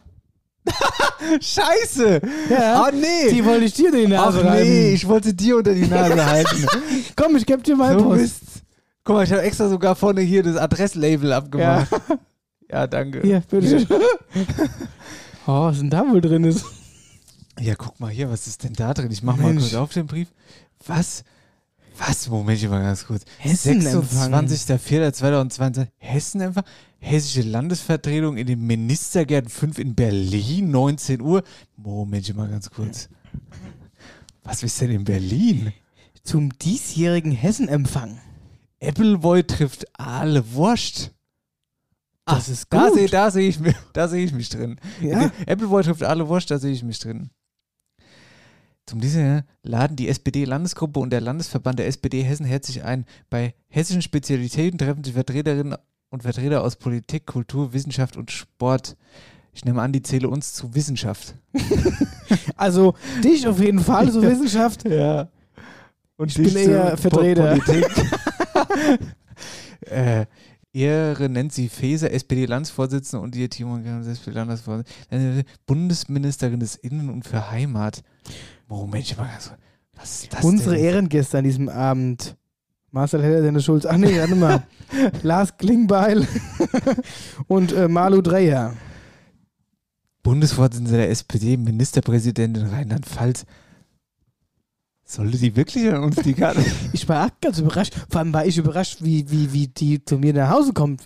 Scheiße! 1.40 2.20
Ja. 2.50 2.84
Oh 2.86 2.90
nee! 2.94 3.30
Die 3.30 3.44
wollte 3.44 3.64
ich 3.64 3.74
dir 3.74 3.92
in 3.94 4.10
die 4.10 4.16
Ach 4.16 4.26
Nase 4.26 4.38
nee, 4.42 4.48
reiben. 4.48 4.94
ich 4.94 5.06
wollte 5.08 5.34
dir 5.34 5.56
unter 5.56 5.74
die 5.74 5.86
Nase 5.86 6.24
halten. 6.26 6.66
Komm, 7.16 7.36
ich 7.36 7.46
geb 7.46 7.62
dir 7.64 7.76
mal 7.76 7.96
du 7.96 8.04
Post. 8.04 8.18
bist. 8.20 8.42
Guck 9.04 9.16
mal, 9.16 9.24
ich 9.24 9.32
habe 9.32 9.42
extra 9.42 9.68
sogar 9.68 9.96
vorne 9.96 10.20
hier 10.20 10.42
das 10.42 10.56
Adresslabel 10.56 11.32
abgemacht. 11.32 11.90
Ja. 11.92 11.98
Ja, 12.70 12.86
danke. 12.86 13.22
Hier, 13.22 13.42
bitte. 13.48 13.86
oh, 15.46 15.62
was 15.62 15.78
denn 15.78 15.88
da 15.88 16.06
wohl 16.06 16.20
drin 16.20 16.44
ist? 16.44 16.66
Ja, 17.58 17.74
guck 17.74 17.98
mal 17.98 18.10
hier, 18.10 18.30
was 18.30 18.46
ist 18.46 18.62
denn 18.62 18.74
da 18.74 18.92
drin? 18.92 19.10
Ich 19.10 19.22
mach 19.22 19.38
mal 19.38 19.54
Mensch. 19.54 19.62
kurz 19.70 19.74
auf 19.74 19.90
den 19.94 20.06
Brief. 20.06 20.28
Was? 20.86 21.24
Was? 21.96 22.28
Moment, 22.28 22.62
ich 22.62 22.68
mal 22.68 22.82
ganz 22.82 23.06
kurz. 23.06 23.22
Hessenempfang. 23.38 24.34
26.04.2022. 24.34 25.86
Hessenempfang? 25.96 26.64
Hessische 27.00 27.42
Landesvertretung 27.42 28.36
in 28.36 28.46
den 28.46 28.66
Ministergärten 28.66 29.48
5 29.48 29.78
in 29.78 29.94
Berlin, 29.94 30.70
19 30.70 31.20
Uhr. 31.20 31.42
Moment, 31.76 32.34
mal 32.36 32.48
ganz 32.48 32.70
kurz. 32.70 33.08
Was 34.42 34.62
ist 34.62 34.80
denn 34.80 34.90
in 34.90 35.04
Berlin? 35.04 35.72
Zum 36.22 36.50
diesjährigen 36.58 37.32
Hessenempfang. 37.32 38.20
Appleboy 38.82 39.44
trifft 39.44 39.86
alle 39.98 40.52
Wurst. 40.52 41.12
Das 42.24 42.48
ist 42.48 42.66
Da 42.70 42.88
gut. 42.88 42.98
sehe 42.98 43.08
da 43.08 43.30
seh 43.30 43.48
ich, 43.48 43.58
da 43.92 44.08
seh 44.08 44.22
ich 44.22 44.32
mich 44.32 44.48
drin. 44.50 44.78
Ja. 45.00 45.30
Appleboy 45.46 45.82
trifft 45.82 46.02
alle 46.02 46.28
Wurst, 46.28 46.50
da 46.50 46.58
sehe 46.58 46.72
ich 46.72 46.82
mich 46.82 46.98
drin. 46.98 47.30
Zum 48.86 49.00
diesem 49.00 49.42
laden 49.62 49.96
die 49.96 50.08
SPD-Landesgruppe 50.08 50.98
und 50.98 51.10
der 51.10 51.20
Landesverband 51.20 51.78
der 51.78 51.86
SPD 51.88 52.22
Hessen 52.22 52.46
herzlich 52.46 52.84
ein. 52.84 53.04
Bei 53.28 53.54
hessischen 53.68 54.00
Spezialitäten 54.02 54.78
treffen 54.78 55.04
sich 55.04 55.12
Vertreterinnen 55.12 55.76
und 56.10 56.22
Vertreter 56.22 56.62
aus 56.62 56.76
Politik, 56.76 57.26
Kultur, 57.26 57.72
Wissenschaft 57.72 58.16
und 58.16 58.30
Sport. 58.30 58.96
Ich 59.52 59.64
nehme 59.64 59.82
an, 59.82 59.92
die 59.92 60.02
zähle 60.02 60.28
uns 60.28 60.52
zu 60.52 60.74
Wissenschaft. 60.74 61.34
Also 62.56 62.94
dich 63.24 63.46
auf 63.46 63.58
jeden 63.60 63.78
Fall, 63.78 64.10
so 64.10 64.20
Wissenschaft. 64.22 64.86
Ja. 64.86 65.28
Und 66.16 66.30
Ich 66.30 66.36
bin 66.36 66.56
eher 66.56 66.96
Vertreter. 66.96 67.56
Politik. 67.56 67.86
äh, 69.80 70.26
Ehre 70.72 71.28
Nancy 71.28 71.68
Faeser, 71.68 72.12
SPD-Landesvorsitzende 72.12 73.22
und 73.24 73.34
ihr 73.34 73.48
Team 73.48 73.82
SPD-Landesvorsitzende, 74.06 75.44
Bundesministerin 75.66 76.60
des 76.60 76.76
Innen- 76.76 77.08
und 77.08 77.26
für 77.26 77.50
Heimat. 77.50 78.02
Moment, 78.66 79.04
ich 79.04 79.16
mal 79.16 79.28
ganz 79.28 79.52
was 79.98 80.22
ist 80.22 80.32
das 80.32 80.44
Unsere 80.44 80.76
denn? 80.76 80.84
Ehrengäste 80.84 81.38
an 81.38 81.44
diesem 81.44 81.68
Abend. 81.68 82.36
Marcel 82.90 83.22
Heller, 83.22 83.42
Dennis 83.42 83.64
Schulz. 83.64 83.84
Ach 83.86 83.96
nee, 83.96 84.18
warte 84.18 84.34
mal. 84.34 84.62
Lars 85.22 85.56
Klingbeil 85.58 86.26
und 87.46 87.72
äh, 87.72 87.88
Malu 87.88 88.22
Dreyer. 88.22 88.74
Bundesvorsitzende 90.22 90.92
der 90.92 91.10
SPD, 91.10 91.56
Ministerpräsidentin 91.56 92.66
Rheinland-Pfalz. 92.66 93.44
Sollte 95.04 95.38
die 95.38 95.56
wirklich 95.56 95.88
an 95.90 96.04
uns 96.04 96.16
die 96.16 96.34
Karte? 96.34 96.62
Ich 96.92 97.08
war 97.08 97.26
auch 97.26 97.30
ganz 97.40 97.58
überrascht. 97.58 97.94
Vor 98.10 98.20
allem 98.20 98.32
war 98.32 98.44
ich 98.44 98.58
überrascht, 98.58 98.98
wie, 99.02 99.30
wie, 99.30 99.52
wie 99.52 99.68
die 99.68 100.04
zu 100.04 100.18
mir 100.18 100.34
nach 100.34 100.50
Hause 100.50 100.72
kommt. 100.72 101.04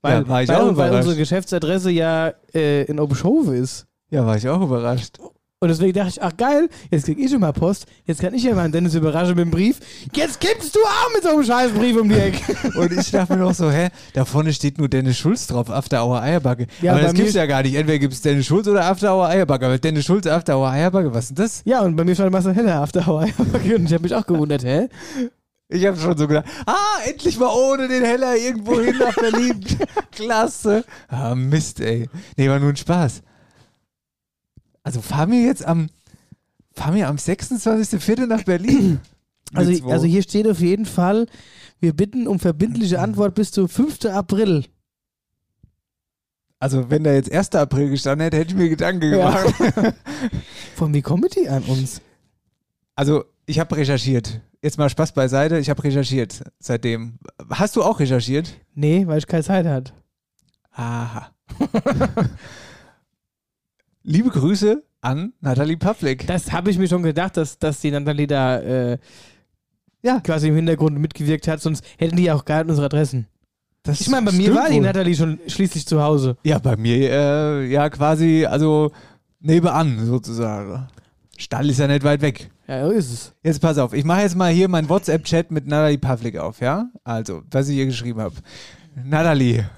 Weil, 0.00 0.22
Ja, 0.22 0.28
war 0.28 0.42
ich 0.42 0.48
weil, 0.48 0.56
auch 0.56 0.64
weil 0.64 0.70
überrascht. 0.72 0.94
unsere 0.96 1.16
Geschäftsadresse 1.16 1.90
ja 1.90 2.32
äh, 2.54 2.84
in 2.84 2.98
Obischhofe 2.98 3.54
ist. 3.56 3.86
ja, 4.10 4.24
war 4.26 4.36
ich 4.36 4.48
auch 4.48 4.60
überrascht. 4.62 5.18
Und 5.62 5.68
deswegen 5.68 5.92
dachte 5.92 6.08
ich, 6.08 6.20
ach 6.20 6.36
geil, 6.36 6.68
jetzt 6.90 7.04
krieg 7.04 7.20
ich 7.20 7.30
schon 7.30 7.38
mal 7.38 7.52
Post. 7.52 7.86
Jetzt 8.04 8.20
kann 8.20 8.34
ich 8.34 8.42
ja 8.42 8.52
mal 8.52 8.62
einen 8.62 8.72
Dennis 8.72 8.96
überraschen 8.96 9.36
mit 9.36 9.44
dem 9.44 9.52
Brief. 9.52 9.78
Jetzt 10.12 10.40
kippst 10.40 10.74
du 10.74 10.80
auch 10.80 11.14
mit 11.14 11.22
so 11.22 11.28
einem 11.28 11.44
scheiß 11.44 11.70
Brief 11.70 11.96
um 12.00 12.08
die 12.08 12.16
Ecke. 12.16 12.40
Und 12.80 12.90
ich 12.90 13.12
dachte 13.12 13.34
mir 13.34 13.38
noch 13.38 13.54
so, 13.54 13.70
hä, 13.70 13.90
da 14.12 14.24
vorne 14.24 14.52
steht 14.52 14.78
nur 14.78 14.88
Dennis 14.88 15.18
Schulz 15.18 15.46
drauf, 15.46 15.70
After 15.70 16.04
Hour 16.04 16.20
Eierbacke. 16.20 16.66
Ja, 16.80 16.94
aber 16.94 17.02
das 17.02 17.14
gibt's 17.14 17.34
ja 17.34 17.46
gar 17.46 17.62
nicht. 17.62 17.76
Entweder 17.76 18.00
gibt 18.00 18.12
es 18.12 18.20
Dennis 18.22 18.44
Schulz 18.44 18.66
oder 18.66 18.86
After 18.86 19.14
Hour 19.14 19.28
Eierbacke. 19.28 19.66
Aber 19.66 19.78
Dennis 19.78 20.04
Schulz, 20.04 20.26
After 20.26 20.58
Hour 20.58 20.68
Eierbacke, 20.68 21.14
was 21.14 21.26
ist 21.26 21.38
denn 21.38 21.44
das? 21.44 21.62
ja, 21.64 21.82
und 21.82 21.94
bei 21.94 22.02
mir 22.02 22.16
stand 22.16 22.32
Marcel 22.32 22.56
Heller 22.56 22.82
auf 22.82 22.90
der 22.90 23.06
Hawaii. 23.06 23.32
Und 23.38 23.84
ich 23.86 23.92
habe 23.92 24.02
mich 24.02 24.16
auch 24.16 24.26
gewundert, 24.26 24.64
hä? 24.64 24.88
Ich 25.68 25.86
habe 25.86 25.96
schon 25.96 26.18
so 26.18 26.26
gedacht, 26.26 26.46
ah, 26.66 26.74
endlich 27.06 27.38
mal 27.38 27.52
ohne 27.54 27.86
den 27.86 28.02
Heller 28.02 28.34
irgendwo 28.36 28.80
hin 28.80 28.96
nach 28.98 29.14
Berlin. 29.14 29.64
Klasse. 30.10 30.84
Ah, 31.06 31.36
Mist, 31.36 31.78
ey. 31.78 32.08
Nee, 32.36 32.48
war 32.48 32.58
nur 32.58 32.70
ein 32.70 32.76
Spaß. 32.76 33.22
Also 34.82 35.00
fahren 35.00 35.30
wir 35.30 35.42
jetzt 35.42 35.64
am, 35.64 35.88
fahren 36.72 36.94
wir 36.94 37.08
am 37.08 37.16
26.04. 37.16 38.26
nach 38.26 38.44
Berlin? 38.44 39.00
Also, 39.54 39.86
also 39.90 40.06
hier 40.06 40.22
steht 40.22 40.48
auf 40.48 40.60
jeden 40.60 40.86
Fall, 40.86 41.26
wir 41.78 41.92
bitten 41.94 42.26
um 42.26 42.38
verbindliche 42.38 43.00
Antwort 43.00 43.34
bis 43.34 43.50
zum 43.50 43.68
5. 43.68 44.06
April. 44.06 44.64
also 46.58 46.88
wenn 46.88 47.04
da 47.04 47.12
jetzt 47.12 47.30
1. 47.30 47.50
April 47.56 47.90
gestanden 47.90 48.24
hätte, 48.24 48.38
hätte 48.38 48.52
ich 48.52 48.56
mir 48.56 48.70
Gedanken 48.70 49.12
Ja. 49.12 49.42
gemacht. 49.42 49.94
Von 50.74 50.94
wie 50.94 51.02
kommen 51.02 51.28
die 51.36 51.50
an 51.50 51.64
uns? 51.64 52.00
Also, 52.94 53.24
ich 53.44 53.60
habe 53.60 53.76
recherchiert. 53.76 54.40
Jetzt 54.62 54.78
mal 54.78 54.88
Spaß 54.88 55.12
beiseite, 55.12 55.58
ich 55.58 55.68
habe 55.68 55.84
recherchiert 55.84 56.42
seitdem. 56.58 57.18
Hast 57.50 57.76
du 57.76 57.82
auch 57.82 58.00
recherchiert? 58.00 58.54
Nee, 58.74 59.06
weil 59.06 59.18
ich 59.18 59.26
keine 59.26 59.42
Zeit 59.44 59.66
hatte. 59.66 59.92
Aha. 60.70 61.30
Liebe 64.04 64.30
Grüße 64.30 64.82
an 65.00 65.32
Nathalie 65.40 65.76
Pavlik. 65.76 66.26
Das 66.26 66.50
habe 66.52 66.70
ich 66.70 66.78
mir 66.78 66.88
schon 66.88 67.02
gedacht, 67.02 67.36
dass, 67.36 67.58
dass 67.58 67.80
die 67.80 67.90
Nathalie 67.90 68.26
da 68.26 68.58
äh, 68.58 68.98
ja. 70.02 70.20
quasi 70.20 70.48
im 70.48 70.56
Hintergrund 70.56 70.98
mitgewirkt 70.98 71.46
hat, 71.46 71.60
sonst 71.60 71.84
hätten 71.98 72.16
die 72.16 72.24
ja 72.24 72.34
auch 72.34 72.44
gar 72.44 72.58
nicht 72.58 72.70
unsere 72.70 72.86
Adressen. 72.86 73.26
Das 73.84 74.00
Ich 74.00 74.08
meine, 74.08 74.26
bei 74.26 74.32
mir 74.32 74.54
war 74.54 74.68
die 74.68 74.76
wohl. 74.76 74.82
Nathalie 74.82 75.14
schon 75.14 75.38
schließlich 75.46 75.86
zu 75.86 76.02
Hause. 76.02 76.36
Ja, 76.42 76.58
bei 76.58 76.76
mir 76.76 77.10
äh, 77.10 77.66
ja 77.66 77.90
quasi, 77.90 78.44
also 78.44 78.90
nebenan 79.40 80.04
sozusagen. 80.04 80.88
Stall 81.36 81.70
ist 81.70 81.78
ja 81.78 81.86
nicht 81.86 82.04
weit 82.04 82.22
weg. 82.22 82.50
Ja, 82.66 82.84
so 82.84 82.92
ist 82.92 83.12
es. 83.12 83.34
Jetzt 83.42 83.60
pass 83.60 83.78
auf, 83.78 83.92
ich 83.92 84.04
mache 84.04 84.22
jetzt 84.22 84.36
mal 84.36 84.52
hier 84.52 84.68
meinen 84.68 84.88
WhatsApp-Chat 84.88 85.50
mit 85.50 85.66
Nathalie 85.66 85.98
Pavlik 85.98 86.38
auf, 86.38 86.60
ja? 86.60 86.90
Also, 87.04 87.42
was 87.50 87.68
ich 87.68 87.76
ihr 87.76 87.86
geschrieben 87.86 88.20
habe. 88.20 88.34
Nathalie, 89.04 89.68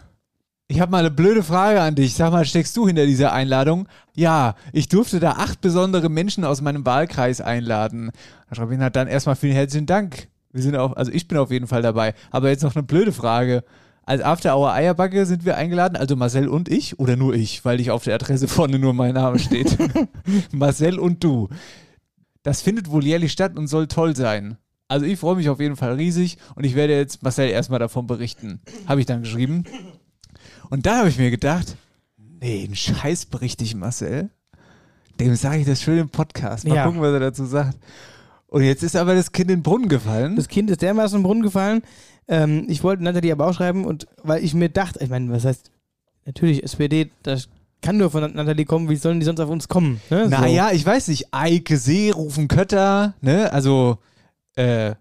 ich 0.66 0.81
habe 0.81 0.90
mal 0.90 0.98
eine 0.98 1.11
blöde 1.11 1.42
Frage 1.42 1.81
an 1.81 1.94
dich. 1.94 2.14
Sag 2.14 2.33
mal, 2.33 2.44
steckst 2.44 2.77
du 2.77 2.87
hinter 2.87 3.07
dieser 3.07 3.33
Einladung? 3.33 3.87
Ja, 4.14 4.55
ich 4.72 4.88
durfte 4.88 5.20
da 5.20 5.33
acht 5.33 5.61
besondere 5.61 6.09
Menschen 6.09 6.44
aus 6.44 6.62
meinem 6.62 6.87
Wahlkreis 6.87 7.40
einladen. 7.40 8.11
Schreibe 8.50 8.72
ich, 8.72 8.81
na 8.81 8.90
dann 8.90 9.09
erstmal 9.09 9.37
vielen 9.37 9.53
herzlichen 9.53 9.87
Dank. 9.87 10.29
Wir 10.53 10.62
sind 10.62 10.77
auch, 10.77 10.94
also 10.94 11.12
ich 11.12 11.29
bin 11.29 11.37
auf 11.38 11.50
jeden 11.50 11.66
Fall 11.66 11.83
dabei. 11.83 12.14
Aber 12.31 12.48
jetzt 12.48 12.62
noch 12.62 12.74
eine 12.74 12.83
blöde 12.83 13.12
Frage. 13.12 13.64
Als 14.07 14.22
After 14.22 14.57
Hour 14.57 14.72
Eierbacke 14.72 15.27
sind 15.27 15.44
wir 15.44 15.57
eingeladen, 15.57 15.96
also 15.96 16.14
Marcel 16.14 16.48
und 16.48 16.68
ich 16.68 16.98
oder 16.98 17.16
nur 17.16 17.35
ich, 17.35 17.64
weil 17.64 17.81
ich 17.81 17.90
auf 17.90 18.05
der 18.05 18.14
Adresse 18.14 18.48
vorne 18.48 18.79
nur 18.79 18.92
mein 18.92 19.14
Name 19.14 19.38
steht. 19.38 19.77
Marcel 20.53 20.98
und 20.98 21.24
du. 21.24 21.48
Das 22.42 22.61
findet 22.61 22.90
wohl 22.90 23.05
jährlich 23.05 23.33
statt 23.33 23.57
und 23.57 23.66
soll 23.66 23.87
toll 23.87 24.14
sein. 24.14 24.59
Also 24.88 25.07
ich 25.07 25.18
freue 25.18 25.37
mich 25.37 25.48
auf 25.48 25.61
jeden 25.61 25.77
Fall 25.77 25.94
riesig 25.94 26.37
und 26.55 26.64
ich 26.64 26.74
werde 26.74 26.94
jetzt 26.94 27.22
Marcel 27.22 27.48
erstmal 27.48 27.79
davon 27.79 28.07
berichten. 28.07 28.61
Habe 28.87 29.00
ich 29.00 29.07
dann 29.07 29.22
geschrieben. 29.22 29.64
Und 30.70 30.87
da 30.87 30.98
habe 30.98 31.09
ich 31.09 31.18
mir 31.18 31.31
gedacht, 31.31 31.77
Nee, 32.40 32.64
einen 32.64 32.77
Scheiß 32.77 33.27
berichte 33.27 33.64
ich, 33.64 33.74
Marcel. 33.74 34.29
Dem 35.18 35.35
sage 35.35 35.61
ich 35.61 35.66
das 35.66 35.81
schön 35.81 35.98
im 35.98 36.09
Podcast. 36.11 36.66
Mal 36.66 36.74
Ja. 36.74 36.85
gucken, 36.85 37.00
was 37.00 37.12
er 37.12 37.20
dazu 37.20 37.46
sagt. 37.46 37.79
Und 38.48 38.62
jetzt 38.64 38.83
ist 38.83 38.96
aber 38.96 39.14
das 39.14 39.33
Kind 39.33 39.50
in 39.50 39.59
den 39.59 39.62
Brunnen 39.62 39.88
gefallen. 39.88 40.37
Das 40.37 40.48
Kind 40.48 40.68
ist 40.70 40.83
dermaßen 40.83 41.16
im 41.16 41.22
Brunnen 41.22 41.42
gefallen. 41.42 41.83
Ähm, 42.29 42.66
ich 42.68 42.83
wollte 42.83 43.03
Nathalie 43.03 43.33
aber 43.33 43.46
auch 43.48 43.55
schreiben 43.55 43.85
und 43.87 44.07
weil 44.22 44.44
ich 44.44 44.53
mir 44.55 44.68
dachte, 44.68 45.03
ich 45.03 45.09
meine, 45.11 45.31
was 45.31 45.44
heißt, 45.46 45.70
natürlich 46.27 46.62
SPD, 46.64 47.11
das 47.22 47.48
kann 47.81 47.96
nur 47.96 48.11
von 48.11 48.33
Nathalie 48.35 48.64
kommen, 48.66 48.88
wie 48.90 48.96
sollen 48.96 49.20
die 49.20 49.27
sonst 49.27 49.40
auf 49.40 49.48
uns 49.50 49.68
kommen? 49.68 50.00
Ne? 50.11 50.24
So. 50.24 50.31
naja, 50.31 50.70
ich 50.72 50.85
weiß 50.85 51.09
nicht. 51.09 51.33
Eike 51.33 51.77
See, 51.79 52.11
Rufen 52.11 52.48
Kötter, 52.48 53.14
ne? 53.22 53.50
Also, 53.53 53.98
äh, 54.57 54.94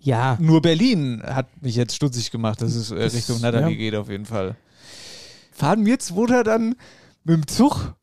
Ja, 0.00 0.36
nur 0.40 0.60
Berlin 0.60 1.22
hat 1.24 1.46
mich 1.62 1.76
jetzt 1.76 1.94
stutzig 1.94 2.30
gemacht, 2.30 2.60
dass 2.62 2.74
es 2.74 2.90
äh, 2.90 2.96
Das- 2.98 3.14
Richtung 3.14 3.40
Natalie 3.40 3.70
ja. 3.70 3.76
geht, 3.76 3.94
auf 3.94 4.10
jeden 4.10 4.26
Fall. 4.26 4.56
Fahren 5.60 5.84
wir 5.84 5.98
Zweiter 5.98 6.42
dann 6.42 6.74
mit 7.22 7.36
dem 7.36 7.46
Zug 7.46 7.94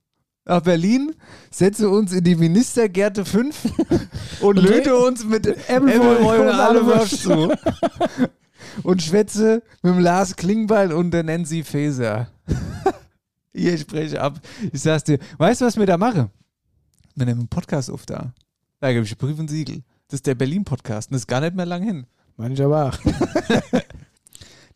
nach 0.45 0.61
Berlin, 0.61 1.15
setze 1.49 1.89
uns 1.89 2.13
in 2.13 2.23
die 2.23 2.35
Ministergärte 2.35 3.25
5 3.25 3.65
und 4.41 4.59
Und 4.59 4.63
löte 4.63 4.95
uns 4.95 5.25
mit 5.25 5.47
Äpfelwoll 5.47 6.41
und 6.41 6.49
Allewurst 6.49 7.23
zu. 7.23 7.51
und 8.83 9.01
schwätze 9.01 9.63
mit 9.81 9.95
dem 9.95 9.99
Lars 9.99 10.35
Klingbeil 10.35 10.93
und 10.93 11.09
der 11.09 11.23
Nancy 11.23 11.63
Faeser. 11.63 12.27
Hier 13.55 13.75
spreche 13.79 14.21
ab. 14.21 14.39
Ich 14.71 14.83
sag's 14.83 15.05
dir. 15.05 15.17
Weißt 15.39 15.61
du, 15.61 15.65
was 15.65 15.77
wir 15.77 15.87
da 15.87 15.97
mache? 15.97 16.29
Wir 17.15 17.25
nehmen 17.25 17.39
einen 17.39 17.47
Podcast 17.49 17.89
auf 17.89 18.05
da. 18.05 18.33
Da 18.81 18.93
gebe 18.93 19.03
ich 19.03 19.17
Brief 19.17 19.39
und 19.39 19.49
Siegel. 19.49 19.81
Das 20.09 20.19
ist 20.19 20.27
der 20.27 20.35
Berlin-Podcast 20.35 21.09
und 21.09 21.15
das 21.15 21.23
ist 21.23 21.27
gar 21.27 21.41
nicht 21.41 21.55
mehr 21.55 21.65
lang 21.65 21.81
hin. 21.81 22.05
aber 22.37 22.89
auch. 22.89 22.99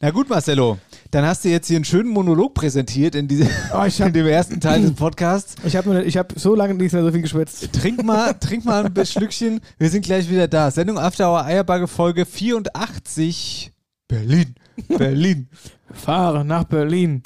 Na 0.03 0.09
gut, 0.09 0.29
Marcelo, 0.29 0.79
dann 1.11 1.23
hast 1.25 1.45
du 1.45 1.49
jetzt 1.49 1.67
hier 1.67 1.75
einen 1.75 1.85
schönen 1.85 2.09
Monolog 2.09 2.55
präsentiert 2.55 3.13
in, 3.13 3.27
diese, 3.27 3.47
Oh, 3.71 3.83
ich 3.85 3.99
in 3.99 4.05
habe 4.05 4.11
dem 4.11 4.25
ersten 4.25 4.59
Teil 4.59 4.81
des 4.81 4.93
Podcasts. 4.93 5.53
ich 5.63 5.75
hab, 5.75 5.85
ich 5.85 6.17
hab 6.17 6.33
so 6.35 6.55
lange 6.55 6.73
nicht 6.73 6.91
mehr 6.91 7.03
so 7.03 7.11
viel 7.11 7.21
geschwätzt. 7.21 7.71
Trink 7.71 8.03
mal, 8.03 8.33
trink 8.39 8.65
mal 8.65 8.83
ein 8.83 9.05
Schlückchen. 9.05 9.61
Wir 9.77 9.91
sind 9.91 10.03
gleich 10.03 10.27
wieder 10.27 10.47
da. 10.47 10.71
Sendung 10.71 10.97
After 10.97 11.29
Hour 11.29 11.45
Eierbagge 11.45 11.87
Folge 11.87 12.25
84. 12.25 13.71
Berlin. 14.07 14.55
Berlin. 14.87 15.49
Fahre 15.93 16.43
nach 16.43 16.63
Berlin. 16.63 17.21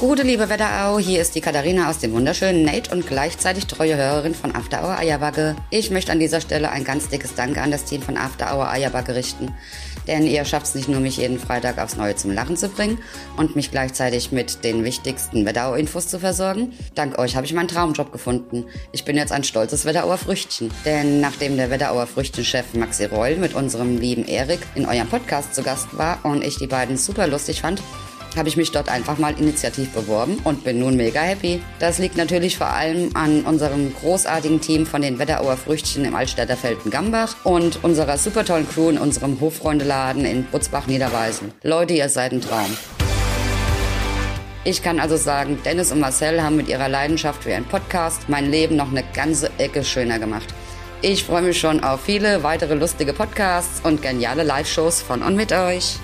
Gute 0.00 0.22
liebe 0.22 0.48
Wetterau, 0.48 1.00
hier 1.00 1.20
ist 1.20 1.34
die 1.34 1.40
Katharina 1.40 1.90
aus 1.90 1.98
dem 1.98 2.12
wunderschönen 2.12 2.64
Nate 2.64 2.92
und 2.94 3.04
gleichzeitig 3.06 3.66
treue 3.66 3.96
Hörerin 3.96 4.32
von 4.32 4.54
After 4.54 4.82
Hour 4.84 4.96
Eierbacke. 4.96 5.56
Ich 5.70 5.90
möchte 5.90 6.12
an 6.12 6.20
dieser 6.20 6.40
Stelle 6.40 6.70
ein 6.70 6.84
ganz 6.84 7.08
dickes 7.08 7.34
Danke 7.34 7.60
an 7.62 7.72
das 7.72 7.84
Team 7.84 8.02
von 8.02 8.16
After 8.16 8.54
Hour 8.54 8.70
Eierbacke 8.70 9.16
richten. 9.16 9.52
Denn 10.08 10.26
ihr 10.26 10.44
schafft 10.44 10.66
es 10.66 10.74
nicht 10.74 10.88
nur, 10.88 11.00
mich 11.00 11.18
jeden 11.18 11.38
Freitag 11.38 11.78
aufs 11.78 11.96
Neue 11.96 12.16
zum 12.16 12.32
Lachen 12.32 12.56
zu 12.56 12.68
bringen 12.68 12.98
und 13.36 13.54
mich 13.54 13.70
gleichzeitig 13.70 14.32
mit 14.32 14.64
den 14.64 14.82
wichtigsten 14.82 15.46
Wetterau-Infos 15.46 16.08
zu 16.08 16.18
versorgen. 16.18 16.72
Dank 16.94 17.18
euch 17.18 17.36
habe 17.36 17.46
ich 17.46 17.52
meinen 17.52 17.68
Traumjob 17.68 18.10
gefunden. 18.10 18.64
Ich 18.90 19.04
bin 19.04 19.16
jetzt 19.16 19.32
ein 19.32 19.44
stolzes 19.44 19.84
Wetterauer 19.84 20.18
Früchtchen. 20.18 20.70
Denn 20.84 21.20
nachdem 21.20 21.56
der 21.56 21.70
Wetterauer 21.70 22.06
Früchtchenchef 22.06 22.74
Maxi 22.74 23.04
Reul 23.04 23.36
mit 23.36 23.54
unserem 23.54 23.98
lieben 23.98 24.26
Erik 24.26 24.60
in 24.74 24.86
eurem 24.86 25.08
Podcast 25.08 25.54
zu 25.54 25.62
Gast 25.62 25.96
war 25.96 26.24
und 26.24 26.42
ich 26.42 26.56
die 26.56 26.66
beiden 26.66 26.96
super 26.96 27.26
lustig 27.26 27.60
fand, 27.60 27.82
habe 28.36 28.48
ich 28.48 28.56
mich 28.56 28.72
dort 28.72 28.88
einfach 28.88 29.18
mal 29.18 29.34
initiativ 29.38 29.90
beworben 29.90 30.38
und 30.44 30.64
bin 30.64 30.78
nun 30.78 30.96
mega 30.96 31.20
happy. 31.20 31.60
Das 31.78 31.98
liegt 31.98 32.16
natürlich 32.16 32.58
vor 32.58 32.68
allem 32.68 33.10
an 33.14 33.42
unserem 33.42 33.94
großartigen 33.94 34.60
Team 34.60 34.86
von 34.86 35.02
den 35.02 35.18
Wetterauer 35.18 35.56
Früchtchen 35.56 36.04
im 36.04 36.14
Altstädter 36.14 36.56
Felden-Gambach 36.56 37.36
und 37.44 37.82
unserer 37.82 38.18
super 38.18 38.44
tollen 38.44 38.68
Crew 38.68 38.90
in 38.90 38.98
unserem 38.98 39.40
Hofreundeladen 39.40 40.24
in 40.24 40.44
Butzbach-Niederweisen. 40.44 41.52
Leute, 41.62 41.94
ihr 41.94 42.08
seid 42.08 42.32
ein 42.32 42.40
Traum. 42.40 42.76
Ich 44.64 44.82
kann 44.82 45.00
also 45.00 45.16
sagen, 45.16 45.58
Dennis 45.64 45.92
und 45.92 46.00
Marcel 46.00 46.42
haben 46.42 46.56
mit 46.56 46.68
ihrer 46.68 46.88
Leidenschaft 46.88 47.44
für 47.44 47.50
ihren 47.50 47.64
Podcast 47.64 48.28
mein 48.28 48.50
Leben 48.50 48.76
noch 48.76 48.90
eine 48.90 49.04
ganze 49.14 49.50
Ecke 49.58 49.82
schöner 49.82 50.18
gemacht. 50.18 50.52
Ich 51.00 51.24
freue 51.24 51.42
mich 51.42 51.58
schon 51.58 51.82
auf 51.84 52.02
viele 52.02 52.42
weitere 52.42 52.74
lustige 52.74 53.12
Podcasts 53.12 53.80
und 53.84 54.02
geniale 54.02 54.42
Live-Shows 54.42 55.00
von 55.00 55.22
und 55.22 55.36
mit 55.36 55.52
euch. 55.52 55.98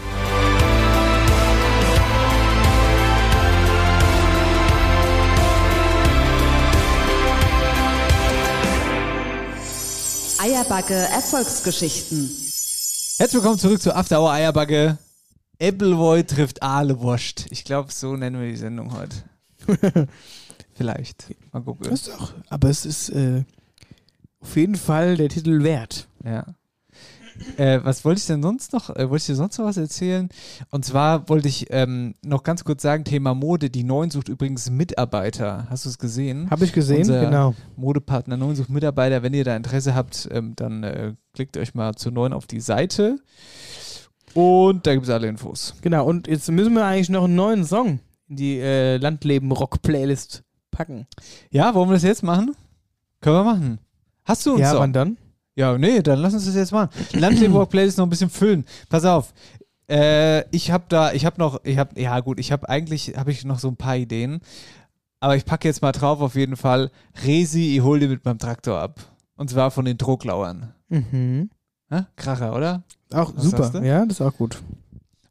Eierbacke 10.54 10.94
Erfolgsgeschichten. 10.94 12.30
Herzlich 13.18 13.34
willkommen 13.34 13.58
zurück 13.58 13.82
zu 13.82 13.92
After 13.92 14.20
Hour 14.20 14.30
Eierbagge. 14.30 14.98
Appleboy 15.60 16.22
trifft 16.22 16.62
Ahlewurst. 16.62 17.46
Ich 17.50 17.64
glaube, 17.64 17.90
so 17.90 18.14
nennen 18.14 18.40
wir 18.40 18.48
die 18.48 18.56
Sendung 18.56 18.92
heute. 18.92 19.16
Vielleicht. 20.74 21.34
Mal 21.52 21.60
gucken. 21.60 21.90
Das 21.90 22.02
ist 22.02 22.08
doch, 22.08 22.34
aber 22.50 22.70
es 22.70 22.86
ist 22.86 23.08
äh, 23.08 23.42
auf 24.38 24.54
jeden 24.54 24.76
Fall 24.76 25.16
der 25.16 25.28
Titel 25.28 25.64
wert. 25.64 26.06
Ja. 26.24 26.46
Äh, 27.56 27.80
was 27.82 28.04
wollte 28.04 28.20
ich 28.20 28.26
denn 28.26 28.42
sonst 28.42 28.72
noch? 28.72 28.90
Äh, 28.90 29.10
wollte 29.10 29.22
ich 29.22 29.26
dir 29.26 29.34
sonst 29.34 29.58
noch 29.58 29.66
was 29.66 29.76
erzählen? 29.76 30.28
Und 30.70 30.84
zwar 30.84 31.28
wollte 31.28 31.48
ich 31.48 31.66
ähm, 31.70 32.14
noch 32.22 32.42
ganz 32.42 32.64
kurz 32.64 32.82
sagen: 32.82 33.04
Thema 33.04 33.34
Mode. 33.34 33.70
Die 33.70 33.84
Neuen 33.84 34.10
sucht 34.10 34.28
übrigens 34.28 34.70
Mitarbeiter. 34.70 35.66
Hast 35.70 35.84
du 35.84 35.88
es 35.88 35.98
gesehen? 35.98 36.50
Habe 36.50 36.64
ich 36.64 36.72
gesehen, 36.72 36.98
Unser 36.98 37.20
genau. 37.20 37.54
Modepartner 37.76 38.36
Neuen 38.36 38.56
sucht 38.56 38.70
Mitarbeiter. 38.70 39.22
Wenn 39.22 39.34
ihr 39.34 39.44
da 39.44 39.56
Interesse 39.56 39.94
habt, 39.94 40.28
ähm, 40.32 40.54
dann 40.56 40.82
äh, 40.82 41.14
klickt 41.32 41.56
euch 41.56 41.74
mal 41.74 41.94
zu 41.94 42.10
Neuen 42.10 42.32
auf 42.32 42.46
die 42.46 42.60
Seite. 42.60 43.18
Und 44.34 44.86
da 44.86 44.94
gibt 44.94 45.04
es 45.04 45.10
alle 45.10 45.28
Infos. 45.28 45.74
Genau, 45.80 46.06
und 46.06 46.26
jetzt 46.26 46.50
müssen 46.50 46.74
wir 46.74 46.84
eigentlich 46.84 47.08
noch 47.08 47.24
einen 47.24 47.36
neuen 47.36 47.64
Song 47.64 48.00
in 48.28 48.36
die 48.36 48.58
äh, 48.58 48.96
Landleben-Rock-Playlist 48.96 50.42
packen. 50.70 51.06
Ja, 51.50 51.74
wollen 51.74 51.88
wir 51.88 51.94
das 51.94 52.02
jetzt 52.02 52.22
machen? 52.22 52.56
Können 53.20 53.36
wir 53.36 53.44
machen. 53.44 53.78
Hast 54.24 54.44
du 54.46 54.52
uns 54.52 54.60
ja, 54.60 54.70
Song? 54.70 54.80
wann 54.80 54.92
dann? 54.92 55.16
Ja, 55.56 55.78
nee, 55.78 56.02
dann 56.02 56.18
lass 56.18 56.34
uns 56.34 56.46
das 56.46 56.54
jetzt 56.54 56.72
machen. 56.72 56.90
Landleben 57.12 57.66
Playlist 57.68 57.98
noch 57.98 58.06
ein 58.06 58.10
bisschen 58.10 58.30
füllen. 58.30 58.64
Pass 58.88 59.04
auf. 59.04 59.32
Äh, 59.88 60.48
ich 60.50 60.70
habe 60.70 60.84
da, 60.88 61.12
ich 61.12 61.26
habe 61.26 61.38
noch, 61.38 61.60
ich 61.64 61.78
habe, 61.78 62.00
ja 62.00 62.18
gut, 62.20 62.40
ich 62.40 62.50
habe 62.50 62.68
eigentlich, 62.68 63.16
habe 63.16 63.30
ich 63.30 63.44
noch 63.44 63.58
so 63.58 63.68
ein 63.68 63.76
paar 63.76 63.96
Ideen. 63.96 64.40
Aber 65.20 65.36
ich 65.36 65.44
packe 65.44 65.68
jetzt 65.68 65.82
mal 65.82 65.92
drauf 65.92 66.20
auf 66.20 66.34
jeden 66.34 66.56
Fall. 66.56 66.90
Resi, 67.24 67.76
ich 67.76 67.82
hol 67.82 68.00
dir 68.00 68.08
mit 68.08 68.24
meinem 68.24 68.38
Traktor 68.38 68.80
ab. 68.80 69.00
Und 69.36 69.50
zwar 69.50 69.70
von 69.70 69.84
den 69.84 69.96
Drucklauern. 69.96 70.74
Mhm. 70.88 71.50
Hä? 71.90 72.02
Kracher, 72.16 72.54
oder? 72.54 72.82
Auch 73.12 73.32
Was 73.34 73.44
super. 73.44 73.84
Ja, 73.84 74.04
das 74.04 74.20
ist 74.20 74.26
auch 74.26 74.36
gut. 74.36 74.62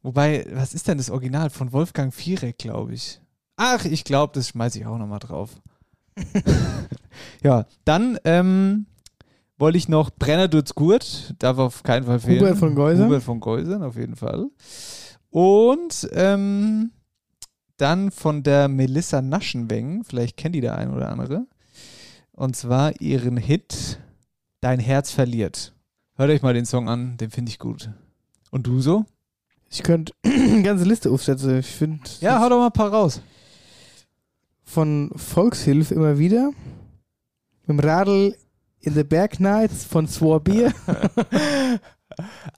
Wobei, 0.01 0.45
was 0.51 0.73
ist 0.73 0.87
denn 0.87 0.97
das 0.97 1.09
Original? 1.09 1.49
Von 1.49 1.71
Wolfgang 1.71 2.13
Viereck, 2.13 2.57
glaube 2.57 2.93
ich. 2.93 3.21
Ach, 3.55 3.85
ich 3.85 4.03
glaube, 4.03 4.33
das 4.33 4.49
schmeiße 4.49 4.79
ich 4.79 4.85
auch 4.85 4.97
nochmal 4.97 5.19
drauf. 5.19 5.51
ja, 7.43 7.65
dann 7.85 8.17
ähm, 8.23 8.85
wollte 9.57 9.77
ich 9.77 9.87
noch 9.87 10.09
Brenner 10.11 10.49
tut's 10.49 10.75
gut. 10.75 11.33
Darf 11.39 11.57
auf 11.57 11.83
keinen 11.83 12.05
Fall 12.05 12.19
fehlen. 12.19 12.41
Hubert 12.41 12.57
von 12.57 12.75
Geusern. 12.75 13.07
Hubert 13.07 13.23
von 13.23 13.39
Geusern, 13.39 13.83
auf 13.83 13.95
jeden 13.95 14.15
Fall. 14.15 14.47
Und 15.29 16.07
ähm, 16.13 16.91
dann 17.77 18.11
von 18.11 18.43
der 18.43 18.67
Melissa 18.67 19.21
Naschenweng. 19.21 20.03
Vielleicht 20.03 20.37
kennt 20.37 20.55
die 20.55 20.61
der 20.61 20.77
ein 20.77 20.93
oder 20.93 21.09
andere. 21.09 21.47
Und 22.31 22.55
zwar 22.55 22.99
ihren 23.01 23.37
Hit 23.37 23.99
Dein 24.61 24.79
Herz 24.79 25.11
verliert. 25.11 25.73
Hört 26.15 26.29
euch 26.29 26.41
mal 26.41 26.53
den 26.53 26.65
Song 26.65 26.87
an, 26.87 27.17
den 27.17 27.31
finde 27.31 27.49
ich 27.49 27.59
gut. 27.59 27.89
Und 28.49 28.65
du 28.65 28.79
so? 28.79 29.03
Ich 29.69 29.83
könnte 29.83 30.13
eine 30.23 30.63
ganze 30.63 30.85
Liste 30.85 31.11
aufsetzen. 31.11 31.59
Ich 31.59 31.67
finde 31.67 31.99
Ja, 32.21 32.39
hau 32.39 32.47
doch 32.47 32.59
mal 32.59 32.67
ein 32.67 32.71
paar 32.71 32.93
raus. 32.93 33.21
von 34.63 35.11
Volkshilfe 35.15 35.93
immer 35.93 36.17
wieder. 36.17 36.51
Mit 37.65 37.69
dem 37.69 37.79
Radl 37.79 38.37
in 38.83 38.93
the 38.93 39.03
Bergnights 39.03 39.85
von 39.85 40.07
Swarbier. 40.07 40.73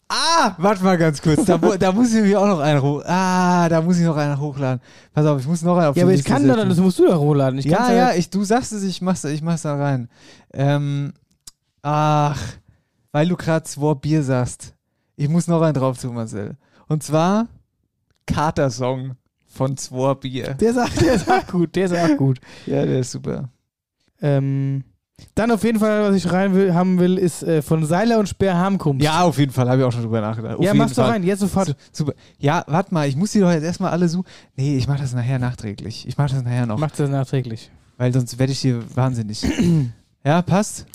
Ah, 0.10 0.54
warte 0.58 0.84
mal 0.84 0.98
ganz 0.98 1.22
kurz. 1.22 1.46
Da, 1.46 1.58
da 1.58 1.92
muss 1.94 2.10
ich 2.10 2.16
nämlich 2.16 2.36
auch 2.36 2.46
noch 2.46 2.60
einen 2.60 2.82
hoch. 2.82 3.02
Ah, 3.06 3.70
da 3.70 3.82
muss 3.82 3.98
ich 3.98 4.04
noch 4.04 4.18
einen 4.18 4.38
hochladen. 4.38 4.82
Pass 5.14 5.26
auf, 5.26 5.40
ich 5.40 5.48
muss 5.48 5.62
noch 5.62 5.78
einen 5.78 5.88
auf 5.88 5.96
ja, 5.96 6.04
aber 6.04 6.14
ich 6.14 6.26
kann 6.26 6.46
setzen. 6.46 6.68
das 6.70 6.78
musst 6.78 7.00
du 7.00 7.08
doch 7.08 7.20
hochladen. 7.20 7.60
Ich 7.60 7.66
ja, 7.66 7.92
ja, 7.94 8.14
ich, 8.14 8.30
du 8.30 8.44
sagst 8.44 8.74
es, 8.74 8.84
ich 8.84 9.02
mach's, 9.02 9.24
ich 9.24 9.42
mach's 9.42 9.62
da 9.62 9.76
rein. 9.76 10.10
Ähm, 10.54 11.14
ach, 11.82 12.42
weil 13.14 13.30
du 13.30 13.38
gerade 13.38 13.66
Swar 13.66 13.96
Bier 13.96 14.24
sagst. 14.24 14.74
Ich 15.16 15.30
muss 15.30 15.48
noch 15.48 15.62
einen 15.62 15.74
drauf 15.74 16.00
tun, 16.00 16.16
Marcel. 16.16 16.58
Und 16.88 17.02
zwar 17.02 17.48
Kater-Song 18.28 19.16
von 19.46 19.78
Swar 19.78 20.16
Bier. 20.16 20.54
Der 20.56 20.74
sagt, 20.74 21.02
der 21.02 21.16
auch 21.16 21.48
gut, 21.52 21.76
der 21.76 21.92
auch 21.92 22.18
gut. 22.18 22.40
Ja, 22.66 22.86
der 22.86 23.00
ist 23.00 23.12
super. 23.12 23.50
Ähm, 24.22 24.84
dann 25.34 25.52
auf 25.52 25.64
jeden 25.64 25.80
Fall, 25.80 26.10
was 26.10 26.16
ich 26.16 26.32
rein 26.32 26.54
will, 26.54 26.74
haben 26.74 27.00
will, 27.00 27.18
ist 27.18 27.44
äh, 27.44 27.62
von 27.62 27.86
Seiler 27.86 28.20
und 28.20 28.28
Speer 28.28 28.58
Harmkunft. 28.58 29.02
Ja, 29.04 29.22
auf 29.24 29.38
jeden 29.38 29.52
Fall, 29.52 29.70
habe 29.70 29.80
ich 29.82 29.84
auch 29.88 29.92
schon 29.92 30.04
drüber 30.04 30.22
nachgedacht. 30.22 30.56
Auf 30.56 30.62
ja 30.62 30.68
jeden 30.68 30.78
mach's 30.78 30.94
doch 30.94 31.04
Fall. 31.04 31.14
rein, 31.14 31.24
jetzt 31.24 31.40
sofort. 31.40 31.68
Su- 31.68 31.74
Super. 31.92 32.14
Ja, 32.38 32.64
warte 32.68 32.94
mal, 32.94 33.08
ich 33.08 33.16
muss 33.16 33.32
die 33.32 33.40
doch 33.40 33.52
jetzt 33.52 33.64
erstmal 33.64 33.92
alle 33.92 34.10
suchen. 34.10 34.26
Nee, 34.56 34.78
ich 34.78 34.88
mache 34.88 35.00
das 35.00 35.14
nachher 35.14 35.40
nachträglich. 35.40 36.08
Ich 36.08 36.18
mache 36.18 36.34
das 36.34 36.44
nachher 36.44 36.66
noch, 36.66 36.78
Macht 36.78 37.00
das 37.00 37.10
nachträglich. 37.10 37.70
weil 37.98 38.12
sonst 38.14 38.38
werde 38.40 38.52
ich 38.52 38.60
hier 38.60 38.82
wahnsinnig. 38.96 39.42
ja, 40.26 40.42
passt? 40.42 40.86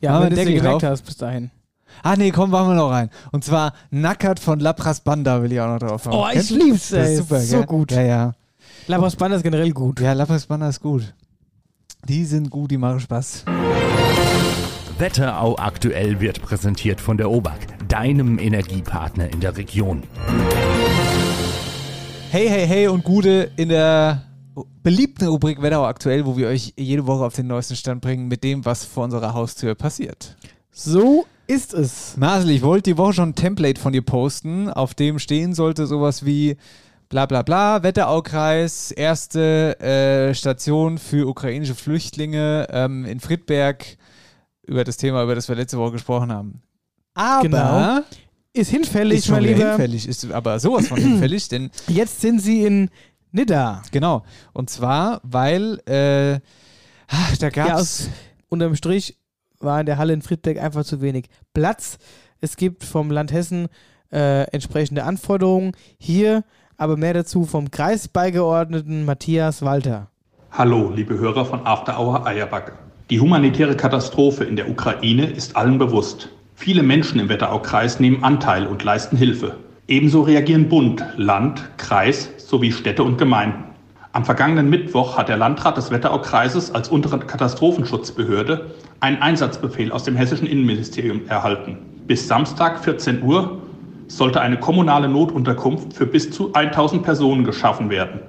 Ja, 0.00 0.20
wenn 0.20 0.28
du 0.30 0.34
es 0.34 0.38
Deckel 0.38 0.52
dir 0.54 0.60
gemerkt 0.60 0.82
drauf? 0.82 0.90
hast, 0.90 1.02
bis 1.02 1.16
dahin. 1.16 1.50
Ah, 2.02 2.16
nee, 2.16 2.30
komm, 2.30 2.50
machen 2.50 2.68
wir 2.70 2.74
noch 2.74 2.90
rein. 2.90 3.08
Und 3.32 3.44
zwar 3.44 3.72
Nackert 3.90 4.40
von 4.40 4.58
Lapras 4.60 5.00
Banda 5.00 5.40
will 5.42 5.52
ich 5.52 5.60
auch 5.60 5.68
noch 5.68 5.78
drauf 5.78 6.04
haben. 6.06 6.12
Oh, 6.14 6.26
ich 6.28 6.34
Kennst 6.34 6.50
du? 6.50 6.54
lieb's, 6.56 6.88
Das 6.90 7.06
ey. 7.08 7.12
ist 7.14 7.18
super, 7.20 7.40
so 7.40 7.56
gell? 7.58 7.66
gut. 7.66 7.92
Ja, 7.92 8.02
ja. 8.02 8.32
Labos 8.88 9.14
Banner 9.16 9.36
ist 9.36 9.42
generell 9.42 9.70
gut. 9.70 10.00
Ja, 10.00 10.12
Lappas 10.12 10.46
Banner 10.46 10.68
ist 10.68 10.80
gut. 10.80 11.14
Die 12.08 12.24
sind 12.26 12.50
gut, 12.50 12.70
die 12.70 12.76
machen 12.76 13.00
Spaß. 13.00 13.44
Wetterau 14.98 15.56
aktuell 15.56 16.20
wird 16.20 16.42
präsentiert 16.42 17.00
von 17.00 17.16
der 17.16 17.30
OBAK, 17.30 17.88
deinem 17.88 18.38
Energiepartner 18.38 19.32
in 19.32 19.40
der 19.40 19.56
Region. 19.56 20.02
Hey, 22.30 22.48
hey, 22.48 22.66
hey 22.66 22.88
und 22.88 23.04
Gute 23.04 23.50
in 23.56 23.70
der 23.70 24.22
beliebten 24.82 25.28
Rubrik 25.28 25.62
Wetterau 25.62 25.86
aktuell, 25.86 26.26
wo 26.26 26.36
wir 26.36 26.48
euch 26.48 26.74
jede 26.76 27.06
Woche 27.06 27.24
auf 27.24 27.34
den 27.34 27.46
neuesten 27.46 27.74
Stand 27.74 28.02
bringen 28.02 28.28
mit 28.28 28.44
dem, 28.44 28.66
was 28.66 28.84
vor 28.84 29.04
unserer 29.04 29.32
Haustür 29.32 29.74
passiert. 29.74 30.36
So 30.70 31.24
ist 31.46 31.72
es. 31.72 32.18
Marcel, 32.18 32.50
ich 32.50 32.62
wollte 32.62 32.90
die 32.90 32.98
Woche 32.98 33.14
schon 33.14 33.30
ein 33.30 33.34
Template 33.34 33.80
von 33.80 33.94
dir 33.94 34.02
posten, 34.02 34.68
auf 34.68 34.92
dem 34.92 35.18
stehen 35.18 35.54
sollte 35.54 35.86
sowas 35.86 36.26
wie 36.26 36.58
bla 37.08 37.26
bla 37.26 37.42
bla, 37.42 37.82
Wetteraukreis, 37.82 38.90
erste 38.90 39.78
äh, 39.80 40.34
Station 40.34 40.98
für 40.98 41.28
ukrainische 41.28 41.74
Flüchtlinge 41.74 42.66
ähm, 42.70 43.04
in 43.04 43.20
Friedberg 43.20 43.84
über 44.66 44.84
das 44.84 44.96
Thema, 44.96 45.22
über 45.22 45.34
das 45.34 45.48
wir 45.48 45.56
letzte 45.56 45.78
Woche 45.78 45.92
gesprochen 45.92 46.32
haben. 46.32 46.62
Aber 47.14 47.42
Genau. 47.42 48.00
Ist 48.56 48.70
hinfällig, 48.70 49.18
ist 49.18 49.26
schon 49.26 49.34
mein 49.36 49.44
Lieber. 49.44 49.68
hinfällig, 49.70 50.06
ist 50.06 50.30
aber 50.30 50.60
sowas 50.60 50.86
von 50.88 50.98
hinfällig, 51.00 51.48
denn 51.48 51.70
Jetzt 51.88 52.20
sind 52.20 52.38
sie 52.40 52.64
in 52.64 52.88
Nidda. 53.32 53.82
genau, 53.90 54.22
und 54.52 54.70
zwar, 54.70 55.20
weil 55.24 55.80
äh, 55.86 56.38
ach, 57.08 57.36
da 57.38 57.46
Ja, 57.46 57.50
gab's 57.50 57.72
aus, 57.80 58.08
unterm 58.48 58.76
Strich 58.76 59.18
war 59.58 59.80
in 59.80 59.86
der 59.86 59.98
Halle 59.98 60.12
in 60.12 60.22
Friedberg 60.22 60.58
einfach 60.58 60.84
zu 60.84 61.00
wenig 61.00 61.26
Platz. 61.52 61.98
Es 62.40 62.56
gibt 62.56 62.84
vom 62.84 63.10
Land 63.10 63.32
Hessen 63.32 63.66
äh, 64.12 64.42
entsprechende 64.52 65.02
Anforderungen. 65.02 65.72
Hier 65.98 66.44
aber 66.76 66.96
mehr 66.96 67.14
dazu 67.14 67.44
vom 67.44 67.70
Kreisbeigeordneten 67.70 69.04
Matthias 69.04 69.62
Walter. 69.62 70.08
Hallo, 70.50 70.92
liebe 70.94 71.18
Hörer 71.18 71.44
von 71.44 71.66
After 71.66 71.98
Hour 71.98 72.26
Eierbacke. 72.26 72.72
Die 73.10 73.20
humanitäre 73.20 73.76
Katastrophe 73.76 74.44
in 74.44 74.56
der 74.56 74.70
Ukraine 74.70 75.26
ist 75.26 75.56
allen 75.56 75.78
bewusst. 75.78 76.30
Viele 76.54 76.82
Menschen 76.82 77.20
im 77.20 77.28
Wetteraukreis 77.28 78.00
nehmen 78.00 78.22
Anteil 78.22 78.66
und 78.66 78.82
leisten 78.82 79.16
Hilfe. 79.16 79.56
Ebenso 79.88 80.22
reagieren 80.22 80.68
Bund, 80.68 81.04
Land, 81.16 81.62
Kreis 81.76 82.30
sowie 82.38 82.72
Städte 82.72 83.02
und 83.02 83.18
Gemeinden. 83.18 83.64
Am 84.12 84.24
vergangenen 84.24 84.70
Mittwoch 84.70 85.18
hat 85.18 85.28
der 85.28 85.36
Landrat 85.36 85.76
des 85.76 85.90
Wetteraukreises 85.90 86.70
als 86.70 86.88
untere 86.88 87.18
Katastrophenschutzbehörde 87.18 88.70
einen 89.00 89.20
Einsatzbefehl 89.20 89.90
aus 89.90 90.04
dem 90.04 90.14
hessischen 90.14 90.46
Innenministerium 90.46 91.26
erhalten. 91.26 91.78
Bis 92.06 92.28
Samstag 92.28 92.82
14 92.84 93.22
Uhr 93.22 93.60
sollte 94.06 94.40
eine 94.40 94.58
kommunale 94.58 95.08
Notunterkunft 95.08 95.94
für 95.94 96.06
bis 96.06 96.30
zu 96.30 96.52
1000 96.52 97.02
Personen 97.02 97.44
geschaffen 97.44 97.90
werden, 97.90 98.20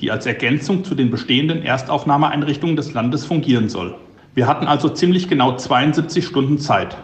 die 0.00 0.10
als 0.10 0.26
Ergänzung 0.26 0.84
zu 0.84 0.94
den 0.94 1.10
bestehenden 1.10 1.62
Erstaufnahmeeinrichtungen 1.62 2.76
des 2.76 2.92
Landes 2.92 3.24
fungieren 3.24 3.68
soll. 3.68 3.94
Wir 4.34 4.46
hatten 4.46 4.66
also 4.66 4.88
ziemlich 4.88 5.28
genau 5.28 5.56
72 5.56 6.26
Stunden 6.26 6.58
Zeit. 6.58 6.96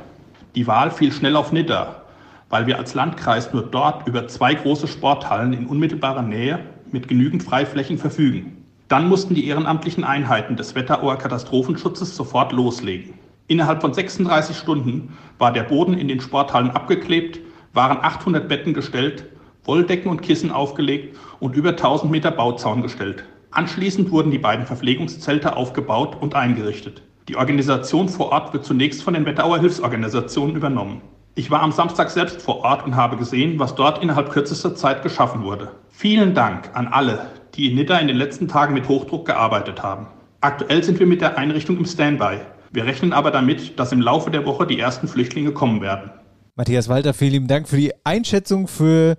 Die 0.55 0.67
Wahl 0.67 0.91
fiel 0.91 1.13
schnell 1.13 1.37
auf 1.37 1.53
Nidda, 1.53 2.03
weil 2.49 2.67
wir 2.67 2.79
als 2.79 2.95
Landkreis 2.95 3.53
nur 3.53 3.63
dort 3.63 4.09
über 4.09 4.27
zwei 4.29 4.55
große 4.55 4.89
Sporthallen 4.89 5.53
in 5.53 5.67
unmittelbarer 5.67 6.23
Nähe 6.23 6.61
mit 6.91 7.09
genügend 7.09 7.43
Freiflächen 7.43 7.99
verfügen. 7.99 8.65
Dann 8.89 9.09
mussten 9.09 9.35
die 9.35 9.47
ehrenamtlichen 9.47 10.05
Einheiten 10.05 10.57
des 10.57 10.75
Wetterauer 10.75 11.19
Katastrophenschutzes 11.19 12.17
sofort 12.17 12.53
loslegen. 12.53 13.15
Innerhalb 13.47 13.83
von 13.83 13.93
36 13.93 14.57
Stunden 14.57 15.17
war 15.39 15.53
der 15.53 15.65
Boden 15.65 15.95
in 15.95 16.09
den 16.09 16.21
Sporthallen 16.21 16.71
abgeklebt, 16.71 17.41
waren 17.73 17.99
800 18.01 18.49
Betten 18.49 18.75
gestellt, 18.75 19.25
Wolldecken 19.65 20.11
und 20.11 20.23
Kissen 20.23 20.51
aufgelegt 20.51 21.17
und 21.41 21.55
über 21.55 21.71
1000 21.71 22.11
Meter 22.11 22.31
Bauzaun 22.31 22.83
gestellt. 22.83 23.25
Anschließend 23.51 24.11
wurden 24.11 24.31
die 24.31 24.39
beiden 24.39 24.67
Verpflegungszelte 24.67 25.57
aufgebaut 25.57 26.17
und 26.21 26.35
eingerichtet. 26.35 27.03
Die 27.29 27.37
Organisation 27.37 28.09
vor 28.09 28.33
Ort 28.33 28.53
wird 28.53 28.65
zunächst 28.65 29.03
von 29.03 29.15
den 29.15 29.27
Wetterauer 29.27 29.59
Hilfsorganisationen 29.59 30.57
übernommen. 30.57 31.03
Ich 31.35 31.51
war 31.51 31.63
am 31.63 31.73
Samstag 31.73 32.11
selbst 32.11 32.43
vor 32.43 32.65
Ort 32.65 32.85
und 32.85 32.97
habe 32.97 33.17
gesehen, 33.17 33.59
was 33.59 33.75
dort 33.75 34.03
innerhalb 34.03 34.31
kürzester 34.31 34.75
Zeit 34.75 35.03
geschaffen 35.03 35.45
wurde. 35.45 35.71
Vielen 35.91 36.35
Dank 36.35 36.71
an 36.75 36.89
alle, 36.89 37.27
die 37.55 37.71
in 37.71 37.77
Nidda 37.77 37.99
in 37.99 38.09
den 38.09 38.17
letzten 38.17 38.49
Tagen 38.49 38.75
mit 38.75 38.89
Hochdruck 38.89 39.27
gearbeitet 39.27 39.83
haben. 39.83 40.07
Aktuell 40.41 40.83
sind 40.83 40.99
wir 40.99 41.07
mit 41.07 41.21
der 41.21 41.37
Einrichtung 41.37 41.77
im 41.77 41.85
Standby. 41.85 42.39
Wir 42.71 42.87
rechnen 42.87 43.13
aber 43.13 43.31
damit, 43.31 43.79
dass 43.79 43.93
im 43.93 44.01
Laufe 44.01 44.31
der 44.31 44.47
Woche 44.47 44.67
die 44.67 44.79
ersten 44.79 45.09
Flüchtlinge 45.09 45.53
kommen 45.53 45.81
werden. 45.81 46.11
Matthias 46.59 46.89
Walter, 46.89 47.15
vielen 47.15 47.31
lieben 47.31 47.47
Dank 47.47 47.69
für 47.69 47.77
die 47.77 47.93
Einschätzung, 48.05 48.67
für 48.67 49.17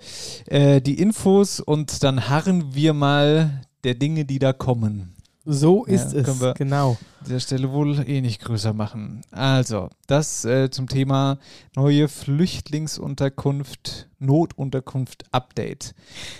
äh, 0.47 0.81
die 0.81 0.99
Infos 0.99 1.61
und 1.61 2.03
dann 2.03 2.27
harren 2.27 2.75
wir 2.75 2.91
mal 2.93 3.61
der 3.85 3.93
Dinge, 3.95 4.25
die 4.25 4.39
da 4.39 4.51
kommen. 4.51 5.15
So 5.45 5.85
ist 5.85 6.11
Ja, 6.13 6.23
können 6.23 6.41
wir- 6.41 6.49
es, 6.51 6.57
genau. 6.57 6.97
An 7.21 7.25
dieser 7.25 7.39
Stelle 7.39 7.71
wohl 7.71 7.97
eh 8.07 8.19
nicht 8.19 8.41
größer 8.41 8.73
machen. 8.73 9.21
Also, 9.31 9.87
das 10.05 10.43
äh, 10.43 10.69
zum 10.69 10.89
Thema 10.89 11.37
neue 11.77 12.09
Flüchtlingsunterkunft, 12.09 14.09
Notunterkunft 14.19 15.23
Update. 15.31 15.95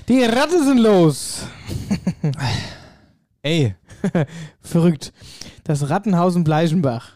Die 0.10 0.22
Ratte 0.22 0.62
sind 0.66 0.80
los. 0.80 1.44
Ey, 3.42 3.74
Verrückt. 4.62 5.14
Das 5.64 5.90
Rattenhaus 5.90 6.36
in 6.36 6.44
Bleichenbach. 6.44 7.14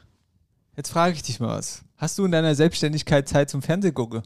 jetzt 0.78 0.90
frage 0.90 1.16
ich 1.16 1.24
dich 1.24 1.42
mal 1.42 1.58
was. 1.58 1.84
Hast 2.04 2.18
du 2.20 2.26
in 2.26 2.34
deiner 2.34 2.54
Selbstständigkeit 2.54 3.30
Zeit 3.30 3.50
zum 3.50 3.62
Fernsehgucken? 3.62 4.24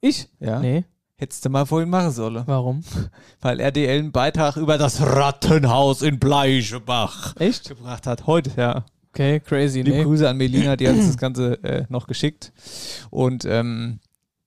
Ich? 0.00 0.30
Ja. 0.38 0.60
Nee. 0.60 0.84
Hättest 1.16 1.44
du 1.44 1.50
mal 1.50 1.66
vorhin 1.66 1.90
machen 1.90 2.10
sollen. 2.10 2.42
Warum? 2.46 2.82
Weil 3.42 3.60
RDL 3.60 3.98
einen 3.98 4.12
Beitrag 4.12 4.56
über 4.56 4.78
das 4.78 5.02
Rattenhaus 5.02 6.00
in 6.00 6.18
Bleichebach 6.18 7.36
Echt? 7.36 7.68
gebracht 7.68 8.06
hat. 8.06 8.26
Heute, 8.26 8.52
ja. 8.56 8.86
Okay, 9.10 9.40
crazy. 9.40 9.82
Liebe 9.82 9.98
Nee. 9.98 10.04
Grüße 10.04 10.26
an 10.26 10.38
Melina, 10.38 10.74
die 10.76 10.88
hat 10.88 10.94
uns 10.94 11.06
das 11.08 11.18
Ganze 11.18 11.62
äh, 11.64 11.84
noch 11.90 12.06
geschickt. 12.06 12.50
Und 13.10 13.44
ähm, 13.44 14.00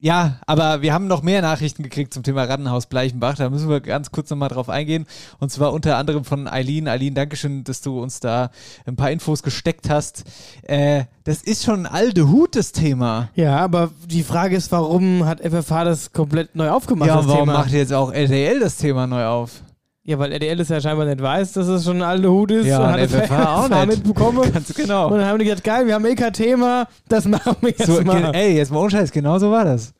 ja, 0.04 0.36
aber 0.46 0.82
wir 0.82 0.94
haben 0.94 1.08
noch 1.08 1.22
mehr 1.22 1.42
Nachrichten 1.42 1.82
gekriegt 1.82 2.14
zum 2.14 2.24
Thema 2.24 2.44
Rattenhaus 2.44 2.88
Bleichenbach. 2.88 3.36
Da 3.36 3.50
müssen 3.50 3.70
wir 3.70 3.80
ganz 3.80 4.12
kurz 4.12 4.30
nochmal 4.30 4.50
drauf 4.50 4.68
eingehen. 4.68 5.06
Und 5.40 5.50
zwar 5.50 5.72
unter 5.72 5.96
anderem 5.96 6.26
von 6.26 6.46
Eileen. 6.50 6.90
Eileen, 6.90 7.16
Dankeschön, 7.16 7.64
dass 7.64 7.80
du 7.80 8.02
uns 8.02 8.20
da 8.20 8.52
ein 8.86 8.98
paar 8.98 9.12
Infos 9.12 9.44
gesteckt 9.44 9.90
hast. 9.90 10.26
Äh, 10.64 11.06
das 11.24 11.42
ist 11.42 11.64
schon 11.64 11.86
ein 11.86 11.94
alte 11.94 12.28
Hut, 12.28 12.58
das 12.58 12.74
Thema. 12.74 13.30
Ja, 13.36 13.56
aber 13.60 13.92
die 14.06 14.24
Frage 14.24 14.58
ist, 14.58 14.74
warum 14.74 15.24
hat 15.24 15.40
FFH 15.40 15.86
das 15.86 16.12
komplett 16.12 16.54
neu 16.54 16.70
aufgemacht, 16.70 17.08
ja, 17.08 17.26
warum 17.26 17.46
Thema? 17.46 17.60
macht 17.60 17.72
jetzt 17.72 17.94
auch 17.94 18.12
RTL 18.12 18.60
das 18.60 18.76
Thema 18.76 19.08
neu 19.08 19.26
auf? 19.26 19.62
Ja, 20.06 20.20
weil 20.20 20.34
RDL 20.34 20.60
es 20.60 20.70
ja 20.70 20.82
scheinbar 20.82 21.06
nicht 21.06 21.22
weiß, 21.22 21.54
dass 21.54 21.68
es 21.68 21.86
schon 21.86 21.98
ein 21.98 22.02
alter 22.04 22.30
Hut 22.30 22.52
ist. 22.52 22.66
Ja, 22.68 22.80
und 22.80 22.86
und 22.86 22.92
hat 23.02 23.10
FFH 23.10 23.56
auch 23.56 23.70
nicht. 23.70 23.88
mitbekommen. 23.88 24.52
Ganz 24.52 24.74
genau. 24.74 25.08
Und 25.08 25.18
dann 25.20 25.26
haben 25.28 25.40
die 25.40 25.46
gesagt, 25.46 25.64
geil, 25.64 25.88
wir 25.88 25.94
haben 25.96 26.06
eh 26.06 26.16
kein 26.16 26.34
Thema, 26.34 26.88
das 27.08 27.26
machen 27.26 27.56
wir 27.62 27.70
jetzt 27.70 27.86
So, 27.86 28.02
mal. 28.02 28.34
ey, 28.36 28.58
jetzt 28.58 28.72
mal 28.72 28.80
ohne 28.80 28.92
Scheiß, 28.92 29.12
genau 29.12 29.40
so 29.40 29.50
war 29.52 29.64
das. 29.66 29.94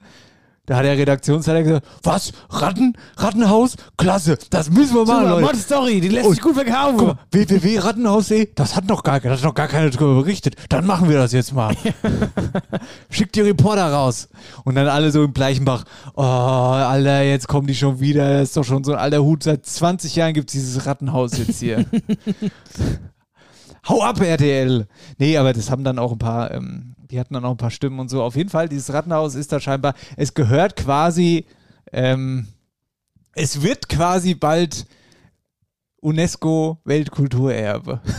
Da 0.66 0.78
hat 0.78 0.86
der 0.86 0.98
Redaktionsleiter 0.98 1.64
gesagt, 1.64 1.88
was? 2.04 2.32
Ratten? 2.50 2.94
Rattenhaus? 3.18 3.76
Klasse, 3.98 4.38
das 4.50 4.72
müssen 4.72 4.96
wir 4.96 5.06
machen, 5.06 5.24
Super, 5.24 5.42
Leute. 5.42 5.46
Mod 5.46 5.56
Story, 5.58 6.00
die 6.00 6.08
lässt 6.08 6.30
sich 6.30 6.40
gut 6.40 6.56
verkaufen. 6.56 6.98
Guck 6.98 7.08
mal, 7.08 7.18
www.rattenhaus.de, 7.32 8.50
das 8.56 8.74
hat 8.74 8.88
noch 8.88 9.04
gar, 9.04 9.20
das 9.20 9.40
hat 9.40 9.44
noch 9.44 9.56
gar 9.56 9.68
keiner 9.68 9.90
drüber 9.90 10.22
berichtet. 10.22 10.56
Dann 10.70 10.86
machen 10.86 11.10
wir 11.10 11.18
das 11.18 11.34
jetzt 11.34 11.54
mal. 11.54 11.76
Schickt 13.10 13.36
die 13.36 13.42
Reporter 13.42 13.92
raus. 13.92 14.30
Und 14.64 14.76
dann 14.76 14.88
alle 14.88 15.12
so 15.12 15.26
im 15.26 15.34
Bleichenbach, 15.34 15.84
oh, 16.16 16.22
Alter, 16.22 17.24
jetzt 17.24 17.50
kommen 17.50 17.68
die 17.68 17.76
schon 17.76 18.00
wieder. 18.00 18.40
Das 18.40 18.50
ist 18.50 18.58
doch 18.58 18.64
schon 18.64 18.86
so 18.86 18.94
ein 18.94 19.00
alter 19.00 19.22
Hut. 19.22 19.44
Seit 19.44 19.66
20 19.66 20.16
Jahren 20.16 20.34
gibt 20.34 20.50
es 20.50 20.54
dieses 20.54 20.86
Rattenhaus 20.86 21.38
jetzt 21.38 21.60
hier. 21.60 21.84
Hau 23.90 24.02
ab, 24.02 24.22
RTL. 24.22 24.88
Nee, 25.18 25.38
aber 25.38 25.52
das 25.52 25.70
haben 25.70 25.84
dann 25.84 26.00
auch 26.00 26.14
ein 26.14 26.20
paar, 26.20 26.52
ähm, 26.52 26.93
die 27.14 27.20
hatten 27.20 27.36
dann 27.36 27.46
auch 27.46 27.52
ein 27.52 27.58
paar 27.58 27.70
Stimmen 27.70 28.00
und 28.00 28.10
so. 28.10 28.24
Auf 28.24 28.36
jeden 28.36 28.50
Fall, 28.50 28.68
dieses 28.68 28.92
Rattenhaus 28.92 29.36
ist 29.36 29.52
da 29.52 29.60
scheinbar, 29.60 29.94
es 30.18 30.34
gehört 30.34 30.76
quasi, 30.76 31.46
ähm, 31.92 32.48
es 33.36 33.62
wird 33.62 33.88
quasi 33.88 34.34
bald 34.34 34.88
UNESCO 36.02 36.82
Weltkulturerbe. 36.84 38.02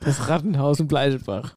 Das 0.00 0.28
Rattenhaus 0.28 0.80
in 0.80 0.88
Bleichenbach. 0.88 1.54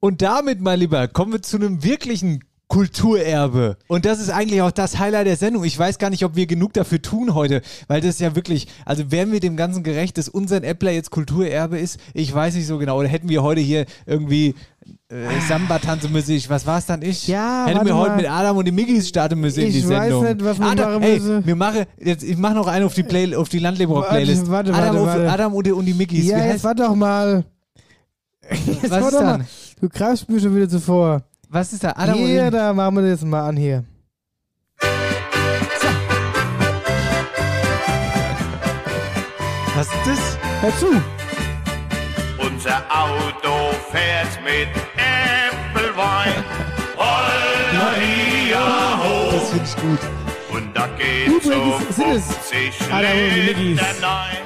Und 0.00 0.22
damit, 0.22 0.62
mein 0.62 0.78
Lieber, 0.78 1.06
kommen 1.06 1.32
wir 1.32 1.42
zu 1.42 1.58
einem 1.58 1.84
wirklichen 1.84 2.42
Kulturerbe. 2.70 3.76
Und 3.88 4.04
das 4.04 4.20
ist 4.20 4.30
eigentlich 4.30 4.62
auch 4.62 4.70
das 4.70 4.98
Highlight 4.98 5.26
der 5.26 5.36
Sendung. 5.36 5.64
Ich 5.64 5.76
weiß 5.78 5.98
gar 5.98 6.08
nicht, 6.08 6.24
ob 6.24 6.36
wir 6.36 6.46
genug 6.46 6.72
dafür 6.72 7.02
tun 7.02 7.34
heute, 7.34 7.62
weil 7.88 8.00
das 8.00 8.18
ja 8.20 8.36
wirklich, 8.36 8.68
also 8.86 9.10
wären 9.10 9.32
wir 9.32 9.40
dem 9.40 9.56
Ganzen 9.56 9.82
gerecht, 9.82 10.16
dass 10.18 10.28
unser 10.28 10.58
Appler 10.64 10.92
jetzt 10.92 11.10
Kulturerbe 11.10 11.78
ist? 11.78 11.98
Ich 12.14 12.32
weiß 12.32 12.54
nicht 12.54 12.66
so 12.68 12.78
genau. 12.78 12.98
Oder 12.98 13.08
hätten 13.08 13.28
wir 13.28 13.42
heute 13.42 13.60
hier 13.60 13.86
irgendwie 14.06 14.54
äh, 15.08 15.40
Samba 15.48 15.80
tanzen 15.80 16.12
müssen? 16.12 16.30
Ich- 16.36 16.48
Was 16.48 16.64
war 16.64 16.78
es 16.78 16.86
dann 16.86 17.02
ich? 17.02 17.26
Ja, 17.26 17.66
Hätten 17.66 17.84
wir 17.84 17.96
heute 17.96 18.10
mal. 18.12 18.16
mit 18.18 18.30
Adam 18.30 18.56
und 18.56 18.64
die 18.64 18.72
Miggis 18.72 19.08
starten 19.08 19.40
müssen 19.40 19.60
in 19.60 19.66
Ich 19.68 19.74
die 19.82 19.88
weiß 19.88 20.02
Sendung. 20.04 20.22
nicht, 20.24 20.44
was 20.44 20.58
wir 20.60 20.66
Adam, 20.66 20.92
machen 20.92 21.02
ey, 21.02 21.18
müssen. 21.18 21.46
wir 21.46 21.56
machen, 21.56 21.84
jetzt, 21.98 22.22
ich 22.22 22.36
mache 22.36 22.54
noch 22.54 22.66
einen 22.68 22.84
auf 22.86 22.94
die, 22.94 23.02
Play, 23.02 23.34
auf 23.34 23.48
die 23.48 23.58
Landleber-Playlist. 23.58 24.48
Warte, 24.48 24.72
warte, 24.72 24.88
Adam, 24.90 25.06
warte. 25.06 25.30
Adam 25.30 25.54
und 25.54 25.66
die, 25.66 25.72
und 25.72 25.84
die 25.86 25.94
Miggis. 25.94 26.24
Ja, 26.26 26.38
Wie 26.38 26.48
jetzt 26.50 26.62
warte 26.64 26.84
doch 26.84 26.94
mal. 26.94 27.44
Jetzt 28.48 28.90
was 28.90 29.04
ist 29.06 29.14
dann? 29.14 29.24
mal. 29.40 29.46
Du 29.80 29.88
greifst 29.88 30.28
mir 30.28 30.38
schon 30.40 30.54
wieder 30.54 30.68
zuvor. 30.68 31.22
Was 31.52 31.72
ist 31.72 31.82
da? 31.82 31.92
Adam 31.96 32.14
hier, 32.14 32.48
da 32.48 32.72
machen 32.72 32.94
wir 33.02 33.10
das 33.10 33.22
mal 33.24 33.48
an 33.48 33.56
hier. 33.56 33.84
Was 39.74 39.88
ist 39.88 40.06
das? 40.06 40.38
Hör 40.60 40.76
zu. 40.78 40.86
Unser 42.38 42.76
Auto 42.88 43.74
fährt 43.90 44.38
mit 44.44 44.68
Äpfelwein. 44.94 46.44
Holla, 46.96 47.94
hier, 47.98 48.58
ho. 49.02 49.32
Das 49.32 49.50
finde 49.50 49.64
ich 49.64 49.76
gut. 49.76 49.98
Und 50.54 50.76
da 50.76 50.86
geht 50.96 51.42
so 51.42 51.50
Übrigens 51.50 51.96
sind 51.96 52.10
es 52.10 52.26
50 52.48 52.92
Adam 52.92 53.10
und 53.10 53.74
Nein. 53.74 54.36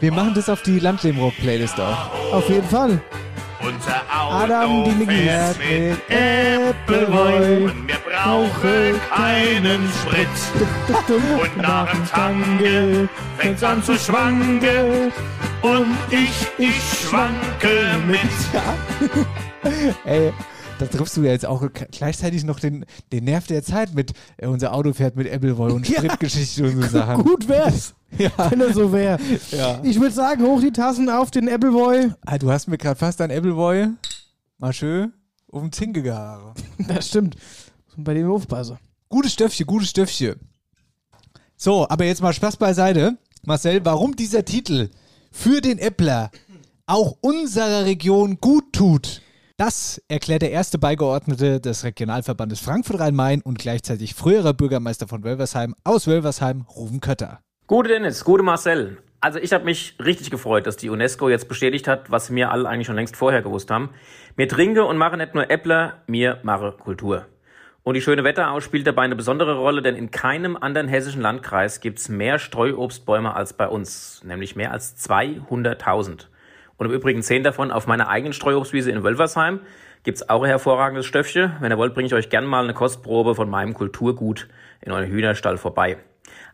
Wir 0.00 0.12
machen 0.12 0.34
das 0.34 0.48
auf 0.48 0.62
die 0.62 0.80
Landleben-Rock-Playlist 0.80 1.78
auch. 1.78 2.32
Auf 2.32 2.48
jeden 2.48 2.68
Fall. 2.68 3.00
Unser 3.60 4.02
Auto 4.08 4.44
Adam, 4.44 4.84
die 5.00 5.06
fährt 5.06 5.58
mit 5.58 5.98
Äpfelwein. 6.08 7.62
Und 7.62 7.88
wir 7.88 7.96
brauchen 7.96 9.00
keinen 9.10 9.88
Sprit. 10.00 10.28
Und 11.42 11.56
nach 11.56 11.90
dem 11.90 12.06
Tange 12.06 13.08
fängt's 13.36 13.64
an 13.64 13.82
zu 13.82 13.96
schwanken. 13.96 15.12
Und 15.62 15.96
ich, 16.10 16.46
ich 16.58 17.00
schwanke 17.00 17.96
mit. 18.06 19.26
Ey, 20.04 20.32
da 20.78 20.86
triffst 20.86 21.16
du 21.16 21.22
ja 21.22 21.32
jetzt 21.32 21.46
auch 21.46 21.66
gleichzeitig 21.90 22.44
noch 22.44 22.60
den, 22.60 22.84
den 23.12 23.24
Nerv 23.24 23.46
der 23.46 23.62
Zeit 23.62 23.94
mit, 23.94 24.12
äh, 24.36 24.46
unser 24.46 24.72
Auto 24.74 24.92
fährt 24.92 25.16
mit 25.16 25.30
Appleboy 25.30 25.72
und 25.72 25.88
Ja. 25.88 25.98
Spritgeschichte 25.98 26.64
und 26.64 26.82
so 26.82 26.88
Sachen. 26.88 27.24
Gut 27.24 27.48
wär's, 27.48 27.94
Ja. 28.18 28.30
wenn 28.50 28.60
er 28.60 28.72
so 28.72 28.92
wäre. 28.92 29.18
Ja. 29.50 29.80
Ich 29.82 30.00
würde 30.00 30.14
sagen, 30.14 30.44
hoch 30.44 30.60
die 30.60 30.72
Tassen 30.72 31.08
auf 31.10 31.30
den 31.30 31.48
Appleboy. 31.48 32.10
Ah, 32.24 32.38
du 32.38 32.50
hast 32.50 32.68
mir 32.68 32.78
gerade 32.78 32.98
fast 32.98 33.20
ein 33.20 33.30
Appleboy 33.30 33.88
mal 34.58 34.72
schön 34.72 35.12
auf 35.50 35.62
den 35.62 35.72
Zinke 35.72 36.02
gehauen. 36.02 36.54
Das 36.88 37.08
stimmt. 37.08 37.36
Man 37.96 38.04
bei 38.04 38.14
dem 38.14 38.30
aufpassen. 38.30 38.78
Gutes 39.08 39.32
Stöffchen, 39.32 39.66
gutes 39.66 39.90
Stöffchen. 39.90 40.36
So, 41.56 41.88
aber 41.88 42.04
jetzt 42.04 42.22
mal 42.22 42.32
Spaß 42.32 42.56
beiseite. 42.56 43.16
Marcel, 43.44 43.84
warum 43.84 44.14
dieser 44.14 44.44
Titel 44.44 44.90
für 45.32 45.60
den 45.60 45.78
Äppler 45.78 46.30
auch 46.86 47.16
unserer 47.20 47.84
Region 47.84 48.38
gut 48.40 48.72
tut, 48.72 49.22
das 49.58 50.00
erklärt 50.08 50.42
der 50.42 50.52
erste 50.52 50.78
Beigeordnete 50.78 51.60
des 51.60 51.82
Regionalverbandes 51.82 52.60
Frankfurt-Rhein-Main 52.60 53.42
und 53.42 53.58
gleichzeitig 53.58 54.14
früherer 54.14 54.54
Bürgermeister 54.54 55.08
von 55.08 55.24
Wölversheim 55.24 55.74
aus 55.82 56.06
Wölversheim, 56.06 56.64
Ruven 56.76 57.00
Kötter. 57.00 57.40
Gute 57.66 57.88
Dennis, 57.88 58.24
gute 58.24 58.44
Marcel. 58.44 58.98
Also 59.20 59.40
ich 59.40 59.52
habe 59.52 59.64
mich 59.64 59.96
richtig 60.02 60.30
gefreut, 60.30 60.68
dass 60.68 60.76
die 60.76 60.90
UNESCO 60.90 61.28
jetzt 61.28 61.48
bestätigt 61.48 61.88
hat, 61.88 62.08
was 62.08 62.32
wir 62.32 62.52
alle 62.52 62.68
eigentlich 62.68 62.86
schon 62.86 62.94
längst 62.94 63.16
vorher 63.16 63.42
gewusst 63.42 63.68
haben. 63.72 63.90
Mir 64.36 64.48
trinke 64.48 64.84
und 64.84 64.96
mache 64.96 65.16
nicht 65.16 65.34
nur 65.34 65.50
Äppler, 65.50 66.02
mir 66.06 66.38
mache 66.44 66.70
Kultur. 66.70 67.26
Und 67.82 67.94
die 67.94 68.00
schöne 68.00 68.22
Wetterau 68.22 68.60
spielt 68.60 68.86
dabei 68.86 69.02
eine 69.02 69.16
besondere 69.16 69.56
Rolle, 69.56 69.82
denn 69.82 69.96
in 69.96 70.12
keinem 70.12 70.56
anderen 70.56 70.86
hessischen 70.86 71.22
Landkreis 71.22 71.80
gibt's 71.80 72.08
mehr 72.08 72.38
Streuobstbäume 72.38 73.34
als 73.34 73.54
bei 73.54 73.66
uns, 73.66 74.22
nämlich 74.24 74.54
mehr 74.54 74.70
als 74.70 74.96
200.000. 75.08 76.26
Und 76.78 76.86
im 76.86 76.92
Übrigen 76.92 77.22
zehn 77.22 77.42
davon 77.42 77.70
auf 77.70 77.86
meiner 77.86 78.08
eigenen 78.08 78.32
Streuobstwiese 78.32 78.90
in 78.90 79.02
Wölversheim. 79.02 79.60
Gibt's 80.04 80.28
auch 80.28 80.42
ein 80.42 80.48
hervorragendes 80.48 81.04
Stöffchen. 81.06 81.52
Wenn 81.60 81.72
ihr 81.72 81.76
wollt, 81.76 81.92
bringe 81.92 82.06
ich 82.06 82.14
euch 82.14 82.30
gern 82.30 82.46
mal 82.46 82.64
eine 82.64 82.72
Kostprobe 82.72 83.34
von 83.34 83.50
meinem 83.50 83.74
Kulturgut 83.74 84.48
in 84.80 84.92
euren 84.92 85.10
Hühnerstall 85.10 85.58
vorbei. 85.58 85.98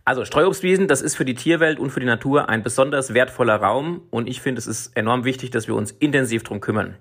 Also 0.06 0.24
Streuobstwiesen, 0.24 0.88
das 0.88 1.02
ist 1.02 1.16
für 1.16 1.24
die 1.24 1.34
Tierwelt 1.34 1.78
und 1.78 1.90
für 1.90 2.00
die 2.00 2.06
Natur 2.06 2.48
ein 2.48 2.62
besonders 2.62 3.14
wertvoller 3.14 3.56
Raum 3.56 4.02
und 4.10 4.28
ich 4.28 4.40
finde, 4.40 4.58
es 4.58 4.66
ist 4.66 4.96
enorm 4.96 5.24
wichtig, 5.24 5.50
dass 5.50 5.66
wir 5.66 5.74
uns 5.74 5.92
intensiv 5.92 6.42
drum 6.42 6.60
kümmern. 6.60 6.96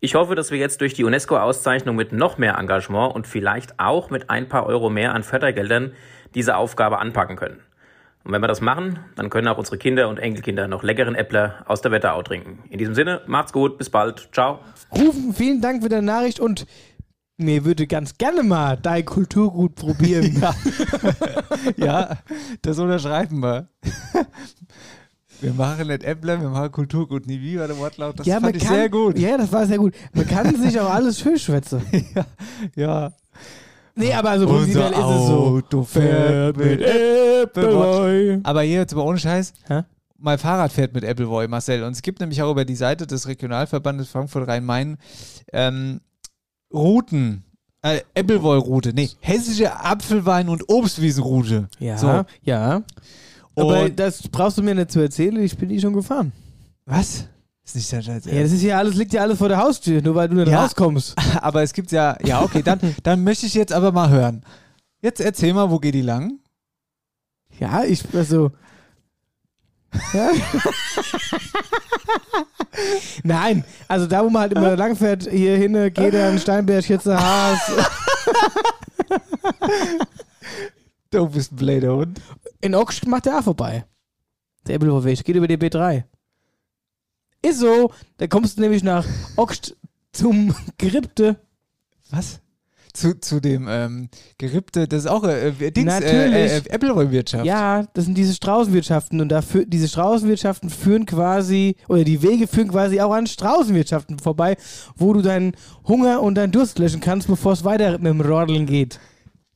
Ich 0.00 0.14
hoffe, 0.14 0.34
dass 0.34 0.50
wir 0.50 0.58
jetzt 0.58 0.80
durch 0.80 0.94
die 0.94 1.04
UNESCO-Auszeichnung 1.04 1.96
mit 1.96 2.12
noch 2.12 2.38
mehr 2.38 2.56
Engagement 2.58 3.14
und 3.14 3.26
vielleicht 3.26 3.80
auch 3.80 4.10
mit 4.10 4.30
ein 4.30 4.48
paar 4.48 4.66
Euro 4.66 4.90
mehr 4.90 5.14
an 5.14 5.22
Fördergeldern 5.22 5.92
diese 6.34 6.56
Aufgabe 6.56 6.98
anpacken 6.98 7.36
können. 7.36 7.60
Und 8.24 8.32
wenn 8.32 8.40
wir 8.40 8.48
das 8.48 8.62
machen, 8.62 8.98
dann 9.16 9.28
können 9.28 9.48
auch 9.48 9.58
unsere 9.58 9.76
Kinder 9.76 10.08
und 10.08 10.18
Enkelkinder 10.18 10.66
noch 10.66 10.82
leckeren 10.82 11.14
Äppler 11.14 11.62
aus 11.66 11.82
der 11.82 11.92
Wetterau 11.92 12.22
trinken. 12.22 12.62
In 12.70 12.78
diesem 12.78 12.94
Sinne, 12.94 13.20
macht's 13.26 13.52
gut, 13.52 13.76
bis 13.76 13.90
bald, 13.90 14.30
ciao. 14.32 14.60
Rufen, 14.92 15.34
vielen 15.34 15.60
Dank 15.60 15.82
für 15.82 15.90
deine 15.90 16.06
Nachricht 16.06 16.40
und 16.40 16.66
mir 17.36 17.64
würde 17.66 17.86
ganz 17.86 18.16
gerne 18.16 18.42
mal 18.42 18.78
dein 18.80 19.04
Kulturgut 19.04 19.74
probieren. 19.74 20.42
Ja, 20.42 20.54
ja 21.76 22.18
das 22.62 22.78
unterschreiben 22.78 23.40
wir. 23.40 23.68
Wir 25.40 25.52
machen 25.52 25.88
nicht 25.88 26.04
Äppler, 26.04 26.40
wir 26.40 26.48
machen 26.48 26.72
Kulturgut. 26.72 27.26
Nie 27.26 27.40
wie 27.40 27.58
war 27.58 27.66
der 27.66 27.76
Wortlaut? 27.76 28.18
Das 28.18 28.26
ja, 28.26 28.40
fand 28.40 28.56
ich 28.56 28.62
kann, 28.62 28.76
sehr 28.76 28.88
gut. 28.88 29.18
Ja, 29.18 29.36
das 29.36 29.52
war 29.52 29.66
sehr 29.66 29.76
gut. 29.76 29.94
Man 30.14 30.26
kann 30.26 30.54
sich 30.56 30.78
auch 30.80 30.88
alles 30.88 31.20
schön 31.20 31.38
schwätzen. 31.38 31.82
Ja. 32.76 33.12
Nee, 33.96 34.12
aber 34.12 34.30
also 34.30 34.46
prinzipiell 34.46 34.90
ist 34.92 34.98
es 34.98 35.26
so. 35.26 35.36
Auto 35.56 35.82
fährt 35.84 36.56
mit 36.56 36.82
Appleboy. 36.82 38.40
Aber 38.42 38.62
hier 38.62 38.78
jetzt 38.80 38.94
mal 38.94 39.02
ohne 39.02 39.18
Scheiß. 39.18 39.52
Hä? 39.68 39.82
Mein 40.18 40.38
Fahrrad 40.38 40.72
fährt 40.72 40.94
mit 40.94 41.04
Appleboy, 41.04 41.46
Marcel. 41.48 41.82
Und 41.84 41.92
es 41.92 42.02
gibt 42.02 42.20
nämlich 42.20 42.42
auch 42.42 42.50
über 42.50 42.64
die 42.64 42.74
Seite 42.76 43.06
des 43.06 43.28
Regionalverbandes 43.28 44.08
Frankfurt-Rhein-Main 44.08 44.96
ähm, 45.52 46.00
Routen. 46.72 47.44
Äh, 47.82 48.00
Appleboy-Route. 48.18 48.92
Nee, 48.94 49.10
hessische 49.20 49.70
Apfelwein- 49.78 50.48
und 50.48 50.64
Obstwiesenroute. 50.68 51.68
Ja, 51.78 51.98
So. 51.98 52.24
ja. 52.42 52.82
Aber 53.56 53.82
Und- 53.82 53.98
das 54.00 54.26
brauchst 54.28 54.58
du 54.58 54.62
mir 54.62 54.74
nicht 54.74 54.90
zu 54.90 55.00
erzählen, 55.00 55.36
ich 55.42 55.56
bin 55.56 55.68
die 55.68 55.78
schon 55.80 55.92
gefahren. 55.92 56.32
Was? 56.86 57.26
Ist 57.64 57.76
nicht 57.76 57.90
dein 57.92 58.02
Scheiß. 58.02 58.24
Ja, 58.26 58.42
das 58.42 58.52
ist 58.52 58.62
ja 58.62 58.76
alles, 58.78 58.94
liegt 58.94 59.12
ja 59.14 59.22
alles 59.22 59.38
vor 59.38 59.48
der 59.48 59.56
Haustür, 59.58 60.02
nur 60.02 60.14
weil 60.14 60.28
du 60.28 60.36
nicht 60.36 60.48
Ja. 60.48 60.62
rauskommst. 60.62 61.14
aber 61.40 61.62
es 61.62 61.72
gibt 61.72 61.92
ja. 61.92 62.16
Ja, 62.22 62.42
okay, 62.42 62.62
dann, 62.62 62.78
dann 63.02 63.24
möchte 63.24 63.46
ich 63.46 63.54
jetzt 63.54 63.72
aber 63.72 63.90
mal 63.90 64.10
hören. 64.10 64.44
Jetzt 65.00 65.20
erzähl 65.20 65.54
mal, 65.54 65.70
wo 65.70 65.78
geht 65.78 65.94
die 65.94 66.02
lang? 66.02 66.38
Ja, 67.58 67.84
ich, 67.84 68.02
also. 68.14 68.50
Ja. 70.12 70.30
Nein, 73.22 73.64
also 73.86 74.06
da, 74.06 74.24
wo 74.24 74.28
man 74.30 74.42
halt 74.42 74.52
immer 74.52 74.76
langfährt, 74.76 75.28
hier 75.30 75.56
hin, 75.56 75.72
Gedern, 75.94 76.38
Steinberg, 76.38 76.84
Schütze, 76.84 77.16
Haas. 77.18 77.60
Du 81.10 81.28
bist 81.28 81.52
ein 81.52 81.56
blöder 81.56 81.94
Hund. 81.96 82.20
In 82.60 82.74
Oxt 82.74 83.06
macht 83.06 83.26
der 83.26 83.38
auch 83.38 83.44
vorbei. 83.44 83.84
Der 84.66 84.74
Ebbelhofer 84.76 85.04
Weg, 85.04 85.24
geht 85.24 85.36
über 85.36 85.46
die 85.46 85.56
B3. 85.56 86.04
Ist 87.44 87.60
so, 87.60 87.92
da 88.16 88.26
kommst 88.26 88.56
du 88.56 88.62
nämlich 88.62 88.82
nach 88.82 89.04
Oxt 89.36 89.76
zum 90.12 90.54
Gerippte. 90.78 91.36
Was? 92.10 92.40
Zu, 92.94 93.18
zu 93.20 93.40
dem 93.40 93.66
ähm, 93.68 94.08
Gerippte, 94.38 94.86
das 94.86 95.00
ist 95.00 95.10
auch 95.10 95.24
äh, 95.24 95.50
Dings, 95.72 95.92
Natürlich. 95.92 96.32
äh, 96.32 96.58
äh, 96.58 96.70
Appleboy-Wirtschaft. 96.70 97.44
Ja, 97.44 97.86
das 97.92 98.04
sind 98.04 98.16
diese 98.16 98.32
Straußenwirtschaften 98.32 99.20
und 99.20 99.28
dafür, 99.30 99.66
diese 99.66 99.88
Straußenwirtschaften 99.88 100.70
führen 100.70 101.04
quasi, 101.04 101.76
oder 101.88 102.04
die 102.04 102.22
Wege 102.22 102.46
führen 102.46 102.68
quasi 102.68 103.00
auch 103.00 103.12
an 103.12 103.26
Straußenwirtschaften 103.26 104.20
vorbei, 104.20 104.56
wo 104.96 105.12
du 105.12 105.22
deinen 105.22 105.56
Hunger 105.86 106.22
und 106.22 106.36
deinen 106.36 106.52
Durst 106.52 106.78
löschen 106.78 107.00
kannst, 107.00 107.26
bevor 107.26 107.52
es 107.52 107.64
weiter 107.64 107.98
mit 107.98 108.06
dem 108.06 108.20
Rodeln 108.20 108.64
geht. 108.64 109.00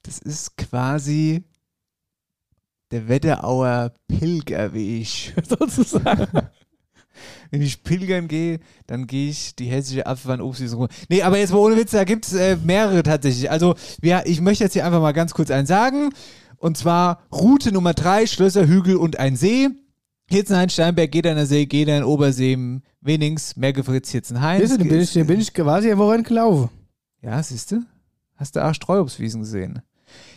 Das 0.02 0.18
ist 0.18 0.56
quasi 0.58 1.44
der 2.90 3.08
Wetterauer 3.08 3.92
Pilgerweg. 4.08 5.34
Sozusagen. 5.48 6.48
Wenn 7.50 7.62
ich 7.62 7.82
pilgern 7.82 8.28
gehe, 8.28 8.60
dann 8.86 9.06
gehe 9.06 9.30
ich 9.30 9.54
die 9.56 9.66
hessische 9.66 10.06
Apfelwein 10.06 10.40
runter. 10.40 10.88
Nee, 11.08 11.22
aber 11.22 11.38
jetzt 11.38 11.52
mal 11.52 11.58
ohne 11.58 11.76
Witz, 11.76 11.92
da 11.92 12.04
gibt 12.04 12.26
es 12.26 12.34
äh, 12.34 12.56
mehrere 12.56 13.02
tatsächlich. 13.02 13.50
Also, 13.50 13.74
ja, 14.02 14.22
ich 14.24 14.40
möchte 14.40 14.64
jetzt 14.64 14.72
hier 14.72 14.84
einfach 14.84 15.00
mal 15.00 15.12
ganz 15.12 15.34
kurz 15.34 15.50
einen 15.50 15.66
sagen. 15.66 16.10
Und 16.56 16.76
zwar 16.76 17.22
Route 17.32 17.72
Nummer 17.72 17.94
drei, 17.94 18.26
Schlösser, 18.26 18.66
Hügel 18.66 18.96
und 18.96 19.18
ein 19.18 19.36
See. 19.36 19.68
Hitzenhain, 20.30 20.68
Steinberg, 20.68 21.10
Gedern 21.10 21.46
See, 21.46 21.64
Gedern, 21.64 22.04
Obersee, 22.04 22.80
Wenings, 23.00 23.56
Mergefritz, 23.56 24.10
Hitzenhain. 24.10 24.60
Weißt 24.60 24.72
du, 24.72 24.78
den 24.78 24.88
bin 24.88 25.00
ich, 25.00 25.12
den 25.12 25.26
bin 25.26 25.40
ich 25.40 25.54
quasi 25.54 25.90
eine 25.90 25.98
Woche 25.98 26.16
entgelaufen. 26.16 26.68
Ja, 27.22 27.42
siehst 27.42 27.72
du? 27.72 27.82
Hast 28.36 28.54
du 28.54 28.64
auch 28.64 28.74
Streuobstwiesen 28.74 29.40
gesehen? 29.40 29.82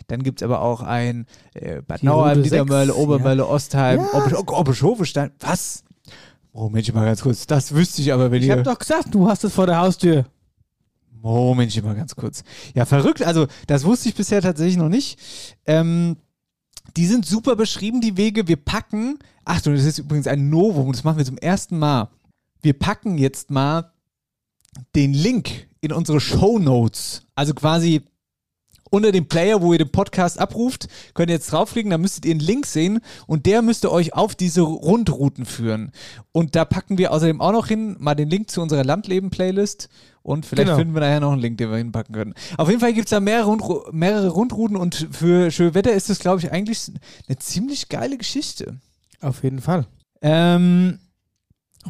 Dann 0.07 0.23
gibt 0.23 0.41
es 0.41 0.45
aber 0.45 0.61
auch 0.61 0.81
ein 0.81 1.25
äh, 1.53 1.81
Bad 1.81 2.03
Nauheim, 2.03 2.41
Niedermölle, 2.41 2.93
Obermölle, 2.93 3.47
Ostheim, 3.47 3.99
Ja. 3.99 4.13
Ober 4.13 4.43
oh, 4.47 4.59
Oberschofenstein. 4.59 5.31
Was? 5.39 5.83
Moment 6.53 6.93
mal 6.93 7.05
ganz 7.05 7.21
kurz. 7.21 7.47
Das 7.47 7.73
wüsste 7.73 8.01
ich 8.01 8.11
aber, 8.11 8.31
wenn 8.31 8.41
Ich 8.41 8.47
ihr. 8.49 8.57
hab 8.57 8.63
doch 8.63 8.77
gesagt, 8.77 9.13
du 9.13 9.27
hast 9.29 9.43
es 9.43 9.53
vor 9.53 9.67
der 9.67 9.77
Haustür. 9.79 10.25
Moment 11.21 11.83
mal 11.83 11.95
ganz 11.95 12.15
kurz. 12.15 12.43
Ja, 12.73 12.85
verrückt. 12.85 13.21
Also, 13.21 13.47
das 13.67 13.83
wusste 13.83 14.09
ich 14.09 14.15
bisher 14.15 14.41
tatsächlich 14.41 14.77
noch 14.77 14.89
nicht. 14.89 15.19
Ähm, 15.65 16.17
die 16.97 17.05
sind 17.05 17.25
super 17.25 17.55
beschrieben, 17.55 18.01
die 18.01 18.17
Wege. 18.17 18.47
Wir 18.47 18.57
packen. 18.57 19.19
Achtung, 19.45 19.75
das 19.75 19.85
ist 19.85 19.99
übrigens 19.99 20.27
ein 20.27 20.49
Novum. 20.49 20.91
Das 20.91 21.03
machen 21.03 21.17
wir 21.17 21.25
zum 21.25 21.37
ersten 21.37 21.77
Mal. 21.77 22.09
Wir 22.61 22.73
packen 22.73 23.17
jetzt 23.17 23.51
mal 23.51 23.91
den 24.95 25.13
Link 25.13 25.67
in 25.79 25.91
unsere 25.93 26.19
Show 26.19 26.59
Notes. 26.59 27.23
Also 27.35 27.53
quasi 27.53 28.01
unter 28.91 29.11
dem 29.11 29.27
Player, 29.27 29.61
wo 29.61 29.71
ihr 29.73 29.79
den 29.79 29.91
Podcast 29.91 30.37
abruft, 30.39 30.87
könnt 31.15 31.29
ihr 31.29 31.35
jetzt 31.35 31.51
draufklicken, 31.51 31.89
da 31.89 31.97
müsstet 31.97 32.25
ihr 32.25 32.31
einen 32.31 32.39
Link 32.41 32.67
sehen 32.67 32.99
und 33.25 33.47
der 33.47 33.61
müsste 33.63 33.91
euch 33.91 34.13
auf 34.13 34.35
diese 34.35 34.61
Rundrouten 34.61 35.45
führen. 35.45 35.91
Und 36.31 36.55
da 36.55 36.65
packen 36.65 36.97
wir 36.99 37.11
außerdem 37.11 37.41
auch 37.41 37.53
noch 37.53 37.67
hin, 37.67 37.95
mal 37.99 38.15
den 38.15 38.29
Link 38.29 38.51
zu 38.51 38.61
unserer 38.61 38.83
Landleben-Playlist 38.83 39.89
und 40.23 40.45
vielleicht 40.45 40.67
Genau. 40.67 40.77
finden 40.77 40.93
wir 40.93 40.99
nachher 40.99 41.21
noch 41.21 41.31
einen 41.31 41.41
Link, 41.41 41.57
den 41.57 41.71
wir 41.71 41.77
hinpacken 41.77 42.13
können. 42.13 42.33
Auf 42.57 42.67
jeden 42.67 42.81
Fall 42.81 42.93
gibt 42.93 43.05
es 43.07 43.09
da 43.11 43.19
mehrere, 43.19 43.47
Rundru 43.47 43.81
mehrere 43.91 44.27
Rundrouten 44.29 44.75
und 44.77 45.07
für 45.11 45.49
schön 45.51 45.73
Wetter 45.73 45.93
ist 45.93 46.09
das, 46.09 46.19
glaube 46.19 46.39
ich, 46.41 46.51
eigentlich 46.51 46.91
eine 47.27 47.37
ziemlich 47.39 47.89
geile 47.89 48.17
Geschichte. 48.17 48.77
Auf 49.21 49.43
jeden 49.43 49.61
Fall. 49.61 49.85
Ähm, 50.21 50.99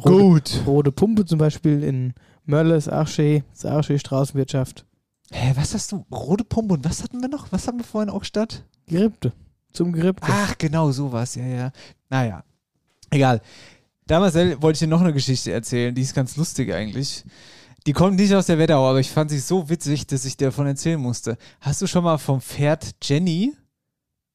Rote, 0.04 0.10
gut. 0.10 0.60
Rote 0.66 0.92
Pumpe 0.92 1.24
zum 1.26 1.38
Beispiel 1.38 1.82
in 1.82 2.14
Mörles, 2.44 2.88
Archee, 2.88 3.42
das 3.52 3.66
Archee 3.66 3.98
Straßenwirtschaft. 3.98 4.86
Hä, 5.32 5.52
was 5.56 5.74
hast 5.74 5.92
du? 5.92 6.04
Rote 6.10 6.44
Pumpe 6.44 6.74
und 6.74 6.84
was 6.84 7.02
hatten 7.02 7.20
wir 7.20 7.28
noch? 7.28 7.50
Was 7.50 7.66
haben 7.66 7.78
wir 7.78 7.84
vorhin 7.84 8.10
auch 8.10 8.24
statt? 8.24 8.64
Gerippte. 8.86 9.32
Zum 9.72 9.92
Gerippte. 9.92 10.26
Ach, 10.30 10.56
genau, 10.58 10.92
sowas, 10.92 11.34
ja, 11.34 11.46
ja. 11.46 11.72
Naja, 12.10 12.44
egal. 13.10 13.40
Damals 14.06 14.34
wollte 14.34 14.72
ich 14.72 14.78
dir 14.80 14.88
noch 14.88 15.00
eine 15.00 15.12
Geschichte 15.12 15.50
erzählen, 15.52 15.94
die 15.94 16.02
ist 16.02 16.14
ganz 16.14 16.36
lustig 16.36 16.72
eigentlich. 16.72 17.24
Die 17.86 17.92
kommt 17.92 18.16
nicht 18.16 18.34
aus 18.34 18.46
der 18.46 18.58
Wetterau, 18.58 18.90
aber 18.90 19.00
ich 19.00 19.10
fand 19.10 19.30
sie 19.30 19.38
so 19.38 19.68
witzig, 19.68 20.06
dass 20.06 20.24
ich 20.24 20.36
dir 20.36 20.48
davon 20.48 20.66
erzählen 20.66 21.00
musste. 21.00 21.38
Hast 21.60 21.80
du 21.80 21.86
schon 21.86 22.04
mal 22.04 22.18
vom 22.18 22.40
Pferd 22.40 22.92
Jenny 23.02 23.56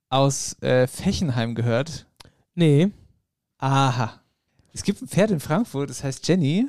aus 0.10 0.60
äh, 0.62 0.88
Fechenheim 0.88 1.54
gehört? 1.54 2.08
Nee. 2.56 2.92
Aha. 3.60 4.20
Es 4.74 4.84
gibt 4.84 5.02
ein 5.02 5.08
Pferd 5.08 5.32
in 5.32 5.40
Frankfurt, 5.40 5.90
das 5.90 6.04
heißt 6.04 6.28
Jenny 6.28 6.68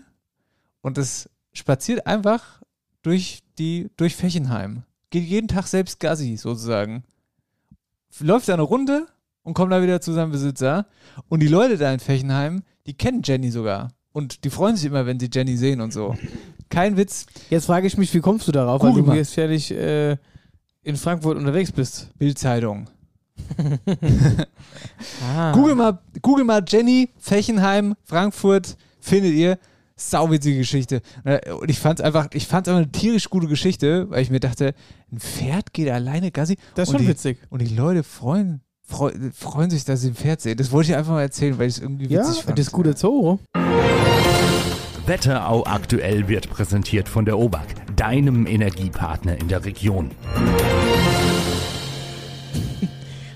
und 0.83 0.99
das 0.99 1.29
spaziert 1.53 2.07
einfach 2.07 2.58
durch 3.03 3.41
die 3.59 3.91
durch 3.97 4.17
Fechenheim. 4.17 4.83
Geht 5.11 5.25
jeden 5.25 5.49
Tag 5.49 5.67
selbst 5.67 6.01
Gassi 6.01 6.37
sozusagen. 6.37 7.05
Läuft 8.21 8.49
da 8.49 8.55
eine 8.55 8.63
Runde 8.63 9.07
und 9.43 9.55
kommt 9.55 9.73
da 9.73 9.83
wieder 9.83 10.01
zu 10.01 10.13
seinem 10.13 10.33
Besitzer. 10.33 10.87
Und 11.29 11.41
die 11.41 11.49
Leute 11.49 11.79
da 11.79 11.93
in 11.93 12.01
Fechenheim, 12.01 12.63
die 12.87 12.95
kennen 12.95 13.23
Jenny 13.25 13.51
sogar. 13.51 13.93
Und 14.13 14.45
die 14.45 14.51
freuen 14.51 14.77
sich 14.77 14.87
immer, 14.87 15.07
wenn 15.07 15.21
sie 15.21 15.31
Jenny 15.33 15.57
sehen 15.57 15.81
und 15.81 15.93
so. 15.93 16.17
Kein 16.69 16.97
Witz. 16.97 17.27
Jetzt 17.51 17.67
frage 17.67 17.87
ich 17.87 17.97
mich, 17.97 18.13
wie 18.13 18.21
kommst 18.21 18.49
du 18.49 18.53
darauf, 18.53 18.83
weil 18.83 18.93
du 18.93 19.13
jetzt 19.13 19.35
fertig 19.35 19.71
äh, 19.71 20.17
in 20.83 20.97
Frankfurt 20.97 21.39
unterwegs 21.39 21.73
bist? 21.73 22.11
Bildzeitung. 22.19 22.89
Ah. 25.23 25.53
Google 25.53 25.75
mal, 25.75 25.99
Google 26.23 26.45
mal 26.45 26.63
Jenny, 26.67 27.11
Fechenheim, 27.19 27.95
Frankfurt, 28.05 28.77
findet 29.01 29.33
ihr. 29.35 29.59
Sauwitzige 30.01 30.59
Geschichte. 30.59 31.03
Und 31.61 31.69
ich 31.71 31.79
fand 31.79 31.99
es 31.99 32.05
einfach, 32.05 32.29
ich 32.33 32.47
fand's 32.47 32.69
einfach 32.69 32.83
eine 32.83 32.93
tierisch 32.93 33.29
gute 33.29 33.49
Geschichte, 33.49 34.09
weil 34.11 34.23
ich 34.23 34.31
mir 34.31 34.41
dachte, 34.41 34.75
ein 35.13 35.19
Pferd 35.19 35.73
geht 35.73 35.91
alleine 35.91 36.31
Gassi. 36.31 36.57
Das 36.75 36.89
ist 36.89 36.93
schon 36.93 37.03
die, 37.03 37.09
witzig. 37.09 37.39
Und 37.51 37.61
die 37.63 37.75
Leute 37.75 38.05
freuen, 38.05 38.61
freu, 38.83 39.11
freuen 39.35 39.71
sich, 39.71 39.85
dass 39.85 40.03
sie 40.03 40.09
ein 40.09 40.15
Pferd 40.15 40.41
sehen. 40.41 40.57
Das 40.57 40.71
wollte 40.71 40.93
ich 40.93 40.97
einfach 40.97 41.13
mal 41.13 41.23
erzählen, 41.23 41.59
weil 41.59 41.69
ich 41.69 41.77
es 41.77 41.83
irgendwie 41.83 42.07
Ja, 42.07 42.21
witzig 42.21 42.45
fand. 42.45 42.59
das 42.59 42.71
gute 42.71 42.97
Zoo. 42.97 43.39
Wetterau 45.07 45.65
aktuell 45.67 46.29
wird 46.29 46.49
präsentiert 46.51 47.09
von 47.09 47.25
der 47.25 47.39
OBAK, 47.39 47.97
deinem 47.97 48.47
Energiepartner 48.47 49.37
in 49.41 49.49
der 49.49 49.65
Region. 49.65 50.11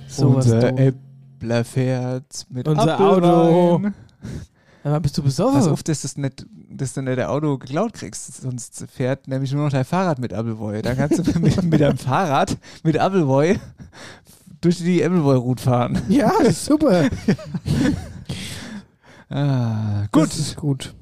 So 0.06 0.34
was 0.34 0.44
Unser 0.44 0.72
dumm. 0.72 0.78
Äppler 1.38 1.64
fährt 1.64 2.46
mit 2.50 2.68
Unser 2.68 3.00
Apfelwein. 3.00 3.24
Auto. 3.24 3.88
Aber 4.85 5.01
bist 5.01 5.16
du 5.16 5.22
Pass 5.22 5.37
besoffen? 5.37 5.70
auf, 5.72 5.83
dass, 5.83 6.03
das 6.03 6.16
nicht, 6.16 6.45
dass 6.70 6.95
du 6.95 7.03
nicht 7.03 7.18
dein 7.18 7.26
Auto 7.26 7.59
geklaut 7.59 7.93
kriegst. 7.93 8.43
Sonst 8.43 8.85
fährt 8.93 9.28
nämlich 9.28 9.53
nur 9.53 9.64
noch 9.64 9.70
dein 9.70 9.85
Fahrrad 9.85 10.18
mit 10.18 10.33
Appleboy. 10.33 10.83
Da 10.83 10.95
kannst 10.95 11.18
du 11.18 11.39
mit, 11.41 11.62
mit 11.62 11.80
deinem 11.80 11.99
Fahrrad 11.99 12.57
mit 12.83 12.99
Appleboy 12.99 13.61
durch 14.61 14.78
die 14.78 15.05
Appleboy-Route 15.05 15.62
fahren. 15.62 16.03
Ja, 16.09 16.33
das 16.43 16.64
super. 16.64 17.09
Ah, 19.35 20.07
gut. 20.12 20.24
Das 20.24 20.39
ist 20.39 20.57
gut. 20.57 20.95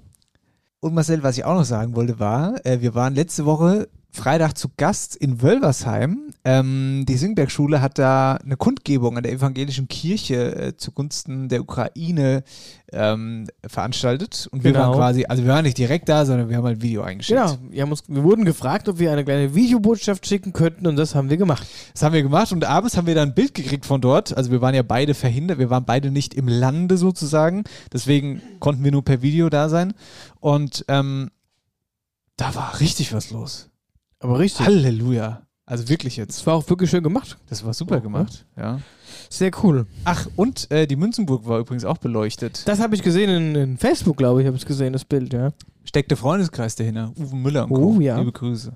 Und 0.79 0.95
Marcel, 0.95 1.25
was 1.25 1.37
ich 1.37 1.45
auch 1.45 1.55
noch 1.55 1.65
sagen 1.65 1.97
wollte, 1.97 2.21
war, 2.21 2.65
äh, 2.65 2.81
wir 2.81 2.95
waren 2.95 3.17
letzte 3.17 3.45
Woche 3.45 3.89
Freitag 4.13 4.59
zu 4.59 4.69
Gast 4.77 5.15
in 5.17 5.41
Wölversheim. 5.43 6.31
Ähm, 6.45 7.05
die 7.09 7.17
Singberg-Schule 7.17 7.81
hat 7.81 7.99
da 7.99 8.35
eine 8.35 8.57
Kundgebung 8.57 9.17
an 9.17 9.23
der 9.23 9.33
evangelischen 9.33 9.89
Kirche 9.89 10.57
äh, 10.57 10.77
zugunsten 10.77 11.49
der 11.49 11.61
Ukraine 11.61 12.43
ähm, 12.93 13.47
veranstaltet. 13.67 14.49
Und 14.51 14.65
wir 14.65 14.73
Genau. 14.73 14.89
waren 14.89 14.97
quasi, 14.97 15.27
also 15.27 15.45
wir 15.45 15.53
waren 15.53 15.65
nicht 15.65 15.79
direkt 15.79 16.09
da, 16.09 16.25
sondern 16.25 16.49
wir 16.49 16.57
haben 16.57 16.65
halt 16.65 16.79
ein 16.79 16.83
Video 16.83 17.03
eingeschickt. 17.03 17.39
Genau, 17.39 17.59
wir, 17.71 17.87
uns, 17.87 18.03
wir 18.09 18.23
wurden 18.23 18.45
gefragt, 18.45 18.89
ob 18.89 18.99
wir 18.99 19.13
eine 19.13 19.25
kleine 19.25 19.55
Videobotschaft 19.55 20.27
schicken 20.27 20.53
könnten 20.53 20.87
und 20.87 20.97
das 20.97 21.15
haben 21.15 21.31
wir 21.31 21.37
gemacht. 21.37 21.67
Das 21.93 22.03
haben 22.03 22.13
wir 22.13 22.23
gemacht 22.23 22.53
und 22.53 22.65
abends 22.65 22.97
haben 22.97 23.07
wir 23.07 23.15
dann 23.15 23.31
ein 23.31 23.35
Bild 23.35 23.55
gekriegt 23.55 23.87
von 23.87 24.01
dort. 24.01 24.37
Also 24.37 24.51
wir 24.51 24.61
waren 24.61 24.75
ja 24.75 24.83
beide 24.83 25.15
verhindert, 25.15 25.59
wir 25.59 25.71
waren 25.71 25.85
beide 25.85 26.11
nicht 26.11 26.35
im 26.35 26.49
Lande 26.49 26.97
sozusagen. 26.97 27.65
Deswegen 27.93 28.43
konnten 28.59 28.83
wir 28.83 28.93
nur 28.93 29.05
per 29.05 29.23
Video 29.23 29.49
da 29.51 29.69
sein. 29.69 29.95
Und 30.41 30.85
ähm, 30.89 31.31
da 32.37 32.55
war 32.55 32.81
richtig 32.81 33.13
was 33.13 33.31
los. 33.31 33.70
Aber 34.21 34.39
richtig. 34.39 34.67
Halleluja. 34.67 35.43
Also 35.67 35.89
wirklich 35.89 36.17
jetzt. 36.17 36.39
Das 36.39 36.47
war 36.47 36.55
auch 36.55 36.69
wirklich 36.69 36.91
schön 36.91 37.03
gemacht. 37.03 37.39
Das 37.49 37.65
war 37.65 37.73
super 37.75 38.01
gemacht, 38.01 38.45
ja. 38.57 38.81
Sehr 39.29 39.53
cool. 39.63 39.87
Ach, 40.05 40.27
und 40.35 40.69
äh, 40.73 40.87
die 40.87 40.97
Münzenburg 40.97 41.47
war 41.47 41.61
übrigens 41.61 41.85
auch 41.85 41.99
beleuchtet. 41.99 42.67
Das 42.67 42.81
habe 42.81 42.97
ich 42.97 43.03
gesehen 43.03 43.31
in, 43.31 43.55
in 43.55 43.79
Facebook, 43.79 44.17
glaube 44.17 44.41
ich, 44.41 44.47
habe 44.49 44.57
ich 44.57 44.67
gesehen, 44.67 44.93
das 44.93 45.05
Bild, 45.05 45.33
ja. 45.33 45.51
Steckt 45.85 46.11
der 46.11 46.19
Freundeskreis 46.19 46.75
dahinter. 46.75 47.13
Uwe 47.17 47.37
Müller 47.37 47.65
und 47.65 47.71
Oh, 47.73 47.95
Co. 47.95 48.01
ja. 48.01 48.19
Liebe 48.19 48.33
Grüße. 48.33 48.73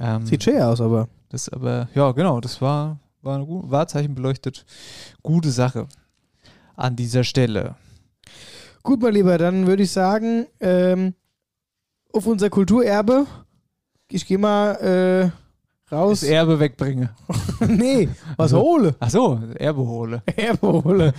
Ähm, 0.00 0.26
Sieht 0.26 0.42
schön 0.42 0.60
aus, 0.60 0.80
aber. 0.80 1.08
Das 1.28 1.48
aber, 1.48 1.88
ja, 1.94 2.10
genau, 2.12 2.40
das 2.40 2.60
war, 2.60 2.98
war 3.22 3.38
ein 3.38 3.46
gut, 3.46 3.70
Wahrzeichen 3.70 4.14
beleuchtet. 4.14 4.64
Gute 5.22 5.50
Sache 5.50 5.86
an 6.74 6.96
dieser 6.96 7.22
Stelle. 7.24 7.76
Gut, 8.82 9.00
mein 9.00 9.14
Lieber, 9.14 9.38
dann 9.38 9.66
würde 9.68 9.84
ich 9.84 9.90
sagen, 9.92 10.46
ähm, 10.60 11.14
auf 12.12 12.26
unser 12.26 12.50
Kulturerbe, 12.50 13.26
ich 14.10 14.26
gehe 14.26 14.38
mal 14.38 14.72
äh, 15.90 15.94
raus. 15.94 16.20
Das 16.20 16.28
Erbe 16.28 16.60
wegbringe. 16.60 17.10
nee, 17.68 18.08
was 18.36 18.52
Also- 18.52 18.60
hole. 18.64 18.94
Ach 19.00 19.10
so, 19.10 19.40
Erbe 19.58 19.80
hole. 19.82 20.22
Erbe 20.36 20.72
hole. 20.84 21.12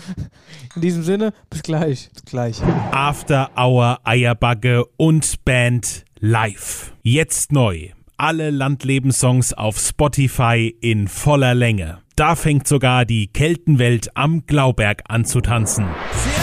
In 0.75 0.81
diesem 0.81 1.03
Sinne, 1.03 1.33
bis 1.49 1.63
gleich. 1.63 2.09
Bis 2.13 2.23
gleich. 2.25 2.61
After 2.91 3.49
Hour 3.57 3.99
Eierbagge 4.03 4.85
und 4.97 5.43
Band 5.45 6.05
live. 6.19 6.93
Jetzt 7.03 7.51
neu. 7.51 7.89
Alle 8.19 8.49
Landlebenssongs 8.49 9.53
auf 9.53 9.77
Spotify 9.77 10.75
in 10.81 11.07
voller 11.07 11.53
Länge. 11.53 11.99
Da 12.15 12.35
fängt 12.35 12.67
sogar 12.67 13.05
die 13.05 13.27
Keltenwelt 13.27 14.17
am 14.17 14.47
Glauberg 14.47 15.03
an 15.07 15.23
zu 15.23 15.39
tanzen. 15.39 15.85
Servus 16.13 16.36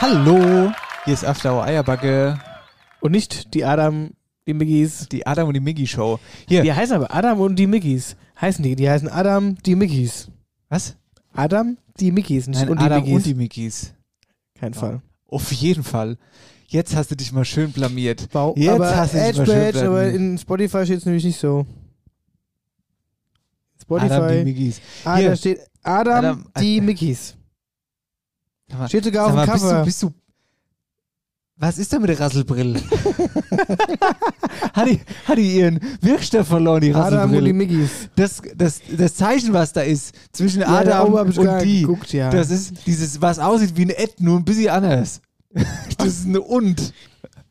Hallo, 0.00 0.70
hier 1.04 1.14
ist 1.14 1.24
After 1.24 1.54
Hour 1.54 1.64
Eierbacke. 1.64 2.38
Und 3.00 3.10
nicht 3.12 3.52
die 3.54 3.64
Adam, 3.64 4.10
die 4.46 4.54
Miggies. 4.54 5.08
Die 5.08 5.26
Adam 5.26 5.48
und 5.48 5.54
die 5.54 5.60
Miggy 5.60 5.88
Show. 5.88 6.20
Hier. 6.46 6.62
Die 6.62 6.72
heißen 6.72 6.94
aber 6.94 7.12
Adam 7.12 7.40
und 7.40 7.56
die 7.56 7.66
Miggies. 7.66 8.14
Heißen 8.40 8.62
die? 8.62 8.76
Die 8.76 8.88
heißen 8.88 9.08
Adam, 9.08 9.56
die 9.66 9.74
Miggies. 9.74 10.28
Was? 10.68 10.96
Adam, 11.32 11.78
die 11.98 12.12
Miggies. 12.12 12.46
Nicht 12.46 12.60
Nein, 12.60 12.68
und 12.68 12.80
die 12.80 12.84
Adam 12.84 12.98
Miggies. 13.00 13.16
und 13.16 13.26
die 13.26 13.34
Miggies. 13.34 13.94
Kein 14.54 14.72
Fall. 14.72 15.02
Auf 15.26 15.50
jeden 15.50 15.82
Fall. 15.82 16.16
Jetzt 16.68 16.94
hast 16.94 17.10
du 17.10 17.16
dich 17.16 17.32
mal 17.32 17.44
schön 17.44 17.72
blamiert. 17.72 18.30
Bau, 18.30 18.54
Jetzt 18.56 18.70
aber 18.70 18.96
hast 18.96 19.14
du 19.14 19.18
dich 19.18 19.26
Edge 19.26 19.38
mal 19.40 19.46
schön 19.46 19.86
aber 19.86 19.94
blamiert. 20.00 20.14
in 20.14 20.38
Spotify 20.38 20.84
steht 20.84 20.98
es 20.98 21.06
nämlich 21.06 21.24
nicht 21.24 21.40
so. 21.40 21.66
Spotify. 23.82 24.12
Adam 24.12 24.38
die 24.38 24.44
Miggies. 24.44 24.80
Ah, 25.04 25.16
Hier. 25.16 25.30
da 25.30 25.36
steht 25.36 25.60
Adam, 25.82 26.14
Adam, 26.14 26.46
die 26.60 26.80
Mickeys. 26.80 27.34
Mal, 28.76 28.88
Steht 28.88 29.04
sogar 29.04 29.26
auf 29.26 29.32
dem 29.32 29.36
mal, 29.36 29.46
bist 29.46 29.64
Cover. 29.64 29.78
Du, 29.78 29.84
bist 29.84 30.02
du, 30.02 30.12
was 31.60 31.76
ist 31.78 31.92
denn 31.92 32.00
mit 32.00 32.10
der 32.10 32.20
Rasselbrille? 32.20 32.80
hat, 34.72 34.86
die, 34.86 35.00
hat 35.24 35.38
die 35.38 35.56
ihren 35.56 35.80
Wirkstoff 36.00 36.46
verloren, 36.46 36.80
die 36.82 36.94
Adam 36.94 37.04
und 37.04 37.10
die 37.10 37.16
Rasselbrille? 37.16 37.52
Miggies. 37.52 37.90
Das, 38.14 38.40
das, 38.54 38.80
das 38.96 39.14
Zeichen, 39.16 39.52
was 39.52 39.72
da 39.72 39.80
ist, 39.80 40.14
zwischen 40.32 40.60
Ja, 40.60 40.84
da 40.84 41.02
Adam 41.02 41.14
und 41.14 41.62
die, 41.62 41.80
geguckt, 41.80 42.12
ja. 42.12 42.30
das 42.30 42.50
ist 42.50 42.86
dieses, 42.86 43.20
was 43.20 43.40
aussieht 43.40 43.76
wie 43.76 43.86
ein 43.86 43.90
Ed, 43.90 44.20
nur 44.20 44.38
ein 44.38 44.44
bisschen 44.44 44.68
anders. 44.68 45.20
das 45.98 46.06
ist 46.06 46.26
eine 46.26 46.40
Und. 46.40 46.92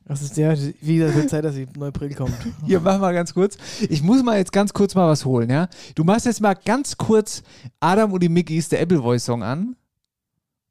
Das 0.05 0.22
ist 0.22 0.38
ja 0.38 0.55
wieder 0.80 1.11
zur 1.11 1.28
Zeit, 1.28 1.43
dass 1.43 1.55
die 1.55 1.68
neue 1.78 1.91
Brill 1.91 2.13
kommt. 2.15 2.34
Hier, 2.65 2.80
mach 2.80 2.97
mal 2.99 3.13
ganz 3.13 3.34
kurz. 3.34 3.57
Ich 3.89 4.01
muss 4.01 4.24
mal 4.24 4.38
jetzt 4.38 4.53
ganz 4.53 4.72
kurz 4.72 4.95
mal 4.95 5.09
was 5.09 5.26
holen, 5.26 5.49
ja? 5.49 5.68
Du 5.95 6.05
machst 6.05 6.26
jetzt 6.26 6.39
mal 6.39 6.53
ganz 6.53 6.95
kurz 6.95 7.43
Adam 7.82 8.13
und 8.13 8.24
die 8.24 8.30
Mickeys, 8.30 8.70
der 8.70 8.80
Apple 8.80 9.01
Voice 9.01 9.26
Song 9.26 9.43
an 9.43 9.76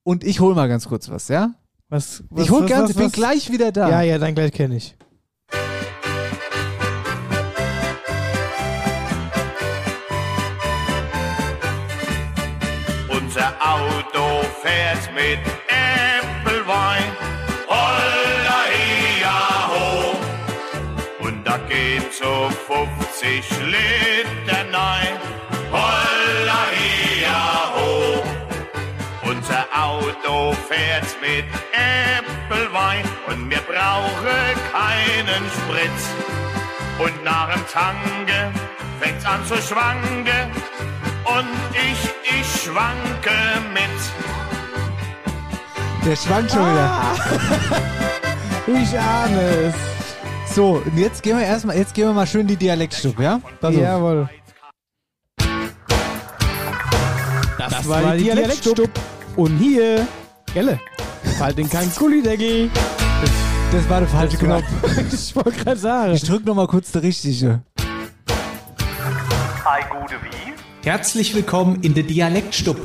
und 0.06 0.22
ich 0.22 0.38
hol 0.38 0.54
mal 0.54 0.68
ganz 0.68 0.86
kurz 0.88 1.10
was, 1.10 1.26
ja? 1.26 1.50
Was, 1.88 2.22
was 2.30 2.44
ich 2.44 2.50
hol 2.52 2.62
was, 2.62 2.70
ganz, 2.70 2.82
was, 2.82 2.90
ich 2.90 2.96
bin 2.96 3.10
gleich 3.10 3.50
wieder 3.50 3.72
da. 3.72 3.90
Ja, 3.90 4.02
ja, 4.02 4.18
dann 4.18 4.36
gleich 4.36 4.52
kenne 4.52 4.76
ich. 4.76 4.94
Unser 13.08 13.52
Auto 13.60 14.46
fährt 14.62 15.12
mit 15.12 15.40
Apple 15.66 16.64
Wine. 16.66 17.12
Holla, 17.66 18.62
ja, 19.20 19.70
ho. 19.72 21.26
Und 21.26 21.44
da 21.44 21.58
geht 21.68 22.14
so 22.14 22.48
50 22.68 23.50
Liter 23.66 24.64
nein. 24.70 25.05
Unser 29.56 29.82
Auto 29.82 30.52
fährt 30.68 31.06
mit 31.22 31.46
Äpfelwein 31.72 33.02
und 33.26 33.48
wir 33.48 33.60
brauchen 33.60 34.54
keinen 34.70 35.50
Sprit. 35.50 35.90
Und 36.98 37.24
nach 37.24 37.54
dem 37.54 37.64
Tange 37.72 38.52
fängt's 39.00 39.24
an 39.24 39.40
zu 39.46 39.56
schwanken 39.56 40.50
und 41.24 41.48
ich, 41.72 42.10
ich 42.38 42.62
schwanke 42.62 43.32
mit. 43.72 43.98
Der 46.04 46.16
schwankt 46.16 46.50
schon 46.50 46.60
wieder. 46.60 47.00
Ich 48.82 48.98
ahne 48.98 49.40
es. 49.40 50.54
So, 50.56 50.82
und 50.84 50.98
jetzt 50.98 51.22
gehen 51.22 51.38
wir 51.38 51.46
erstmal, 51.46 51.76
jetzt 51.76 51.94
gehen 51.94 52.08
wir 52.08 52.12
mal 52.12 52.26
schön 52.26 52.48
die 52.48 52.56
Dialektstub, 52.56 53.20
ja? 53.20 53.40
Pass 53.60 53.76
auf. 53.76 53.80
Jawohl. 53.80 54.28
Das, 57.58 57.70
Das 57.70 57.88
war, 57.88 58.12
die 58.14 58.18
die 58.18 58.24
Dialektstub. 58.24 58.90
Und 59.36 59.58
hier, 59.58 60.08
Gelle, 60.54 60.80
fall 61.38 61.58
in 61.58 61.68
kein 61.68 61.92
Gullideckel. 61.94 62.70
Das 63.70 63.86
war 63.90 64.00
der 64.00 64.08
falsche 64.08 64.38
Knopf. 64.38 64.64
ich 65.12 65.36
wollte 65.36 65.52
gerade 65.52 65.76
sagen. 65.76 66.14
Ich 66.14 66.22
drück 66.22 66.46
noch 66.46 66.54
mal 66.54 66.66
kurz 66.66 66.90
der 66.92 67.02
richtige. 67.02 67.60
Hi, 69.62 69.82
gute 69.90 70.14
wie? 70.22 70.54
Herzlich 70.88 71.34
willkommen 71.34 71.82
in 71.82 71.92
der 71.92 72.04
Dialektstub. 72.04 72.78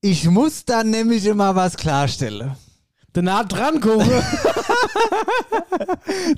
Ich 0.00 0.24
muss 0.30 0.64
dann 0.64 0.88
nämlich 0.88 1.26
immer 1.26 1.54
was 1.54 1.76
klarstellen. 1.76 2.56
Der 3.14 3.22
nah 3.22 3.44
dran. 3.44 3.82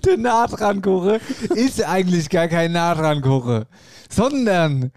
Der 0.05 0.17
Nahtrankuche 0.17 1.21
ist 1.55 1.81
eigentlich 1.85 2.29
gar 2.29 2.49
kein 2.49 2.73
Nahtrankuche, 2.73 3.69
sondern 4.11 4.91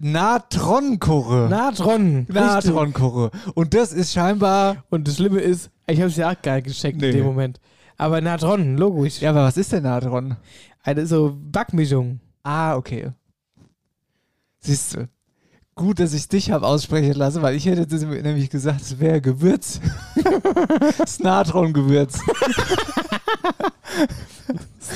Natronkuche. 0.00 1.46
Natron. 1.50 2.26
Natronkuche. 2.28 3.30
Und 3.54 3.74
das 3.74 3.92
ist 3.92 4.12
scheinbar. 4.12 4.84
Und 4.88 5.06
das 5.06 5.16
Schlimme 5.16 5.40
ist, 5.40 5.70
ich 5.86 5.98
habe 6.00 6.08
es 6.08 6.16
ja 6.16 6.30
auch 6.30 6.42
gar 6.42 6.62
gecheckt 6.62 7.00
Nee. 7.00 7.10
in 7.10 7.16
dem 7.16 7.26
Moment. 7.26 7.60
Aber 7.98 8.20
Natron, 8.22 8.78
logisch. 8.78 9.20
Ja, 9.20 9.30
aber 9.30 9.44
was 9.44 9.58
ist 9.58 9.72
denn 9.72 9.82
Natron? 9.82 10.36
Eine 10.82 11.06
so 11.06 11.36
Backmischung. 11.38 12.20
Ah, 12.42 12.76
okay. 12.76 13.10
Siehst 14.60 14.96
du. 14.96 15.08
Gut, 15.74 16.00
dass 16.00 16.14
ich 16.14 16.26
dich 16.28 16.50
habe 16.50 16.66
aussprechen 16.66 17.12
lassen, 17.14 17.42
weil 17.42 17.54
ich 17.54 17.66
hätte 17.66 17.86
das 17.86 18.02
nämlich 18.02 18.48
gesagt, 18.50 18.80
es 18.80 18.98
wäre 18.98 19.20
Gewürz. 19.20 19.80
das 20.98 21.20
Natron-Gewürz. 21.20 22.18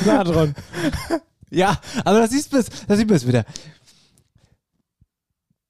Natron. 0.07 0.55
Ja, 1.51 1.79
aber 2.05 2.21
da 2.21 2.27
sieht 2.27 2.51
man 2.53 2.63
es 3.17 3.27
wieder. 3.27 3.45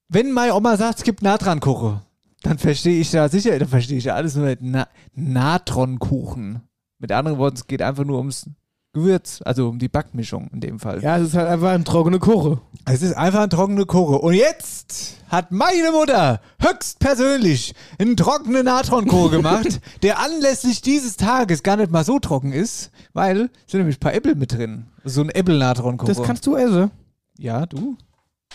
Wenn 0.07 0.31
meine 0.31 0.53
Oma 0.53 0.77
sagt, 0.77 0.99
es 0.99 1.03
gibt 1.03 1.21
Natronkuchen, 1.21 2.01
dann 2.43 2.57
verstehe 2.59 2.99
ich 2.99 3.09
da 3.09 3.27
sicher, 3.27 3.57
dann 3.57 3.67
verstehe 3.67 3.97
ich 3.97 4.05
ja 4.05 4.15
alles 4.15 4.35
nur 4.35 4.45
mit 4.45 4.59
Na 4.61 4.87
Natronkuchen. 5.15 6.61
Mit 6.99 7.11
anderen 7.11 7.37
Worten, 7.37 7.57
es 7.57 7.67
geht 7.67 7.81
einfach 7.81 8.05
nur 8.05 8.19
ums 8.19 8.49
Gewürz, 8.93 9.41
also 9.43 9.67
um 9.67 9.77
die 9.77 9.89
Backmischung 9.89 10.49
in 10.53 10.61
dem 10.61 10.79
Fall. 10.79 11.03
Ja, 11.03 11.17
es 11.17 11.27
ist 11.27 11.35
halt 11.35 11.49
einfach 11.49 11.69
eine 11.69 11.83
trockene 11.83 12.17
Kuche. 12.17 12.61
Es 12.85 13.01
ist 13.01 13.13
einfach 13.17 13.39
eine 13.39 13.49
trockene 13.49 13.85
Kuche. 13.85 14.19
Und 14.19 14.35
jetzt 14.35 15.17
hat 15.27 15.51
meine 15.51 15.91
Mutter 15.91 16.39
höchstpersönlich 16.61 17.73
einen 17.99 18.15
trockenen 18.15 18.65
Natronkuchen 18.65 19.31
gemacht, 19.31 19.81
der 20.01 20.19
anlässlich 20.19 20.81
dieses 20.81 21.17
Tages 21.17 21.61
gar 21.61 21.75
nicht 21.75 21.91
mal 21.91 22.05
so 22.05 22.19
trocken 22.19 22.53
ist, 22.53 22.89
weil 23.11 23.49
es 23.65 23.71
sind 23.71 23.81
nämlich 23.81 23.97
ein 23.97 23.99
paar 23.99 24.13
Äpfel 24.13 24.35
mit 24.35 24.53
drin. 24.53 24.85
So 25.03 25.21
ein 25.21 25.29
Äppel-Natronkuchen. 25.29 26.15
Das 26.15 26.25
kannst 26.25 26.45
du 26.47 26.55
essen. 26.55 26.91
Ja, 27.37 27.65
du. 27.65 27.97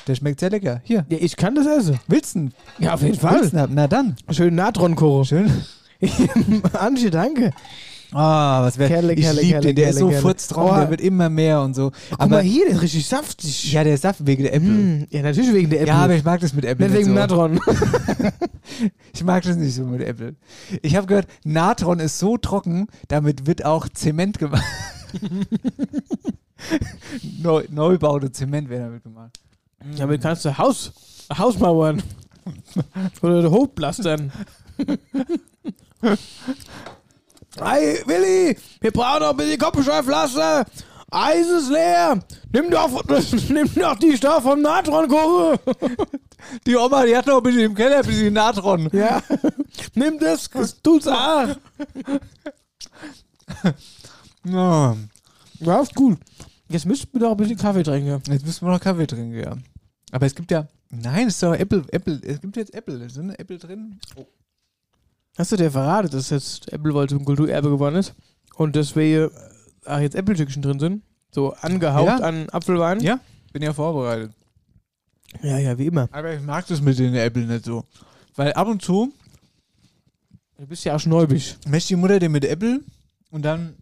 Der 0.06 0.14
schmeckt 0.14 0.40
sehr 0.40 0.50
lecker. 0.50 0.80
Hier. 0.84 1.04
Ja, 1.08 1.18
ich 1.20 1.36
kann 1.36 1.54
das 1.54 1.66
essen. 1.66 2.00
Willst 2.08 2.34
du? 2.34 2.48
Ja, 2.78 2.94
auf 2.94 3.02
jeden 3.02 3.18
Fall. 3.18 3.40
Willst 3.40 3.52
du? 3.52 3.66
Na 3.70 3.86
dann. 3.86 4.16
Schön 4.30 4.54
Natronkuchen. 4.54 5.24
Schön. 5.24 5.50
Antje, 6.72 7.10
danke. 7.10 7.52
Ah, 8.12 8.62
was 8.62 8.76
wäre. 8.76 8.90
Kerle, 8.90 9.12
Ich 9.12 9.20
Kerle, 9.20 9.40
lieb 9.40 9.50
Kerle, 9.50 9.66
den, 9.68 9.76
der 9.76 9.90
ist 9.90 9.98
so 9.98 10.08
Kerle, 10.08 10.34
Kerle. 10.34 10.70
Oh. 10.70 10.74
der 10.74 10.90
wird 10.90 11.00
immer 11.00 11.28
mehr 11.28 11.60
und 11.60 11.74
so. 11.74 11.92
Guck 12.18 12.28
mal 12.28 12.42
hier, 12.42 12.64
der 12.66 12.74
ist 12.74 12.82
richtig 12.82 13.06
saftig. 13.06 13.72
Ja, 13.72 13.84
der 13.84 13.94
ist 13.94 14.00
saft 14.00 14.26
wegen 14.26 14.42
der 14.42 14.54
Äpfel. 14.54 14.68
Mm, 14.68 15.06
ja, 15.10 15.22
natürlich 15.22 15.52
wegen 15.52 15.70
der 15.70 15.82
Äpfel. 15.82 15.94
Ja, 15.94 16.02
aber 16.02 16.14
ich 16.14 16.24
mag 16.24 16.40
das 16.40 16.52
mit 16.52 16.64
Äpfel 16.64 16.88
Nicht 16.88 16.98
wegen 16.98 17.08
so. 17.10 17.14
Natron. 17.14 17.60
Ich 19.12 19.24
mag 19.24 19.42
das 19.42 19.56
nicht 19.56 19.74
so 19.74 19.82
mit 19.84 20.00
Äpfel. 20.00 20.36
Ich 20.80 20.96
habe 20.96 21.06
gehört, 21.06 21.26
Natron 21.44 21.98
ist 21.98 22.18
so 22.18 22.36
trocken, 22.38 22.86
damit 23.08 23.46
wird 23.46 23.64
auch 23.64 23.88
Zement 23.88 24.38
gemacht. 24.38 24.64
Neu, 27.42 27.64
Neubaute 27.68 28.32
Zement 28.32 28.68
wird 28.70 28.80
damit 28.80 29.02
gemacht. 29.02 29.38
Damit 29.96 30.22
kannst 30.22 30.44
du 30.44 30.56
Haus, 30.56 30.92
Haus 31.36 31.58
mauern. 31.58 32.02
Oder 33.22 33.50
hochblastern. 33.50 34.32
Hey, 37.58 38.02
Willi, 38.06 38.56
wir 38.80 38.90
brauchen 38.90 39.20
noch 39.22 39.30
ein 39.30 39.36
bisschen 39.36 39.58
Kopfsteinpflaster. 39.58 40.64
Eis 41.10 41.48
ist 41.48 41.70
leer. 41.70 42.20
Nimm 42.52 42.70
doch, 42.70 42.88
nimm 43.48 43.74
doch 43.74 43.96
die 43.96 44.16
Stoff 44.16 44.42
vom 44.44 44.62
Natronkuchen. 44.62 45.58
Die 46.66 46.74
Oma, 46.74 47.04
die 47.04 47.14
hat 47.14 47.26
noch 47.26 47.36
ein 47.36 47.42
bisschen 47.42 47.60
im 47.60 47.74
Keller, 47.74 47.98
ein 47.98 48.06
bisschen 48.06 48.32
Natron. 48.32 48.88
Ja, 48.92 49.22
nimm 49.94 50.18
das, 50.18 50.48
das 50.48 50.80
tut's 50.80 51.06
auch. 51.06 51.48
Ja. 54.44 54.96
Ja, 55.58 55.80
ist 55.82 55.94
gut. 55.94 56.18
Jetzt 56.68 56.86
müssten 56.86 57.12
wir 57.12 57.20
doch 57.20 57.32
ein 57.32 57.36
bisschen 57.36 57.58
Kaffee 57.58 57.82
trinken. 57.82 58.22
Jetzt 58.26 58.46
müssen 58.46 58.66
wir 58.66 58.72
noch 58.72 58.80
Kaffee 58.80 59.06
trinken, 59.06 59.38
ja. 59.38 59.52
Aber 60.10 60.26
es 60.26 60.34
gibt 60.34 60.50
ja. 60.50 60.66
Nein, 60.90 61.28
es 61.28 61.34
ist 61.34 61.42
doch 61.42 61.54
Apple, 61.54 61.84
Apple. 61.92 62.20
Es 62.24 62.40
gibt 62.40 62.56
jetzt 62.56 62.74
Apple. 62.74 63.08
Sind 63.10 63.30
Apple 63.38 63.58
drin? 63.58 64.00
Hast 65.38 65.52
du 65.52 65.56
dir 65.56 65.70
verraten, 65.70 66.10
dass 66.10 66.30
jetzt 66.30 66.72
Apple 66.72 66.92
wohl 66.92 67.08
zum 67.08 67.24
Kulturerbe 67.24 67.70
geworden 67.70 67.96
ist? 67.96 68.14
Und 68.56 68.74
dass 68.76 68.96
wir 68.96 69.02
hier 69.04 69.30
ach, 69.84 70.00
jetzt 70.00 70.16
Äpfelstückchen 70.16 70.62
drin 70.62 70.80
sind? 70.80 71.02
So 71.32 71.52
angehaucht 71.54 72.06
Ja. 72.06 72.16
an 72.26 72.48
Apfelwein? 72.50 73.00
Ja, 73.00 73.20
bin 73.52 73.62
ja 73.62 73.72
vorbereitet. 73.72 74.32
Ja, 75.42 75.58
ja, 75.58 75.78
wie 75.78 75.86
immer. 75.86 76.08
Aber 76.10 76.34
ich 76.34 76.42
mag 76.42 76.66
das 76.66 76.80
mit 76.80 76.98
den 76.98 77.14
Apple 77.14 77.46
nicht 77.46 77.64
so. 77.64 77.84
Weil 78.34 78.52
ab 78.54 78.66
und 78.66 78.82
zu 78.82 79.12
Du 80.58 80.66
bist 80.66 80.84
ja 80.84 80.96
auch 80.96 81.00
schneubig. 81.00 81.56
mescht 81.68 81.88
die 81.88 81.96
Mutter 81.96 82.18
den 82.18 82.32
mit 82.32 82.44
Apple 82.44 82.80
und 83.30 83.42
dann 83.42 83.76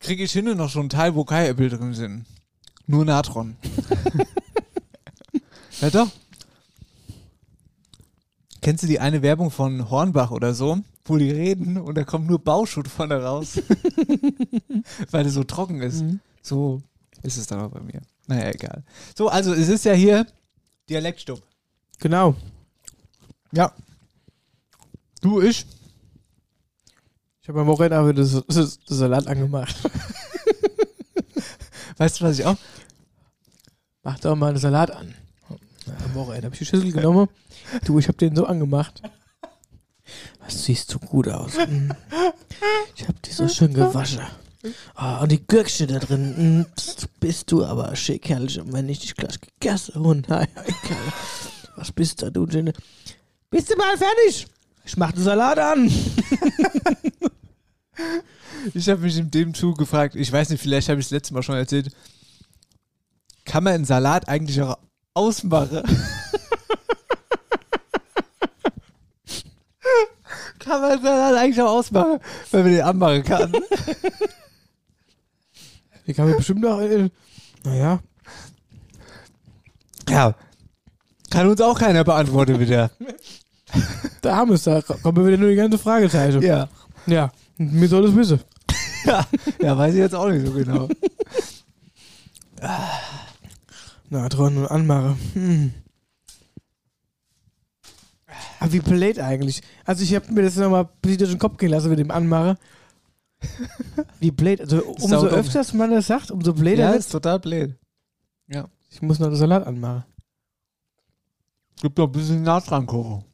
kriege 0.00 0.24
ich 0.24 0.32
hinten 0.32 0.56
noch 0.56 0.70
so 0.70 0.80
einen 0.80 0.88
Teil, 0.88 1.14
wo 1.14 1.24
keine 1.24 1.48
Apple 1.48 1.68
drin 1.68 1.92
sind. 1.94 2.24
Nur 2.86 3.04
Natron. 3.04 3.56
ja 5.84 5.90
doch. 5.90 6.10
Kennst 8.62 8.82
du 8.82 8.86
die 8.86 8.98
eine 8.98 9.20
Werbung 9.20 9.50
von 9.50 9.90
Hornbach 9.90 10.30
oder 10.30 10.54
so, 10.54 10.78
wo 11.04 11.18
die 11.18 11.30
reden 11.30 11.76
und 11.76 11.96
da 11.96 12.04
kommt 12.04 12.26
nur 12.26 12.38
Bauschutt 12.38 12.88
vorne 12.88 13.22
raus? 13.22 13.60
Weil 15.10 15.26
es 15.26 15.34
so 15.34 15.44
trocken 15.44 15.82
ist. 15.82 16.02
So 16.40 16.80
ist 17.22 17.36
es 17.36 17.46
dann 17.46 17.60
auch 17.60 17.70
bei 17.70 17.80
mir. 17.80 18.00
Naja, 18.26 18.50
egal. 18.50 18.82
So, 19.14 19.28
also 19.28 19.52
es 19.52 19.68
ist 19.68 19.84
ja 19.84 19.92
hier 19.92 20.26
Dialektstub. 20.88 21.42
Genau. 21.98 22.34
Ja. 23.52 23.72
Du, 25.20 25.42
ich. 25.42 25.66
Ich 27.42 27.48
habe 27.48 27.60
am 27.60 27.66
Wochenende 27.66 28.14
das, 28.14 28.42
das, 28.46 28.78
das 28.78 28.98
Salat 28.98 29.26
angemacht. 29.26 29.76
Weißt 31.98 32.20
du, 32.20 32.24
was 32.24 32.38
ich 32.38 32.46
auch? 32.46 32.56
Mach 34.02 34.18
doch 34.20 34.34
mal 34.34 34.48
einen 34.48 34.58
Salat 34.58 34.90
an. 34.90 35.14
Am 35.86 36.14
Wochenende 36.14 36.46
habe 36.46 36.54
ich 36.54 36.60
die 36.60 36.66
Schüssel 36.66 36.92
genommen. 36.92 37.28
Du, 37.84 37.98
ich 37.98 38.08
habe 38.08 38.18
den 38.18 38.36
so 38.36 38.46
angemacht. 38.46 39.02
Was 40.40 40.64
siehst 40.64 40.92
du 40.92 40.98
gut 40.98 41.28
aus. 41.28 41.56
Mm. 41.56 41.90
Ich 42.94 43.02
habe 43.08 43.18
die 43.24 43.32
so 43.32 43.48
schön 43.48 43.72
gewaschen. 43.72 44.20
Ah, 44.94 45.20
und 45.20 45.32
die 45.32 45.46
Gürkchen 45.46 45.88
da 45.88 45.98
drin. 45.98 46.66
Pst, 46.76 47.08
bist 47.20 47.50
du 47.50 47.64
aber 47.64 47.94
schick, 47.96 48.28
herrlich. 48.28 48.60
Und 48.60 48.72
wenn 48.72 48.88
ich 48.88 49.00
dich 49.00 49.14
gleich 49.14 49.38
gegessen 49.40 50.02
und 50.02 50.28
naja, 50.28 50.46
Kerl. 50.46 51.12
Was 51.76 51.92
bist 51.92 52.22
da, 52.22 52.30
du, 52.30 52.46
Jenny? 52.46 52.72
Bist 53.50 53.70
du 53.70 53.76
mal 53.76 53.96
fertig? 53.96 54.46
Ich 54.84 54.96
mach 54.96 55.12
den 55.12 55.22
Salat 55.22 55.58
an. 55.58 55.90
Ich 58.72 58.88
habe 58.88 59.02
mich 59.02 59.16
in 59.18 59.30
dem 59.30 59.54
Zug 59.54 59.78
gefragt, 59.78 60.14
ich 60.16 60.32
weiß 60.32 60.48
nicht, 60.50 60.60
vielleicht 60.60 60.88
habe 60.88 60.98
ich 60.98 61.06
das 61.06 61.12
letzte 61.12 61.34
Mal 61.34 61.42
schon 61.42 61.56
erzählt, 61.56 61.90
kann 63.44 63.62
man 63.62 63.74
einen 63.74 63.84
Salat 63.84 64.28
eigentlich 64.28 64.60
auch 64.62 64.78
ausmachen? 65.14 65.82
kann 70.58 70.80
man 70.80 71.02
Salat 71.02 71.34
eigentlich 71.36 71.60
auch 71.62 71.78
ausmachen, 71.78 72.18
wenn 72.50 72.62
man 72.62 72.72
den 72.72 72.82
anmachen 72.82 73.22
kann? 73.22 73.52
Die 76.06 76.12
kann 76.12 76.28
man 76.28 76.36
bestimmt 76.36 76.60
noch. 76.60 76.80
Äh, 76.80 77.08
naja. 77.64 78.00
ja. 80.08 80.34
Kann 81.30 81.48
uns 81.48 81.60
auch 81.60 81.78
keiner 81.78 82.04
beantworten 82.04 82.60
wieder. 82.60 82.90
Da 84.20 84.36
haben 84.36 84.50
wir 84.50 84.54
es, 84.54 84.64
da 84.64 84.80
kommen 84.82 85.16
wir 85.18 85.26
wieder 85.26 85.38
nur 85.38 85.48
die 85.50 85.56
ganze 85.56 85.78
Fragezeichen. 85.78 86.42
Ja. 86.42 86.68
Ja, 87.06 87.32
mir 87.56 87.88
soll 87.88 88.04
es 88.04 88.14
wissen. 88.14 88.40
Ja, 89.06 89.26
ja, 89.60 89.76
weiß 89.76 89.92
ich 89.92 90.00
jetzt 90.00 90.14
auch 90.14 90.30
nicht 90.30 90.46
so 90.46 90.52
genau. 90.52 90.88
Natron 94.10 94.56
und 94.56 94.66
Anmache. 94.66 95.16
Hm. 95.34 95.72
Aber 98.60 98.72
wie 98.72 98.80
blöd 98.80 99.18
eigentlich. 99.18 99.62
Also 99.84 100.02
ich 100.02 100.14
habe 100.14 100.32
mir 100.32 100.42
das 100.42 100.56
nochmal 100.56 100.88
durch 101.02 101.18
den 101.18 101.38
Kopf 101.38 101.58
gehen 101.58 101.70
lassen 101.70 101.90
mit 101.90 101.98
dem 101.98 102.10
Anmache. 102.10 102.56
Wie 104.20 104.30
blöd. 104.30 104.60
Also 104.60 104.82
umso 104.82 105.08
Saudumm. 105.08 105.38
öfters 105.38 105.74
man 105.74 105.90
das 105.90 106.06
sagt, 106.06 106.30
umso 106.30 106.54
blöder 106.54 106.84
Ja, 106.84 106.92
ist 106.92 107.12
total 107.12 107.40
blöd. 107.40 107.76
Ja. 108.48 108.68
Ich 108.90 109.02
muss 109.02 109.18
noch 109.18 109.28
den 109.28 109.36
Salat 109.36 109.66
anmachen. 109.66 110.04
Gibt 111.82 111.98
noch 111.98 112.06
ein 112.06 112.12
bisschen 112.12 112.42
Natron 112.42 112.86
kochen. 112.86 113.24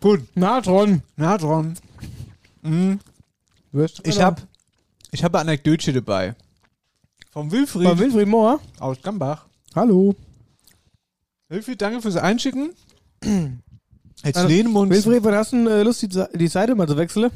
Gut. 0.00 0.22
Natron. 0.34 1.02
Natron. 1.16 1.74
Mhm. 2.62 3.00
Ich 4.04 4.20
habe 4.20 4.42
ich 5.10 5.24
hab 5.24 5.34
eine 5.34 5.40
Anekdote 5.50 5.92
dabei. 5.92 6.34
Vom 7.30 7.50
Wilfried. 7.50 7.88
Von 7.88 7.98
Wilfried 7.98 8.28
Mohr. 8.28 8.60
Aus 8.78 9.02
Gambach. 9.02 9.46
Hallo. 9.74 10.14
Wilfried, 11.48 11.80
danke 11.80 12.00
fürs 12.02 12.16
Einschicken. 12.16 12.70
Jetzt 14.24 14.36
Also, 14.36 14.48
lehnen 14.48 14.72
wir 14.72 14.80
uns. 14.80 14.90
Wilfried, 14.90 15.24
wann 15.24 15.34
hast 15.34 15.52
du 15.52 15.68
äh, 15.68 15.82
Lust, 15.82 16.02
die, 16.02 16.08
die 16.08 16.48
Seite 16.48 16.74
mal 16.74 16.88
zu 16.88 16.96
wechseln? 16.96 17.30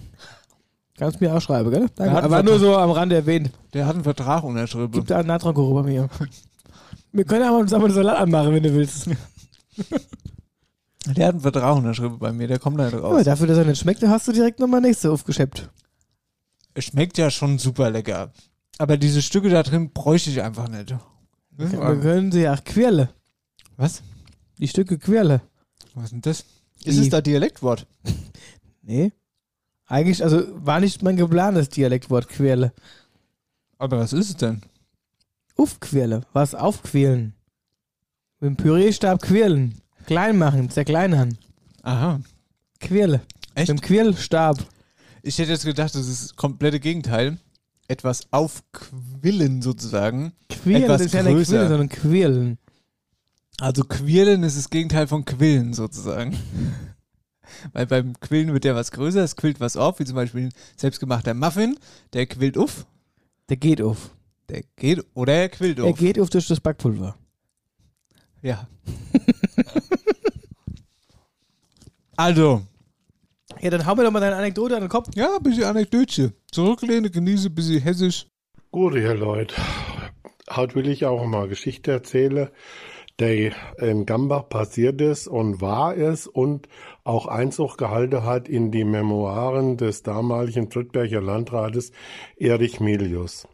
Kannst 0.97 1.21
mir 1.21 1.35
auch 1.35 1.41
schreiben, 1.41 1.71
gell? 1.71 1.87
Danke. 1.95 2.17
einen 2.17 2.25
Aber 2.25 2.43
nur 2.43 2.59
so 2.59 2.77
am 2.77 2.91
Rande 2.91 3.17
erwähnt. 3.17 3.51
Der 3.73 3.87
hat 3.87 3.95
einen 3.95 4.05
Vertrag 4.05 4.43
unterschrieben. 4.43 4.91
Gibt 4.91 5.11
da 5.11 5.19
einen 5.19 5.29
Natronkocher 5.29 5.75
bei 5.75 5.83
mir. 5.83 6.09
Wir 7.13 7.25
können 7.25 7.45
aber 7.45 7.61
zusammen 7.67 7.87
den 7.87 7.95
Salat 7.95 8.19
anmachen, 8.19 8.53
wenn 8.55 8.63
du 8.63 8.75
willst. 8.75 9.09
Der 11.17 11.29
hat 11.29 11.35
einen 11.35 11.41
Vertrag 11.41 11.77
unterschrieben 11.77 12.19
bei 12.19 12.33
mir, 12.33 12.49
der 12.49 12.59
kommt 12.59 12.79
da 12.79 12.89
Aber 12.89 12.99
raus. 12.99 13.25
dafür, 13.25 13.47
dass 13.47 13.57
er 13.57 13.65
nicht 13.65 13.79
schmeckt, 13.81 14.03
hast 14.03 14.29
du 14.29 14.33
direkt 14.33 14.61
nochmal 14.61 14.83
nächste 14.83 15.11
aufgeschäppt. 15.11 15.71
Es 16.75 16.85
schmeckt 16.87 17.17
ja 17.17 17.31
schon 17.31 17.59
super 17.59 17.89
lecker. 17.91 18.31
Aber 18.77 18.99
diese 18.99 19.23
Stücke 19.23 19.49
da 19.49 19.63
drin 19.63 19.91
bräuchte 19.93 20.29
ich 20.29 20.43
einfach 20.43 20.69
nicht. 20.69 20.95
Wir 21.59 21.69
können 22.01 22.33
sie 22.33 22.49
auch 22.49 22.63
quirle. 22.65 23.11
Was? 23.77 24.03
Die 24.59 24.69
Stücke 24.69 24.99
quirle. 24.99 25.41
Was 25.95 26.05
ist 26.05 26.13
denn 26.13 26.23
das? 26.23 26.45
Die- 26.85 26.89
Ist 26.91 26.99
es 26.99 27.09
da 27.11 27.21
Dialektwort? 27.21 27.87
Nee. 28.83 29.13
Eigentlich, 29.85 30.23
also 30.25 30.45
war 30.65 30.81
nicht 30.81 31.03
mein 31.03 31.17
geplantes 31.19 31.69
Dialektwort 31.69 32.27
quirle. 32.29 32.73
Aber 33.77 33.99
was 33.99 34.15
ist 34.15 34.31
es 34.31 34.37
denn? 34.37 34.63
Aufquirle. 35.57 36.23
Was 36.33 36.55
aufquirlen. 36.55 37.35
Mit 38.41 38.49
dem 38.49 38.57
Pürierstab 38.57 39.21
quirlen. 39.21 39.75
Klein 40.07 40.39
machen, 40.39 40.71
zerkleinern. 40.71 41.37
Aha. 41.83 42.21
Quirle. 42.81 43.21
Echt? 43.55 43.69
Mit 43.69 43.79
dem 43.79 43.81
Quirlstab. 43.83 44.57
Ich 45.23 45.37
hätte 45.39 45.51
jetzt 45.53 45.67
gedacht, 45.67 45.95
das 45.95 46.07
ist 46.09 46.23
das 46.31 46.37
komplette 46.37 46.81
Gegenteil. 46.81 47.37
Etwas 47.89 48.29
aufquillen 48.31 49.63
sozusagen. 49.63 50.33
Quirlen 50.49 50.85
Etwas 50.85 51.01
ist 51.01 51.15
ja 51.15 51.23
nicht 51.23 51.35
größer. 51.35 51.53
quirlen, 51.53 51.69
sondern 51.69 51.89
quirlen. 51.89 52.59
Also 53.61 53.83
quirlen 53.83 54.45
ist 54.45 54.57
das 54.57 54.71
Gegenteil 54.71 55.09
von 55.09 55.25
quillen 55.25 55.75
sozusagen. 55.75 56.39
Weil 57.73 57.87
beim 57.87 58.19
Quillen 58.21 58.53
wird 58.53 58.65
ja 58.65 58.75
was 58.75 58.93
größer, 58.93 59.25
es 59.25 59.37
quillt 59.37 59.59
was 59.59 59.77
auf, 59.77 59.99
wie 59.99 60.05
zum 60.05 60.15
Beispiel 60.17 60.47
ein 60.47 60.53
selbstgemachter 60.77 61.35
Muffin, 61.35 61.79
der 62.13 62.27
quillt 62.27 62.59
auf. 62.59 62.87
Der 63.49 63.57
geht 63.57 63.81
auf. 63.81 64.11
Der 64.49 64.63
geht, 64.77 65.05
oder 65.15 65.33
er 65.33 65.49
quillt 65.49 65.79
Er 65.79 65.87
auf. 65.87 65.99
geht 65.99 66.21
auf 66.21 66.31
durch 66.31 66.47
das 66.47 66.61
Backpulver. 66.61 67.17
Ja. 68.43 68.69
also, 72.17 72.63
Ja, 73.61 73.71
dann 73.71 73.87
hau 73.87 73.97
mir 73.97 74.05
doch 74.05 74.13
mal 74.13 74.21
deine 74.21 74.37
Anekdote 74.37 74.77
an 74.77 74.83
den 74.83 74.89
Kopf. 74.89 75.09
ja, 75.15 75.37
ein 75.37 75.43
bisschen 75.43 75.65
Anekdötchen. 75.65 76.33
Zurücklehne, 76.53 77.11
genieße 77.11 77.49
ein 77.49 77.55
bisschen 77.55 77.83
hessisch. 77.83 78.27
Gut, 78.71 78.95
ihr 78.95 79.15
Leute. 79.15 79.57
Heute 80.51 80.77
will 80.77 80.89
ich 80.89 81.07
auch 81.07 81.27
mal 81.27 81.49
Geschichte 81.49 81.91
erzählen, 81.91 82.51
die 83.19 83.51
in 83.79 84.07
Gambach 84.07 84.49
passiert 84.49 85.01
ist 85.01 85.27
und 85.27 85.61
war 85.61 85.97
es 85.97 86.29
und 86.29 86.69
auch 87.03 87.27
Einzug 87.27 87.77
gehalten 87.77 88.25
hat 88.25 88.49
in 88.49 88.71
die 88.71 88.85
Memoiren 88.85 89.77
des 89.77 90.05
damaligen 90.05 90.71
Friedberger 90.71 91.21
Landrates 91.21 91.91
Erich 92.37 92.79
Milius. 92.79 93.49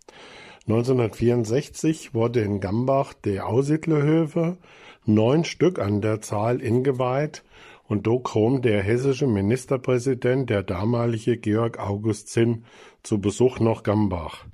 1964 0.67 2.13
wurde 2.13 2.41
in 2.41 2.61
Gambach 2.61 3.15
der 3.15 3.47
Aussiedlerhöfe, 3.47 4.59
neun 5.07 5.45
Stück 5.45 5.79
an 5.79 6.03
der 6.03 6.21
Zahl 6.21 6.61
ingeweiht 6.61 7.43
und 7.87 8.07
da 8.07 8.17
kam 8.17 8.63
der 8.63 8.83
hessische 8.83 9.27
Ministerpräsident, 9.27 10.49
der 10.49 10.63
damalige 10.63 11.37
Georg 11.37 11.79
August 11.79 12.29
Zinn, 12.29 12.65
zu 13.03 13.21
Besuch 13.21 13.61
nach 13.61 13.83
Gambach. 13.83 14.47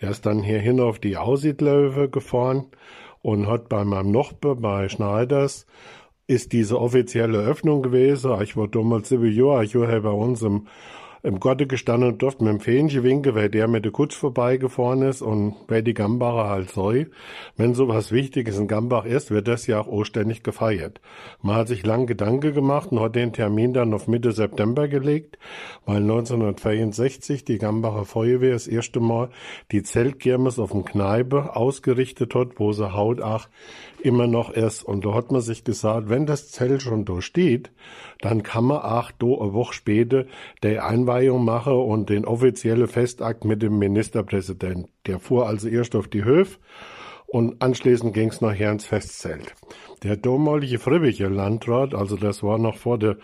Der 0.00 0.10
ist 0.10 0.26
dann 0.26 0.42
hierhin 0.42 0.80
auf 0.80 0.98
die 0.98 1.16
Aussiedlerhöfe 1.16 2.08
gefahren 2.08 2.66
und 3.22 3.46
hat 3.46 3.68
bei 3.68 3.84
meinem 3.84 4.10
Nachbar, 4.10 4.56
bei 4.56 4.88
Schneiders, 4.88 5.66
ist 6.26 6.52
diese 6.52 6.80
offizielle 6.80 7.38
Öffnung 7.38 7.82
gewesen. 7.82 8.40
Ich 8.42 8.56
war 8.56 8.68
damals 8.68 9.08
sieben 9.08 9.32
Jahre, 9.32 9.64
ich 9.64 9.74
war 9.74 9.88
hier 9.88 10.02
bei 10.02 10.10
uns 10.10 10.42
im, 10.42 10.66
im 11.24 11.40
Gotte 11.40 11.66
gestanden 11.66 12.10
und 12.10 12.22
durfte 12.22 12.44
mit 12.44 12.52
dem 12.52 12.60
Fähnchen 12.60 13.02
winken, 13.02 13.34
weil 13.34 13.48
der 13.48 13.66
mit 13.66 13.86
der 13.86 13.92
Kutsch 13.92 14.14
vorbeigefahren 14.14 15.00
ist 15.00 15.22
und 15.22 15.56
weil 15.68 15.82
die 15.82 15.94
Gambacher 15.94 16.50
halt 16.50 16.70
soll. 16.70 17.10
Wenn 17.56 17.74
sowas 17.74 18.12
Wichtiges 18.12 18.58
in 18.58 18.68
Gambach 18.68 19.06
ist, 19.06 19.30
wird 19.30 19.48
das 19.48 19.66
ja 19.66 19.80
auch 19.80 19.86
oständig 19.86 20.42
gefeiert. 20.42 21.00
Man 21.40 21.56
hat 21.56 21.68
sich 21.68 21.84
lang 21.86 22.06
Gedanken 22.06 22.52
gemacht 22.52 22.92
und 22.92 23.00
hat 23.00 23.16
den 23.16 23.32
Termin 23.32 23.72
dann 23.72 23.94
auf 23.94 24.06
Mitte 24.06 24.32
September 24.32 24.86
gelegt, 24.86 25.38
weil 25.86 26.02
1964 26.02 27.46
die 27.46 27.56
Gambacher 27.56 28.04
Feuerwehr 28.04 28.52
das 28.52 28.66
erste 28.66 29.00
Mal 29.00 29.30
die 29.72 29.82
Zeltkirmes 29.82 30.58
auf 30.58 30.72
dem 30.72 30.84
Kneipe 30.84 31.56
ausgerichtet 31.56 32.34
hat, 32.34 32.60
wo 32.60 32.72
sie 32.72 32.92
Haut 32.92 33.22
ach 33.22 33.48
immer 34.02 34.26
noch 34.26 34.50
ist. 34.50 34.82
Und 34.82 35.06
da 35.06 35.14
hat 35.14 35.32
man 35.32 35.40
sich 35.40 35.64
gesagt, 35.64 36.10
wenn 36.10 36.26
das 36.26 36.50
Zelt 36.50 36.82
schon 36.82 37.06
da 37.06 37.22
steht, 37.22 37.70
dann 38.20 38.42
kann 38.42 38.64
man 38.64 38.82
auch 38.82 39.10
da 39.10 39.26
eine 39.26 39.54
Woche 39.54 39.72
später 39.72 40.26
die 40.62 40.78
Einweihung 40.78 41.13
machen 41.22 41.74
und 41.74 42.10
den 42.10 42.24
offiziellen 42.24 42.88
Festakt 42.88 43.44
mit 43.44 43.62
dem 43.62 43.78
Ministerpräsident. 43.78 44.88
Der 45.06 45.18
fuhr 45.18 45.46
also 45.46 45.68
erst 45.68 45.94
auf 45.96 46.08
die 46.08 46.24
Höfe 46.24 46.58
und 47.26 47.60
anschließend 47.62 48.14
ging's 48.14 48.40
nachher 48.40 48.70
ins 48.70 48.84
Festzelt. 48.84 49.54
Der 50.04 50.16
damalige 50.16 50.78
Friedricher 50.78 51.30
Landrat, 51.30 51.94
also 51.94 52.16
das 52.16 52.42
war 52.42 52.58
noch 52.58 52.76
vor 52.76 52.96
der 52.96 53.16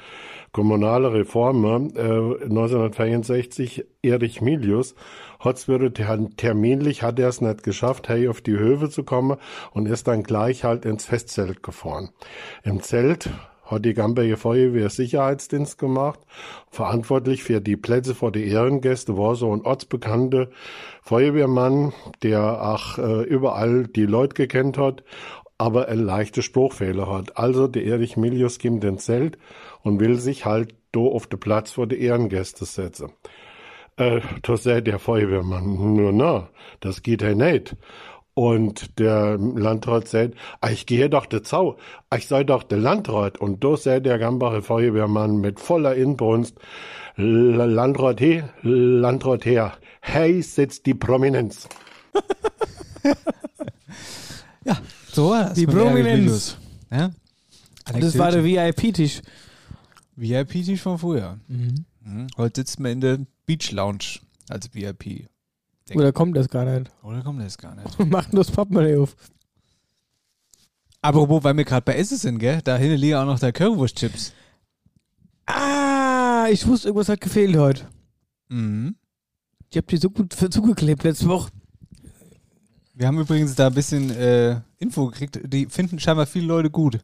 kommunale 0.50 1.12
Reform, 1.12 1.64
äh, 1.64 2.44
1964, 2.44 3.84
Erich 4.02 4.40
Milius, 4.40 4.96
hat's 5.38 5.68
würde 5.68 5.92
terminlich 5.92 7.02
hat 7.02 7.20
er 7.20 7.28
es 7.28 7.40
nicht 7.40 7.62
geschafft, 7.62 8.08
hey 8.08 8.26
auf 8.26 8.40
die 8.40 8.58
Höfe 8.58 8.90
zu 8.90 9.04
kommen 9.04 9.36
und 9.72 9.86
ist 9.86 10.08
dann 10.08 10.24
gleich 10.24 10.64
halt 10.64 10.84
ins 10.84 11.04
Festzelt 11.04 11.62
gefahren. 11.62 12.10
Im 12.64 12.82
Zelt 12.82 13.30
hat 13.70 13.84
die 13.84 13.94
Gamberger 13.94 14.36
Feuerwehr 14.36 14.90
Sicherheitsdienst 14.90 15.78
gemacht. 15.78 16.20
Verantwortlich 16.70 17.44
für 17.44 17.60
die 17.60 17.76
Plätze 17.76 18.14
vor 18.14 18.32
die 18.32 18.48
Ehrengäste 18.48 19.16
war 19.16 19.36
so 19.36 19.52
ein 19.52 19.62
ortsbekannter 19.62 20.48
Feuerwehrmann, 21.02 21.92
der 22.22 22.62
auch 22.62 22.98
äh, 22.98 23.22
überall 23.22 23.86
die 23.86 24.06
Leute 24.06 24.34
gekannt 24.34 24.76
hat, 24.76 25.04
aber 25.58 25.88
ein 25.88 25.98
leichte 25.98 26.42
Spruchfehler 26.42 27.10
hat. 27.10 27.36
Also 27.36 27.68
der 27.68 27.84
Erich 27.84 28.16
Milius 28.16 28.58
kommt 28.58 28.82
ins 28.84 29.04
Zelt 29.04 29.38
und 29.82 30.00
will 30.00 30.18
sich 30.18 30.44
halt 30.44 30.74
da 30.92 31.00
auf 31.00 31.26
den 31.26 31.38
Platz 31.38 31.72
vor 31.72 31.86
die 31.86 32.00
Ehrengäste 32.00 32.64
setzen. 32.64 33.12
Äh, 33.96 34.20
da 34.42 34.56
sagt 34.56 34.86
der 34.86 34.98
Feuerwehrmann, 34.98 35.94
nur 35.94 36.12
na, 36.12 36.48
das 36.80 37.02
geht 37.02 37.22
ja 37.22 37.34
nicht. 37.34 37.76
Und 38.40 38.98
der 38.98 39.36
Landrat 39.36 40.08
sagt, 40.08 40.32
"Ah, 40.62 40.70
ich 40.70 40.86
gehe 40.86 41.10
doch 41.10 41.26
der 41.26 41.42
Zau, 41.42 41.76
Ah, 42.08 42.16
ich 42.16 42.26
sei 42.26 42.42
doch 42.42 42.62
der 42.62 42.78
Landrat. 42.78 43.36
Und 43.36 43.62
da 43.62 43.76
sagt 43.76 44.06
der 44.06 44.18
Gambacher 44.18 44.62
Feuerwehrmann 44.62 45.36
mit 45.42 45.60
voller 45.60 45.94
Inbrunst, 45.94 46.56
"L- 47.16 47.26
Landrat 47.26 48.18
he, 48.18 48.42
Landrat 48.62 49.44
her, 49.44 49.74
hey 50.00 50.40
sitzt 50.40 50.86
die 50.86 50.94
Prominenz. 50.94 51.68
So 55.12 55.30
war 55.30 55.44
das. 55.46 55.54
Die 55.54 55.66
Prominenz. 55.66 56.56
Ja? 56.90 57.10
Das 57.92 58.16
war 58.16 58.30
der 58.30 58.44
VIP-Tisch. 58.44 59.22
VIP-Tisch 60.16 60.80
von 60.80 60.98
früher. 60.98 61.38
Mhm. 61.48 62.28
Heute 62.36 62.60
sitzt 62.60 62.78
man 62.78 62.92
in 62.92 63.00
der 63.00 63.18
Beach 63.44 63.72
Lounge 63.72 64.20
als 64.48 64.72
VIP. 64.72 65.26
Oder 65.96 66.12
kommt 66.12 66.36
das 66.36 66.48
gar 66.48 66.64
nicht? 66.64 66.90
Oder 67.02 67.22
kommt 67.22 67.40
das 67.40 67.58
gar 67.58 67.74
nicht? 67.74 67.98
Macht 68.10 68.28
das 68.32 68.50
Portemonnaie 68.50 68.96
auf. 68.96 69.16
Apropos, 71.02 71.42
weil 71.42 71.56
wir 71.56 71.64
gerade 71.64 71.84
bei 71.84 71.96
Essen 71.96 72.18
sind, 72.18 72.38
gell? 72.38 72.60
Da 72.62 72.76
hinten 72.76 72.98
liegen 72.98 73.14
auch 73.14 73.24
noch 73.24 73.38
der 73.38 73.52
Currywurst-Chips. 73.52 74.32
Ah, 75.46 76.46
ich 76.50 76.66
wusste, 76.66 76.88
irgendwas 76.88 77.08
hat 77.08 77.20
gefehlt 77.20 77.56
heute. 77.56 77.86
Mhm. 78.48 78.96
Ich 79.70 79.76
hab 79.78 79.86
die 79.86 79.96
so 79.96 80.10
gut 80.10 80.32
zugeklebt 80.32 81.04
letzte 81.04 81.26
Woche. 81.26 81.50
Wir 82.94 83.06
haben 83.06 83.18
übrigens 83.18 83.54
da 83.54 83.68
ein 83.68 83.74
bisschen 83.74 84.10
äh, 84.10 84.60
Info 84.78 85.06
gekriegt. 85.06 85.40
Die 85.44 85.66
finden 85.66 85.98
scheinbar 85.98 86.26
viele 86.26 86.46
Leute 86.46 86.70
gut. 86.70 86.98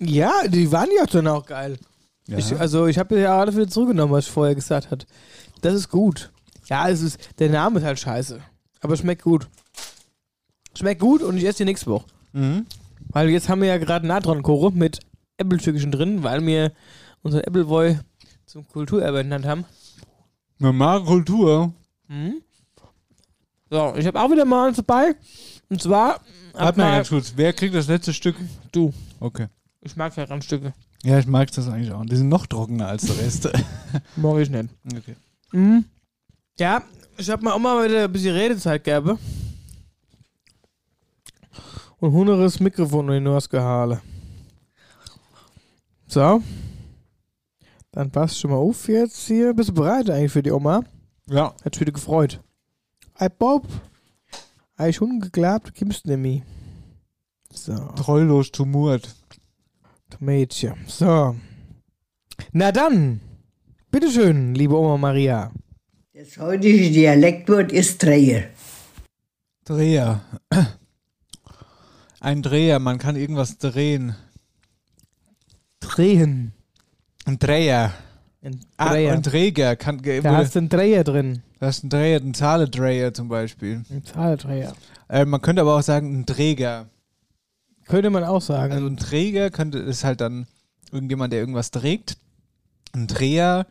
Ja, 0.00 0.32
die 0.48 0.72
waren 0.72 0.88
ja 0.96 1.06
dann 1.06 1.28
auch 1.28 1.46
geil. 1.46 1.78
Ja. 2.26 2.38
Ich, 2.38 2.58
also 2.58 2.86
ich 2.86 2.98
habe 2.98 3.20
ja 3.20 3.38
alles 3.38 3.54
wieder 3.54 3.68
zurückgenommen, 3.68 4.12
was 4.12 4.26
ich 4.26 4.32
vorher 4.32 4.54
gesagt 4.54 4.90
hat. 4.90 5.06
Das 5.60 5.74
ist 5.74 5.88
gut. 5.90 6.32
Ja, 6.66 6.88
es 6.88 7.02
ist, 7.02 7.18
der 7.38 7.50
Name 7.50 7.78
ist 7.78 7.84
halt 7.84 7.98
scheiße. 7.98 8.40
Aber 8.80 8.96
schmeckt 8.96 9.22
gut. 9.22 9.48
Schmeckt 10.76 11.00
gut 11.00 11.22
und 11.22 11.36
ich 11.36 11.44
esse 11.44 11.58
die 11.58 11.64
nächste 11.64 11.86
Woche. 11.86 12.06
Mhm. 12.32 12.66
Weil 13.10 13.30
jetzt 13.30 13.48
haben 13.48 13.60
wir 13.60 13.68
ja 13.68 13.78
gerade 13.78 14.06
Natron-Kore 14.06 14.72
mit 14.72 15.00
Äppelstückchen 15.36 15.90
drin, 15.90 16.22
weil 16.22 16.44
wir 16.46 16.72
unseren 17.22 17.44
Appleboy 17.44 17.98
zum 18.46 18.66
Kulturerbe 18.68 19.18
ernannt 19.18 19.46
haben. 19.46 19.64
Normale 20.58 21.04
Kultur. 21.04 21.72
Mhm. 22.08 22.42
So, 23.70 23.94
ich 23.96 24.06
habe 24.06 24.20
auch 24.20 24.30
wieder 24.30 24.44
mal 24.44 24.68
eins 24.68 24.76
dabei. 24.76 25.14
Und 25.68 25.80
zwar. 25.80 26.20
Warte 26.52 26.78
mal 26.78 26.96
ganz 26.96 27.08
kurz. 27.08 27.32
Wer 27.36 27.52
kriegt 27.52 27.74
das 27.74 27.88
letzte 27.88 28.12
Stück? 28.12 28.36
Du. 28.70 28.92
Okay. 29.20 29.46
Ich 29.80 29.96
mag 29.96 30.16
ja 30.16 30.24
Randstücke. 30.24 30.74
Ja, 31.02 31.18
ich 31.18 31.26
mag 31.26 31.50
das 31.50 31.68
eigentlich 31.68 31.92
auch. 31.92 32.04
Die 32.04 32.16
sind 32.16 32.28
noch 32.28 32.46
trockener 32.46 32.86
als 32.88 33.06
der 33.06 33.18
Rest. 33.18 33.48
Mag 34.16 34.38
ich 34.38 34.50
nicht. 34.50 34.68
okay. 34.86 35.16
Mhm. 35.50 35.84
Ja, 36.62 36.80
ich 37.16 37.28
habe 37.28 37.42
mir 37.42 37.52
auch 37.52 37.58
mal 37.58 37.84
wieder 37.84 38.04
ein 38.04 38.12
bisschen 38.12 38.36
Redezeit 38.36 38.84
gegeben. 38.84 39.18
Und 41.98 42.12
hunderes 42.12 42.60
Mikrofon 42.60 43.08
in 43.08 43.24
den 43.24 43.40
gehauen. 43.48 44.00
So. 46.06 46.40
Dann 47.90 48.12
passt 48.12 48.38
schon 48.38 48.52
mal 48.52 48.58
auf 48.58 48.86
jetzt 48.86 49.26
hier. 49.26 49.52
Bist 49.54 49.70
du 49.70 49.74
bereit 49.74 50.08
eigentlich 50.08 50.30
für 50.30 50.44
die 50.44 50.52
Oma? 50.52 50.84
Ja. 51.26 51.52
Hat 51.64 51.80
wieder 51.80 51.90
gefreut. 51.90 52.40
Hey 53.14 53.28
Bob. 53.28 53.66
Ich 54.86 54.94
schon 54.94 55.18
geglaubt, 55.18 55.74
gibst 55.74 56.06
du 56.06 56.16
mir. 56.16 56.42
So. 57.52 57.74
Treulos 57.96 58.52
Tumult. 58.52 59.12
Mädchen. 60.20 60.76
So. 60.86 61.34
Na 62.52 62.70
dann. 62.70 63.20
Bitteschön, 63.90 64.54
liebe 64.54 64.76
Oma 64.76 64.96
Maria. 64.96 65.50
Das 66.22 66.38
heutige 66.38 66.88
Dialektwort 66.92 67.72
ist 67.72 68.00
Dreher. 68.00 68.44
Dreher. 69.64 70.20
Ein 72.20 72.42
Dreher, 72.42 72.78
man 72.78 72.98
kann 72.98 73.16
irgendwas 73.16 73.58
drehen. 73.58 74.14
Drehen. 75.80 76.52
Ein 77.24 77.40
Dreher. 77.40 77.92
Ein 78.40 78.60
Ah, 78.76 78.90
Dreher. 78.90 79.12
ein 79.14 79.24
Träger. 79.24 79.74
Kann, 79.74 80.00
Da 80.00 80.36
hast 80.36 80.54
du 80.54 80.60
einen 80.60 80.68
Dreher 80.68 81.02
drin. 81.02 81.42
Da 81.58 81.70
ist 81.70 81.82
ein 81.82 81.88
Dreher, 81.90 82.20
ein 82.20 82.34
Zahlendreher 82.34 83.12
zum 83.12 83.26
Beispiel. 83.26 83.82
Ein 83.90 84.04
Zahldreher. 84.04 84.76
Äh, 85.08 85.24
man 85.24 85.40
könnte 85.42 85.62
aber 85.62 85.76
auch 85.76 85.82
sagen, 85.82 86.20
ein 86.20 86.26
Träger. 86.26 86.86
Könnte 87.88 88.10
man 88.10 88.22
auch 88.22 88.42
sagen. 88.42 88.72
Also 88.72 88.86
ein 88.86 88.96
Träger 88.96 89.50
könnte 89.50 89.80
ist 89.80 90.04
halt 90.04 90.20
dann 90.20 90.46
irgendjemand, 90.92 91.32
der 91.32 91.40
irgendwas 91.40 91.72
trägt. 91.72 92.16
Ein 92.92 93.08
Dreher 93.08 93.66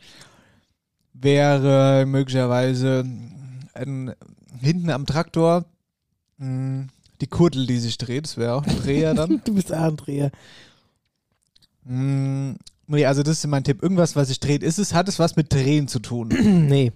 wäre 1.22 2.04
möglicherweise 2.06 3.04
ein, 3.74 4.14
hinten 4.60 4.90
am 4.90 5.06
Traktor 5.06 5.64
mh, 6.38 6.88
die 7.20 7.26
Kurbel, 7.28 7.66
die 7.66 7.78
sich 7.78 7.98
dreht. 7.98 8.24
Das 8.24 8.36
wäre 8.36 8.54
auch 8.54 8.66
ein 8.66 8.76
Dreher 8.76 9.14
dann. 9.14 9.40
du 9.44 9.54
bist 9.54 9.72
auch 9.72 9.82
ein 9.82 9.96
Dreher. 9.96 10.30
Mm, 11.84 12.54
nee, 12.88 13.06
also 13.06 13.22
das 13.22 13.38
ist 13.38 13.46
mein 13.46 13.64
Tipp. 13.64 13.82
Irgendwas, 13.82 14.16
was 14.16 14.28
sich 14.28 14.40
dreht. 14.40 14.62
Ist 14.62 14.78
es, 14.78 14.92
hat 14.92 15.08
es 15.08 15.18
was 15.18 15.36
mit 15.36 15.52
Drehen 15.52 15.88
zu 15.88 16.00
tun? 16.00 16.28
nee. 16.68 16.92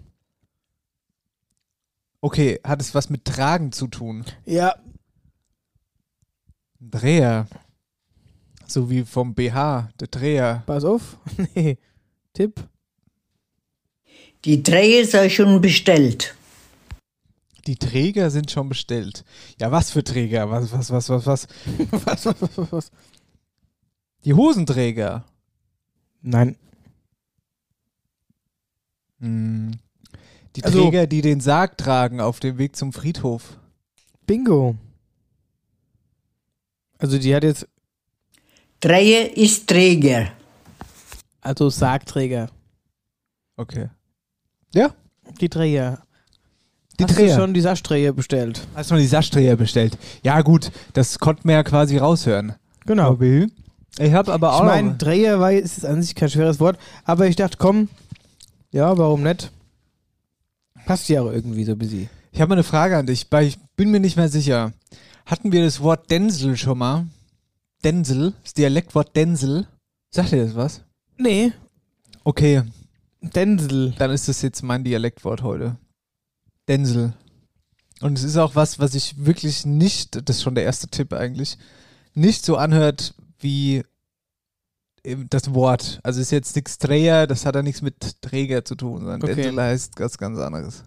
Okay, 2.21 2.61
hat 2.65 2.81
es 2.81 2.95
was 2.95 3.09
mit 3.09 3.25
Tragen 3.25 3.73
zu 3.73 3.87
tun? 3.87 4.25
Ja. 4.45 4.75
Ein 6.81 6.91
Dreher. 6.91 7.47
So 8.67 8.91
wie 8.91 9.05
vom 9.05 9.35
BH, 9.35 9.91
der 10.01 10.09
Dreher. 10.09 10.65
Pass 10.67 10.85
auf. 10.85 11.19
nee. 11.55 11.79
Tipp. 12.33 12.69
Die 14.47 14.63
Dreher 14.63 15.05
sei 15.07 15.29
schon 15.29 15.61
bestellt. 15.61 16.35
Die 17.67 17.75
Träger 17.77 18.31
sind 18.31 18.51
schon 18.51 18.69
bestellt. 18.69 19.25
Ja, 19.61 19.73
was 19.73 19.91
für 19.91 20.05
Träger? 20.05 20.49
Was, 20.51 20.71
was, 20.73 20.91
was, 20.91 21.09
was, 21.09 21.27
was? 21.27 21.49
was, 21.91 22.27
was, 22.27 22.37
was, 22.57 22.73
was? 22.73 22.91
Die 24.25 24.35
Hosenträger. 24.35 25.25
Nein. 26.23 26.57
Hm. 29.21 29.73
Die 30.55 30.65
Also- 30.65 30.83
Träger, 30.85 31.07
die 31.07 31.23
den 31.23 31.41
Sarg 31.41 31.77
tragen 31.77 32.21
auf 32.21 32.39
dem 32.41 32.57
Weg 32.59 32.77
zum 32.77 32.93
Friedhof. 32.93 33.59
Bingo. 34.27 34.77
Also 36.99 37.19
die 37.19 37.35
hat 37.35 37.45
jetzt, 37.45 37.67
Dreher 38.81 39.37
ist 39.37 39.69
Träger. 39.69 40.33
also 41.41 41.69
Sargträger. 41.69 42.49
Okay. 43.57 43.89
Ja? 44.77 44.91
Die 45.41 45.49
Dreher. 45.49 46.03
Die 46.99 47.05
Hast 47.05 47.17
Dreher. 47.17 47.35
du 47.35 47.41
schon 47.41 47.55
die 47.55 47.63
Saschdreher 47.63 48.13
bestellt? 48.13 48.61
Hast 48.75 48.91
du 48.91 48.95
noch 48.95 49.01
die 49.01 49.07
Saschdreher 49.07 49.57
bestellt? 49.57 49.97
Ja, 50.23 50.43
gut, 50.43 50.71
das 50.93 51.19
konnten 51.19 51.49
wir 51.49 51.55
ja 51.55 51.63
quasi 51.63 51.97
raushören. 51.97 52.55
Genau. 52.85 53.19
Ich 53.99 54.13
habe 54.13 54.33
aber 54.35 54.53
auch. 54.53 54.61
Ich 54.61 54.67
meine, 54.67 54.95
Dreher 54.97 55.41
war, 55.41 55.51
ist 55.51 55.85
an 55.87 56.03
sich 56.03 56.15
kein 56.15 56.29
schweres 56.29 56.61
Wort, 56.61 56.79
aber 57.05 57.27
ich 57.27 57.37
dachte, 57.37 57.57
komm, 57.59 57.89
ja, 58.71 58.97
warum 58.99 59.23
nicht? 59.23 59.51
Passt 60.85 61.09
ja 61.09 61.23
auch 61.23 61.33
irgendwie 61.33 61.65
so 61.65 61.75
bisschen. 61.75 62.11
ich 62.31 62.41
habe 62.43 62.51
mal 62.51 62.57
eine 62.57 62.63
Frage 62.63 62.99
an 62.99 63.07
dich, 63.07 63.27
weil 63.31 63.47
ich 63.47 63.59
bin 63.77 63.91
mir 63.91 63.99
nicht 64.01 64.17
mehr 64.19 64.29
sicher. 64.29 64.73
Hatten 65.25 65.53
wir 65.53 65.65
das 65.65 65.81
Wort 65.81 66.11
Densel 66.11 66.57
schon 66.59 66.79
mal? 66.79 67.07
Densel, 67.83 68.35
das 68.43 68.53
Dialektwort 68.53 69.17
Densel. 69.17 69.67
Sagt 70.11 70.33
dir 70.33 70.45
das 70.45 70.55
was? 70.55 70.83
Nee, 71.17 71.53
Okay, 72.25 72.63
Densel. 73.21 73.95
dann 73.99 74.11
ist 74.11 74.29
das 74.29 74.43
jetzt 74.43 74.63
mein 74.63 74.85
Dialektwort 74.85 75.43
heute. 75.43 75.77
Densel. 76.69 77.15
Und 78.01 78.19
es 78.19 78.25
ist 78.25 78.37
auch 78.37 78.55
was, 78.55 78.79
was 78.79 78.95
ich 78.95 79.25
wirklich 79.25 79.65
nicht, 79.65 80.29
das 80.29 80.37
ist 80.37 80.43
schon 80.43 80.55
der 80.55 80.65
erste 80.65 80.89
Tipp 80.89 81.13
eigentlich, 81.13 81.57
nicht 82.15 82.45
so 82.45 82.57
anhört 82.57 83.15
wie 83.39 83.85
das 85.31 85.55
Wort. 85.55 86.01
Also 86.03 86.21
ist 86.21 86.33
jetzt 86.33 86.57
nichts 86.57 86.79
Dreher, 86.79 87.27
das 87.27 87.47
hat 87.47 87.55
ja 87.55 87.63
nichts 87.63 87.81
mit 87.81 88.21
Träger 88.23 88.65
zu 88.65 88.75
tun, 88.75 89.01
sondern 89.01 89.23
Okay. 89.23 89.35
Densel 89.35 89.63
heißt 89.63 89.93
was 89.99 90.19
ganz 90.19 90.39
anderes. 90.39 90.85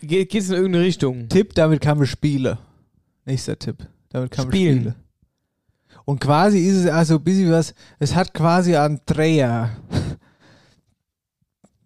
Ge 0.00 0.24
geht's 0.24 0.48
in 0.48 0.54
irgendeine 0.54 0.84
Richtung? 0.84 1.28
Tipp, 1.28 1.54
damit 1.54 1.80
kann 1.82 1.98
man 1.98 2.06
spielen. 2.06 2.56
Nächster 3.26 3.58
Tipp. 3.58 3.86
Damit 4.08 4.30
kann 4.30 4.46
Spielen. 4.48 4.84
man 4.84 4.92
spielen. 4.92 5.04
Und 6.06 6.20
quasi 6.20 6.58
ist 6.66 6.76
es 6.78 6.86
also 6.86 7.16
ein 7.16 7.24
bisschen 7.24 7.50
was, 7.50 7.74
es 7.98 8.14
hat 8.14 8.32
quasi 8.32 8.74
einen 8.76 9.00
Dreher. 9.06 9.70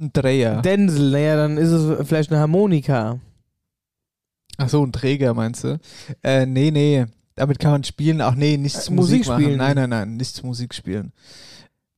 Ein 0.01 0.13
Dreher. 0.13 0.63
Densel, 0.63 1.11
naja, 1.11 1.37
dann 1.37 1.57
ist 1.57 1.71
es 1.71 2.07
vielleicht 2.07 2.31
eine 2.31 2.41
Harmonika. 2.41 3.21
Ach 4.57 4.69
so, 4.69 4.85
ein 4.85 4.93
Träger 4.93 5.35
meinst 5.35 5.65
du? 5.65 5.79
Äh, 6.23 6.47
nee, 6.47 6.71
nee. 6.71 7.07
Damit 7.35 7.59
kann 7.59 7.73
man 7.73 7.85
spielen. 7.85 8.21
Ach 8.21 8.35
nee, 8.35 8.57
nichts 8.57 8.89
Äh, 8.89 8.93
Musik, 8.93 9.27
Musik 9.27 9.35
spielen. 9.35 9.59
Nein, 9.59 9.77
nein, 9.77 9.91
nein, 9.91 10.17
nichts 10.17 10.43
Musik 10.43 10.75
spielen. 10.75 11.13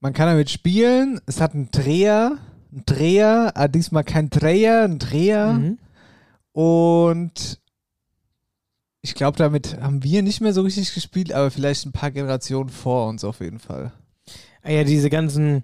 Man 0.00 0.12
kann 0.12 0.28
damit 0.28 0.50
spielen. 0.50 1.20
Es 1.26 1.40
hat 1.40 1.54
einen 1.54 1.70
Dreher. 1.70 2.38
Ein 2.72 2.82
Dreher, 2.86 3.52
ah, 3.54 3.68
diesmal 3.68 4.04
kein 4.04 4.30
Dreher, 4.30 4.84
ein 4.84 4.98
Dreher. 4.98 5.52
Mhm. 5.52 5.78
Und 6.52 7.60
ich 9.02 9.14
glaube, 9.14 9.38
damit 9.38 9.80
haben 9.80 10.02
wir 10.02 10.22
nicht 10.22 10.40
mehr 10.40 10.52
so 10.52 10.62
richtig 10.62 10.92
gespielt, 10.94 11.32
aber 11.32 11.50
vielleicht 11.50 11.86
ein 11.86 11.92
paar 11.92 12.10
Generationen 12.10 12.70
vor 12.70 13.08
uns 13.08 13.24
auf 13.24 13.40
jeden 13.40 13.60
Fall. 13.60 13.92
Ah 14.62 14.70
ja, 14.70 14.84
diese 14.84 15.10
ganzen, 15.10 15.62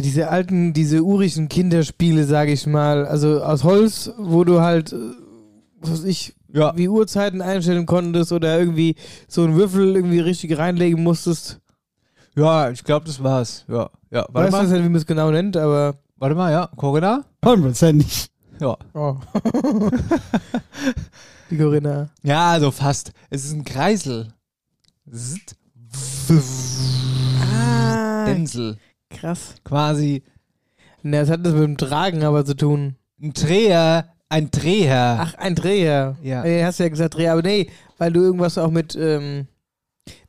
diese 0.00 0.30
alten, 0.30 0.72
diese 0.72 1.02
urigen 1.02 1.48
Kinderspiele, 1.50 2.24
sage 2.24 2.52
ich 2.52 2.66
mal, 2.66 3.04
also 3.06 3.42
aus 3.42 3.62
Holz, 3.64 4.10
wo 4.16 4.44
du 4.44 4.62
halt, 4.62 4.92
äh, 4.94 4.96
was 5.80 5.90
weiß 5.90 6.04
ich, 6.04 6.34
Ja. 6.48 6.72
wie 6.76 6.88
Uhrzeiten 6.88 7.42
einstellen 7.42 7.84
konntest 7.84 8.32
oder 8.32 8.58
irgendwie 8.58 8.94
so 9.28 9.42
einen 9.44 9.56
Würfel 9.56 9.96
irgendwie 9.96 10.20
richtig 10.20 10.56
reinlegen 10.56 11.02
musstest. 11.02 11.58
Ja, 12.34 12.70
ich 12.70 12.82
glaube, 12.84 13.04
das 13.04 13.22
war's. 13.22 13.66
Ja, 13.68 13.90
ja. 14.10 14.24
Warte 14.30 14.52
Weißt 14.52 14.64
du 14.64 14.68
mal. 14.68 14.72
nicht, 14.76 14.84
wie 14.84 14.88
man 14.88 14.94
es 14.96 15.04
genau 15.06 15.30
nennt, 15.30 15.56
aber. 15.58 15.96
Warte 16.16 16.34
mal, 16.34 16.50
ja. 16.52 16.68
Corinna? 16.76 17.24
Hundertprozentig. 17.44 18.28
Ja. 18.60 18.76
Oh. 18.94 19.16
Die 21.50 21.58
Corinna. 21.58 22.08
Ja, 22.22 22.52
also 22.52 22.70
fast. 22.70 23.12
Es 23.28 23.44
ist 23.44 23.52
ein 23.52 23.64
Kreisel. 23.64 24.28
Zzt. 25.10 25.56
Krass. 29.18 29.54
Quasi 29.64 30.22
Na, 31.02 31.20
das 31.20 31.30
hat 31.30 31.44
das 31.44 31.52
mit 31.54 31.62
dem 31.62 31.76
Tragen 31.76 32.22
aber 32.24 32.44
zu 32.44 32.54
tun. 32.54 32.96
ein 33.20 33.32
Dreher, 33.32 34.12
ein 34.28 34.50
Dreher. 34.50 35.18
Ach, 35.20 35.34
ein 35.34 35.54
Dreher. 35.54 36.16
Ja. 36.22 36.42
Nee, 36.42 36.64
hast 36.64 36.78
du 36.78 36.84
ja 36.84 36.88
gesagt 36.88 37.16
Dreher, 37.16 37.32
aber 37.32 37.42
nee, 37.42 37.68
weil 37.98 38.12
du 38.12 38.20
irgendwas 38.20 38.58
auch 38.58 38.70
mit, 38.70 38.96
ähm, 38.96 39.46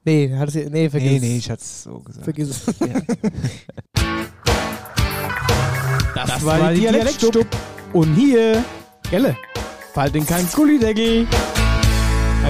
nee, 0.04 0.34
hattest 0.36 0.58
du, 0.58 0.70
nee, 0.70 0.90
vergiss. 0.90 1.12
nee, 1.12 1.20
nee, 1.20 1.38
ich 1.38 1.50
hatte 1.50 1.62
es 1.62 1.84
so 1.84 2.00
gesagt. 2.00 2.26
Vergiss 2.26 2.68
es. 2.68 2.80
Ja. 2.80 2.88
Das, 6.16 6.46
war 6.46 6.72
die 6.72 6.82
Dialektstub. 6.82 7.46
Und 7.92 8.14
hier, 8.16 8.64
Gelle, 9.10 9.36
fallt 9.94 10.16
in 10.16 10.26
kein 10.26 10.48
Gullideckel. 10.48 11.28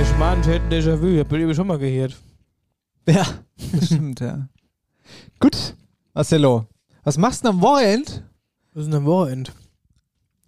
Ich 0.01 0.17
meine, 0.17 0.41
ich 0.41 0.47
hätte 0.47 0.65
ein 0.65 0.71
Déjà-vu, 0.71 1.07
ich 1.07 1.19
hab 1.19 1.31
eben 1.33 1.53
schon 1.53 1.67
mal 1.67 1.77
gehört. 1.77 2.15
Ja, 3.07 3.25
das 3.71 3.85
stimmt, 3.87 4.19
ja. 4.19 4.47
Gut, 5.39 5.75
Marcelo, 6.15 6.67
was 7.03 7.17
machst 7.17 7.43
du 7.43 7.47
denn 7.47 7.55
am 7.55 7.61
Wochenend? 7.63 8.23
Was 8.73 8.83
ist 8.83 8.91
denn 8.91 8.99
am 8.99 9.05
Wochenend? 9.05 9.51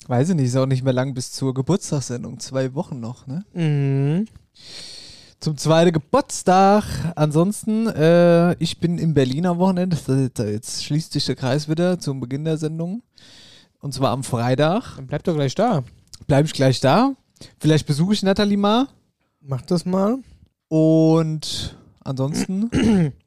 Weiß 0.06 0.30
ich 0.30 0.36
nicht, 0.36 0.46
ist 0.46 0.56
auch 0.58 0.68
nicht 0.68 0.84
mehr 0.84 0.94
lang 0.94 1.16
bis 1.16 1.32
zur 1.32 1.56
Geburtstagssendung. 1.56 2.40
Zwei 2.40 2.76
Wochen 2.76 3.00
noch, 3.00 3.26
ne? 3.26 3.44
Mhm. 3.54 4.28
Zum 5.40 5.58
zweiten 5.58 5.92
Geburtstag. 5.92 6.84
Ansonsten, 7.16 7.88
äh, 7.88 8.54
ich 8.60 8.80
bin 8.80 9.00
in 9.00 9.16
Berlin 9.16 9.48
am 9.48 9.58
Wochenende. 9.58 9.98
Jetzt 10.38 10.84
schließt 10.84 11.14
sich 11.14 11.26
der 11.26 11.36
Kreis 11.36 11.68
wieder 11.68 12.00
zum 12.00 12.20
Beginn 12.20 12.46
der 12.46 12.58
Sendung. 12.58 13.02
Und 13.80 13.96
zwar 13.96 14.12
am 14.12 14.24
Freitag. 14.24 14.98
Dann 14.98 15.08
bleib 15.08 15.24
doch 15.24 15.34
gleich 15.34 15.56
da. 15.56 15.84
Bleib 16.28 16.46
ich 16.46 16.54
gleich 16.54 16.80
da. 16.80 17.16
Vielleicht 17.58 17.88
besuche 17.88 18.14
ich 18.14 18.22
Nathalie 18.22 18.58
mal. 18.58 18.88
Mach 19.42 19.64
das 19.64 19.84
mal. 19.84 20.20
Und 20.68 21.76
ansonsten. 22.04 22.70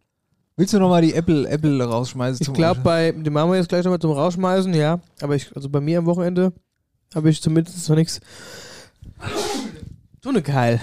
Willst 0.58 0.74
du 0.74 0.80
nochmal 0.80 1.02
die 1.02 1.14
Apple, 1.14 1.48
Apple 1.48 1.84
rausschmeißen? 1.84 2.44
Ich 2.44 2.52
glaube, 2.52 2.80
bei 2.80 3.12
dem 3.12 3.32
machen 3.32 3.52
wir 3.52 3.58
jetzt 3.58 3.68
gleich 3.68 3.84
nochmal 3.84 4.00
zum 4.00 4.10
Rausschmeißen, 4.10 4.74
ja. 4.74 4.98
Aber 5.20 5.36
ich, 5.36 5.54
also 5.54 5.68
bei 5.68 5.80
mir 5.80 6.00
am 6.00 6.06
Wochenende 6.06 6.52
habe 7.14 7.30
ich 7.30 7.40
zumindest 7.40 7.88
noch 7.88 7.94
nichts. 7.94 8.20
So 10.20 10.30
eine 10.30 10.42
geil. 10.42 10.80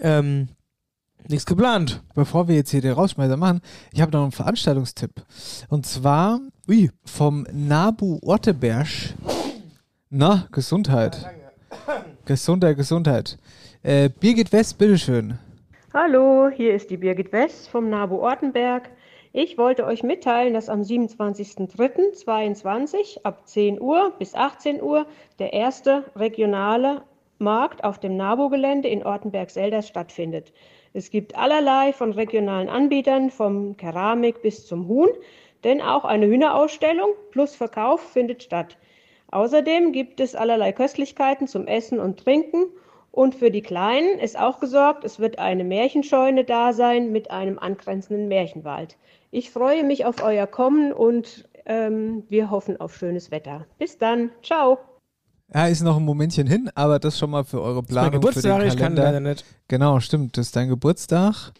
Ähm, 0.00 0.48
nichts 1.26 1.46
geplant. 1.46 2.02
Bevor 2.14 2.48
wir 2.48 2.54
jetzt 2.54 2.70
hier 2.70 2.82
den 2.82 2.92
Rausschmeißer 2.92 3.38
machen, 3.38 3.62
ich 3.94 4.02
habe 4.02 4.12
noch 4.12 4.24
einen 4.24 4.32
Veranstaltungstipp. 4.32 5.24
Und 5.68 5.86
zwar 5.86 6.38
vom 7.06 7.46
Nabu 7.50 8.18
Orteberg. 8.20 8.88
Na, 10.10 10.48
Gesundheit. 10.52 11.24
Gesundheit, 12.26 12.76
Gesundheit. 12.76 13.38
Äh, 13.82 14.10
Birgit 14.10 14.52
West, 14.52 14.76
bitteschön. 14.76 15.38
Hallo, 15.98 16.50
hier 16.50 16.74
ist 16.74 16.90
die 16.90 16.98
Birgit 16.98 17.32
West 17.32 17.70
vom 17.70 17.88
NABU 17.88 18.16
Ortenberg. 18.16 18.90
Ich 19.32 19.56
wollte 19.56 19.86
euch 19.86 20.02
mitteilen, 20.02 20.52
dass 20.52 20.68
am 20.68 20.82
27.03.22 20.82 23.22
ab 23.22 23.48
10 23.48 23.80
Uhr 23.80 24.12
bis 24.18 24.34
18 24.34 24.82
Uhr 24.82 25.06
der 25.38 25.54
erste 25.54 26.04
regionale 26.14 27.00
Markt 27.38 27.82
auf 27.82 27.98
dem 27.98 28.18
NABU-Gelände 28.18 28.88
in 28.88 29.06
Ortenberg-Selders 29.06 29.88
stattfindet. 29.88 30.52
Es 30.92 31.08
gibt 31.08 31.34
allerlei 31.34 31.94
von 31.94 32.12
regionalen 32.12 32.68
Anbietern, 32.68 33.30
vom 33.30 33.78
Keramik 33.78 34.42
bis 34.42 34.66
zum 34.66 34.88
Huhn, 34.88 35.08
denn 35.64 35.80
auch 35.80 36.04
eine 36.04 36.26
Hühnerausstellung 36.26 37.08
plus 37.30 37.56
Verkauf 37.56 38.02
findet 38.02 38.42
statt. 38.42 38.76
Außerdem 39.30 39.92
gibt 39.92 40.20
es 40.20 40.34
allerlei 40.34 40.72
Köstlichkeiten 40.72 41.48
zum 41.48 41.66
Essen 41.66 42.00
und 42.00 42.22
Trinken 42.22 42.66
und 43.16 43.34
für 43.34 43.50
die 43.50 43.62
Kleinen 43.62 44.18
ist 44.18 44.38
auch 44.38 44.60
gesorgt, 44.60 45.02
es 45.02 45.18
wird 45.18 45.38
eine 45.38 45.64
Märchenscheune 45.64 46.44
da 46.44 46.74
sein 46.74 47.12
mit 47.12 47.30
einem 47.30 47.58
angrenzenden 47.58 48.28
Märchenwald. 48.28 48.98
Ich 49.30 49.50
freue 49.50 49.84
mich 49.84 50.04
auf 50.04 50.22
euer 50.22 50.46
Kommen 50.46 50.92
und 50.92 51.48
ähm, 51.64 52.24
wir 52.28 52.50
hoffen 52.50 52.78
auf 52.78 52.94
schönes 52.94 53.30
Wetter. 53.30 53.64
Bis 53.78 53.96
dann, 53.96 54.32
ciao. 54.42 54.78
Ja, 55.54 55.66
ist 55.66 55.82
noch 55.82 55.96
ein 55.96 56.04
Momentchen 56.04 56.46
hin, 56.46 56.70
aber 56.74 56.98
das 56.98 57.18
schon 57.18 57.30
mal 57.30 57.44
für 57.44 57.62
eure 57.62 57.82
Planung. 57.82 58.12
Geburtstag, 58.12 58.52
für 58.52 58.58
den 58.58 58.68
ich 58.68 58.76
kann 58.76 58.94
Kalender. 58.94 59.02
leider 59.04 59.20
nicht. 59.20 59.46
Genau, 59.66 59.98
stimmt, 59.98 60.36
das 60.36 60.48
ist 60.48 60.56
dein 60.56 60.68
Geburtstag. 60.68 61.52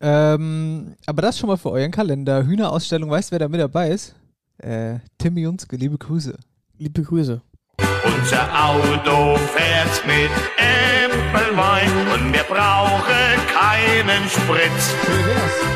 Ähm, 0.00 0.96
aber 1.06 1.22
das 1.22 1.38
schon 1.38 1.46
mal 1.46 1.58
für 1.58 1.70
euren 1.70 1.92
Kalender. 1.92 2.44
Hühnerausstellung, 2.44 3.08
weißt 3.08 3.30
du, 3.30 3.32
wer 3.34 3.38
da 3.38 3.48
mit 3.48 3.60
dabei 3.60 3.90
ist? 3.90 4.16
Äh, 4.58 4.98
Timmy 5.16 5.42
Junske, 5.42 5.76
liebe 5.76 5.96
Grüße. 5.96 6.36
Liebe 6.76 7.02
Grüße. 7.02 7.40
Unser 8.04 8.48
Auto 8.52 9.36
fährt 9.54 10.06
mit 10.06 10.30
Äpfelwein 10.56 11.90
und 12.14 12.32
wir 12.32 12.42
brauchen 12.44 13.38
keinen 13.52 14.28
Sprit. 14.28 14.70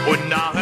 Und 0.09 0.29
nach 0.29 0.55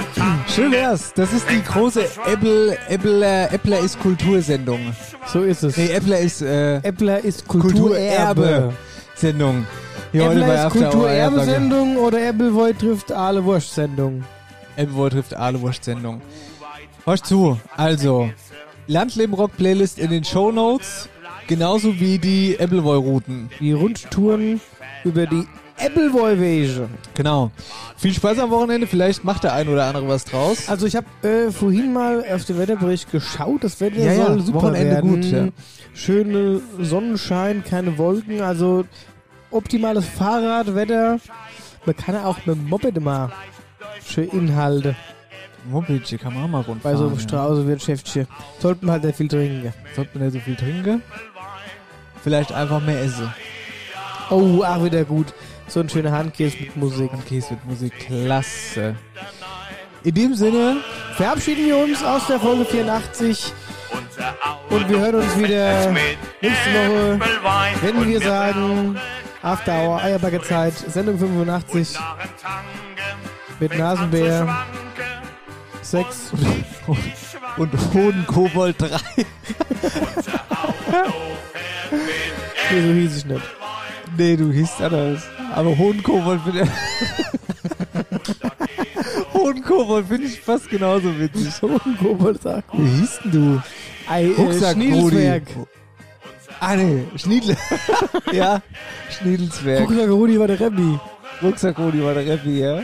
Schön 0.54 0.72
wär's. 0.72 1.12
Das 1.14 1.32
ist 1.32 1.50
die 1.50 1.62
große 1.62 2.04
Apple, 2.26 2.78
Apple, 2.88 3.50
Appler 3.50 3.78
ist 3.80 3.98
Kultursendung. 3.98 4.94
So 5.26 5.42
ist 5.42 5.64
es. 5.64 5.76
Nee, 5.76 5.94
Appler 5.94 6.18
ist, 6.18 6.42
äh, 6.42 6.76
Appler 6.76 7.18
ist 7.24 7.48
Kulturerbe. 7.48 8.72
Sendung. 9.16 9.66
Hier 10.12 10.28
heute 10.28 10.40
bei 10.40 10.60
Appler 10.60 10.66
ist. 10.66 10.72
Kulturerbe-Sendung 10.72 11.96
oder 11.96 12.28
Appleboy 12.28 12.72
trifft 12.74 13.10
Aale 13.10 13.44
Wurst-Sendung? 13.44 14.22
Appleboy 14.76 15.10
trifft 15.10 15.34
Ahlewurst-Sendung. 15.34 16.20
Hörst 17.04 17.26
zu. 17.26 17.58
Also, 17.76 18.30
Landleben 18.86 19.34
Rock 19.34 19.56
Playlist 19.56 19.98
in 19.98 20.10
den 20.10 20.24
Show 20.24 20.52
Notes. 20.52 21.08
Genauso 21.46 21.98
wie 22.00 22.18
die 22.18 22.56
Appleboy-Routen. 22.58 23.50
Die 23.60 23.72
Rundtouren 23.72 24.60
über 25.04 25.26
die 25.26 25.46
Appleboy-Wege. 25.78 26.88
Genau. 27.14 27.50
Viel 27.96 28.12
Spaß 28.14 28.38
am 28.38 28.50
Wochenende. 28.50 28.86
Vielleicht 28.86 29.24
macht 29.24 29.44
der 29.44 29.52
ein 29.54 29.68
oder 29.68 29.86
andere 29.86 30.08
was 30.08 30.24
draus. 30.24 30.68
Also 30.68 30.86
ich 30.86 30.96
habe 30.96 31.06
äh, 31.26 31.50
vorhin 31.50 31.92
mal 31.92 32.24
auf 32.32 32.44
den 32.44 32.58
Wetterbericht 32.58 33.10
geschaut. 33.10 33.64
Das 33.64 33.80
Wetter 33.80 33.98
Ja, 33.98 34.12
ja, 34.12 34.26
soll 34.26 34.40
super 34.40 34.62
Wochenende 34.62 34.90
werden. 34.94 35.10
gut, 35.10 35.24
ja. 35.24 35.48
Schöne 35.94 36.60
Sonnenschein, 36.80 37.62
keine 37.64 37.98
Wolken. 37.98 38.40
Also 38.40 38.84
optimales 39.50 40.06
Fahrradwetter. 40.06 41.18
Man 41.86 41.96
kann 41.96 42.14
ja 42.14 42.24
auch 42.24 42.38
mit 42.46 42.56
dem 42.56 42.68
Moped 42.68 43.00
mal 43.00 43.30
schön 44.06 44.28
Inhalte 44.30 44.96
Moped, 45.66 46.18
kann 46.20 46.34
man 46.34 46.44
auch 46.44 46.48
mal 46.48 46.60
rundfahren. 46.60 46.80
bei 46.82 46.96
so 46.96 47.06
einem 47.06 47.16
ja. 47.16 47.20
Strauße-Wirtschaftchen. 47.20 48.26
Sollte 48.58 48.84
man 48.84 48.94
halt 48.94 49.04
nicht 49.04 49.16
viel 49.16 49.28
trinken. 49.28 49.72
Sollte 49.94 50.18
man 50.18 50.28
nicht 50.28 50.34
so 50.34 50.40
viel 50.40 50.56
trinken? 50.56 51.02
Vielleicht 52.22 52.52
einfach 52.52 52.80
mehr 52.80 53.02
essen. 53.02 53.32
Oh, 54.30 54.62
ach, 54.64 54.82
wieder 54.82 55.04
gut. 55.04 55.34
So 55.68 55.80
ein 55.80 55.88
schöner 55.88 56.12
Handkäse 56.12 56.56
mit 56.58 56.76
Musik. 56.76 57.12
Handkäse 57.12 57.54
mit 57.54 57.64
Musik, 57.66 57.92
klasse. 57.98 58.96
In 60.02 60.14
dem 60.14 60.34
Sinne 60.34 60.76
verabschieden 61.16 61.66
wir 61.66 61.78
uns 61.78 62.04
aus 62.04 62.26
der 62.26 62.38
Folge 62.38 62.64
84 62.66 63.52
und 64.70 64.88
wir 64.88 65.00
hören 65.00 65.14
uns 65.14 65.38
wieder 65.38 65.92
nächste 66.42 66.70
Woche, 66.74 67.20
wenn 67.82 68.08
wir 68.08 68.20
sagen 68.20 68.98
After 69.42 69.72
Hour 69.72 70.02
Eierbacke 70.02 70.42
Zeit, 70.42 70.74
Sendung 70.74 71.18
85 71.18 71.98
mit 73.60 73.78
Nasenbär 73.78 74.66
6 75.84 76.32
und 77.56 77.94
Hodenkobold 77.94 78.80
3. 78.80 78.88
Nee, 82.72 82.80
so 82.80 82.92
hieß 82.92 83.16
ich 83.18 83.26
nicht. 83.26 83.42
Nee, 84.16 84.36
du 84.36 84.50
hießt 84.50 84.80
anders. 84.80 85.22
Aber 85.54 85.76
Hodenkobold 85.76 86.40
finde 86.42 86.68
Hodenkobold 89.34 90.08
finde 90.08 90.26
ich 90.26 90.40
fast 90.40 90.68
genauso 90.70 91.18
witzig. 91.18 91.60
Hodenkobold 91.60 92.42
sagt. 92.42 92.64
Wie 92.72 93.00
hieß 93.00 93.20
denn 93.24 93.32
du? 93.32 93.62
Ei, 94.08 94.24
äh, 94.24 94.34
Rucksack 94.36 94.74
Schniedelsberg. 94.74 95.42
Ah 96.60 96.76
ne, 96.76 97.04
Schniedel. 97.16 97.56
ja, 98.32 98.62
Schniedelsberg. 99.10 99.82
Rucksack 99.82 100.08
Rudi 100.08 100.40
war 100.40 100.46
der 100.46 100.60
Rebbi. 100.60 100.98
Rucksack 101.42 101.78
Rudi 101.78 102.02
war 102.02 102.14
der 102.14 102.32
Rappi, 102.32 102.60
ja. 102.60 102.82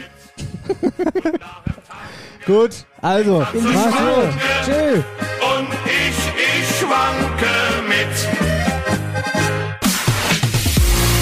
Gut, 2.46 2.70
also, 3.00 3.40
mach's 3.40 3.54
gut. 3.54 4.34
Tschö. 4.64 4.94
und 4.94 5.68
ich, 5.84 6.18
ich 6.36 6.78
schwanke 6.78 7.50
mit. 7.88 8.08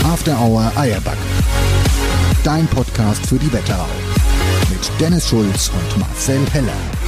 After 0.05 0.39
Hour 0.41 0.73
Eierback. 0.77 1.19
Dein 2.45 2.67
Podcast 2.69 3.27
für 3.27 3.37
die 3.37 3.53
Wetterau. 3.53 3.89
Mit 4.71 5.01
Dennis 5.01 5.29
Schulz 5.29 5.71
und 5.71 6.01
Marcel 6.01 6.41
Heller. 6.53 7.08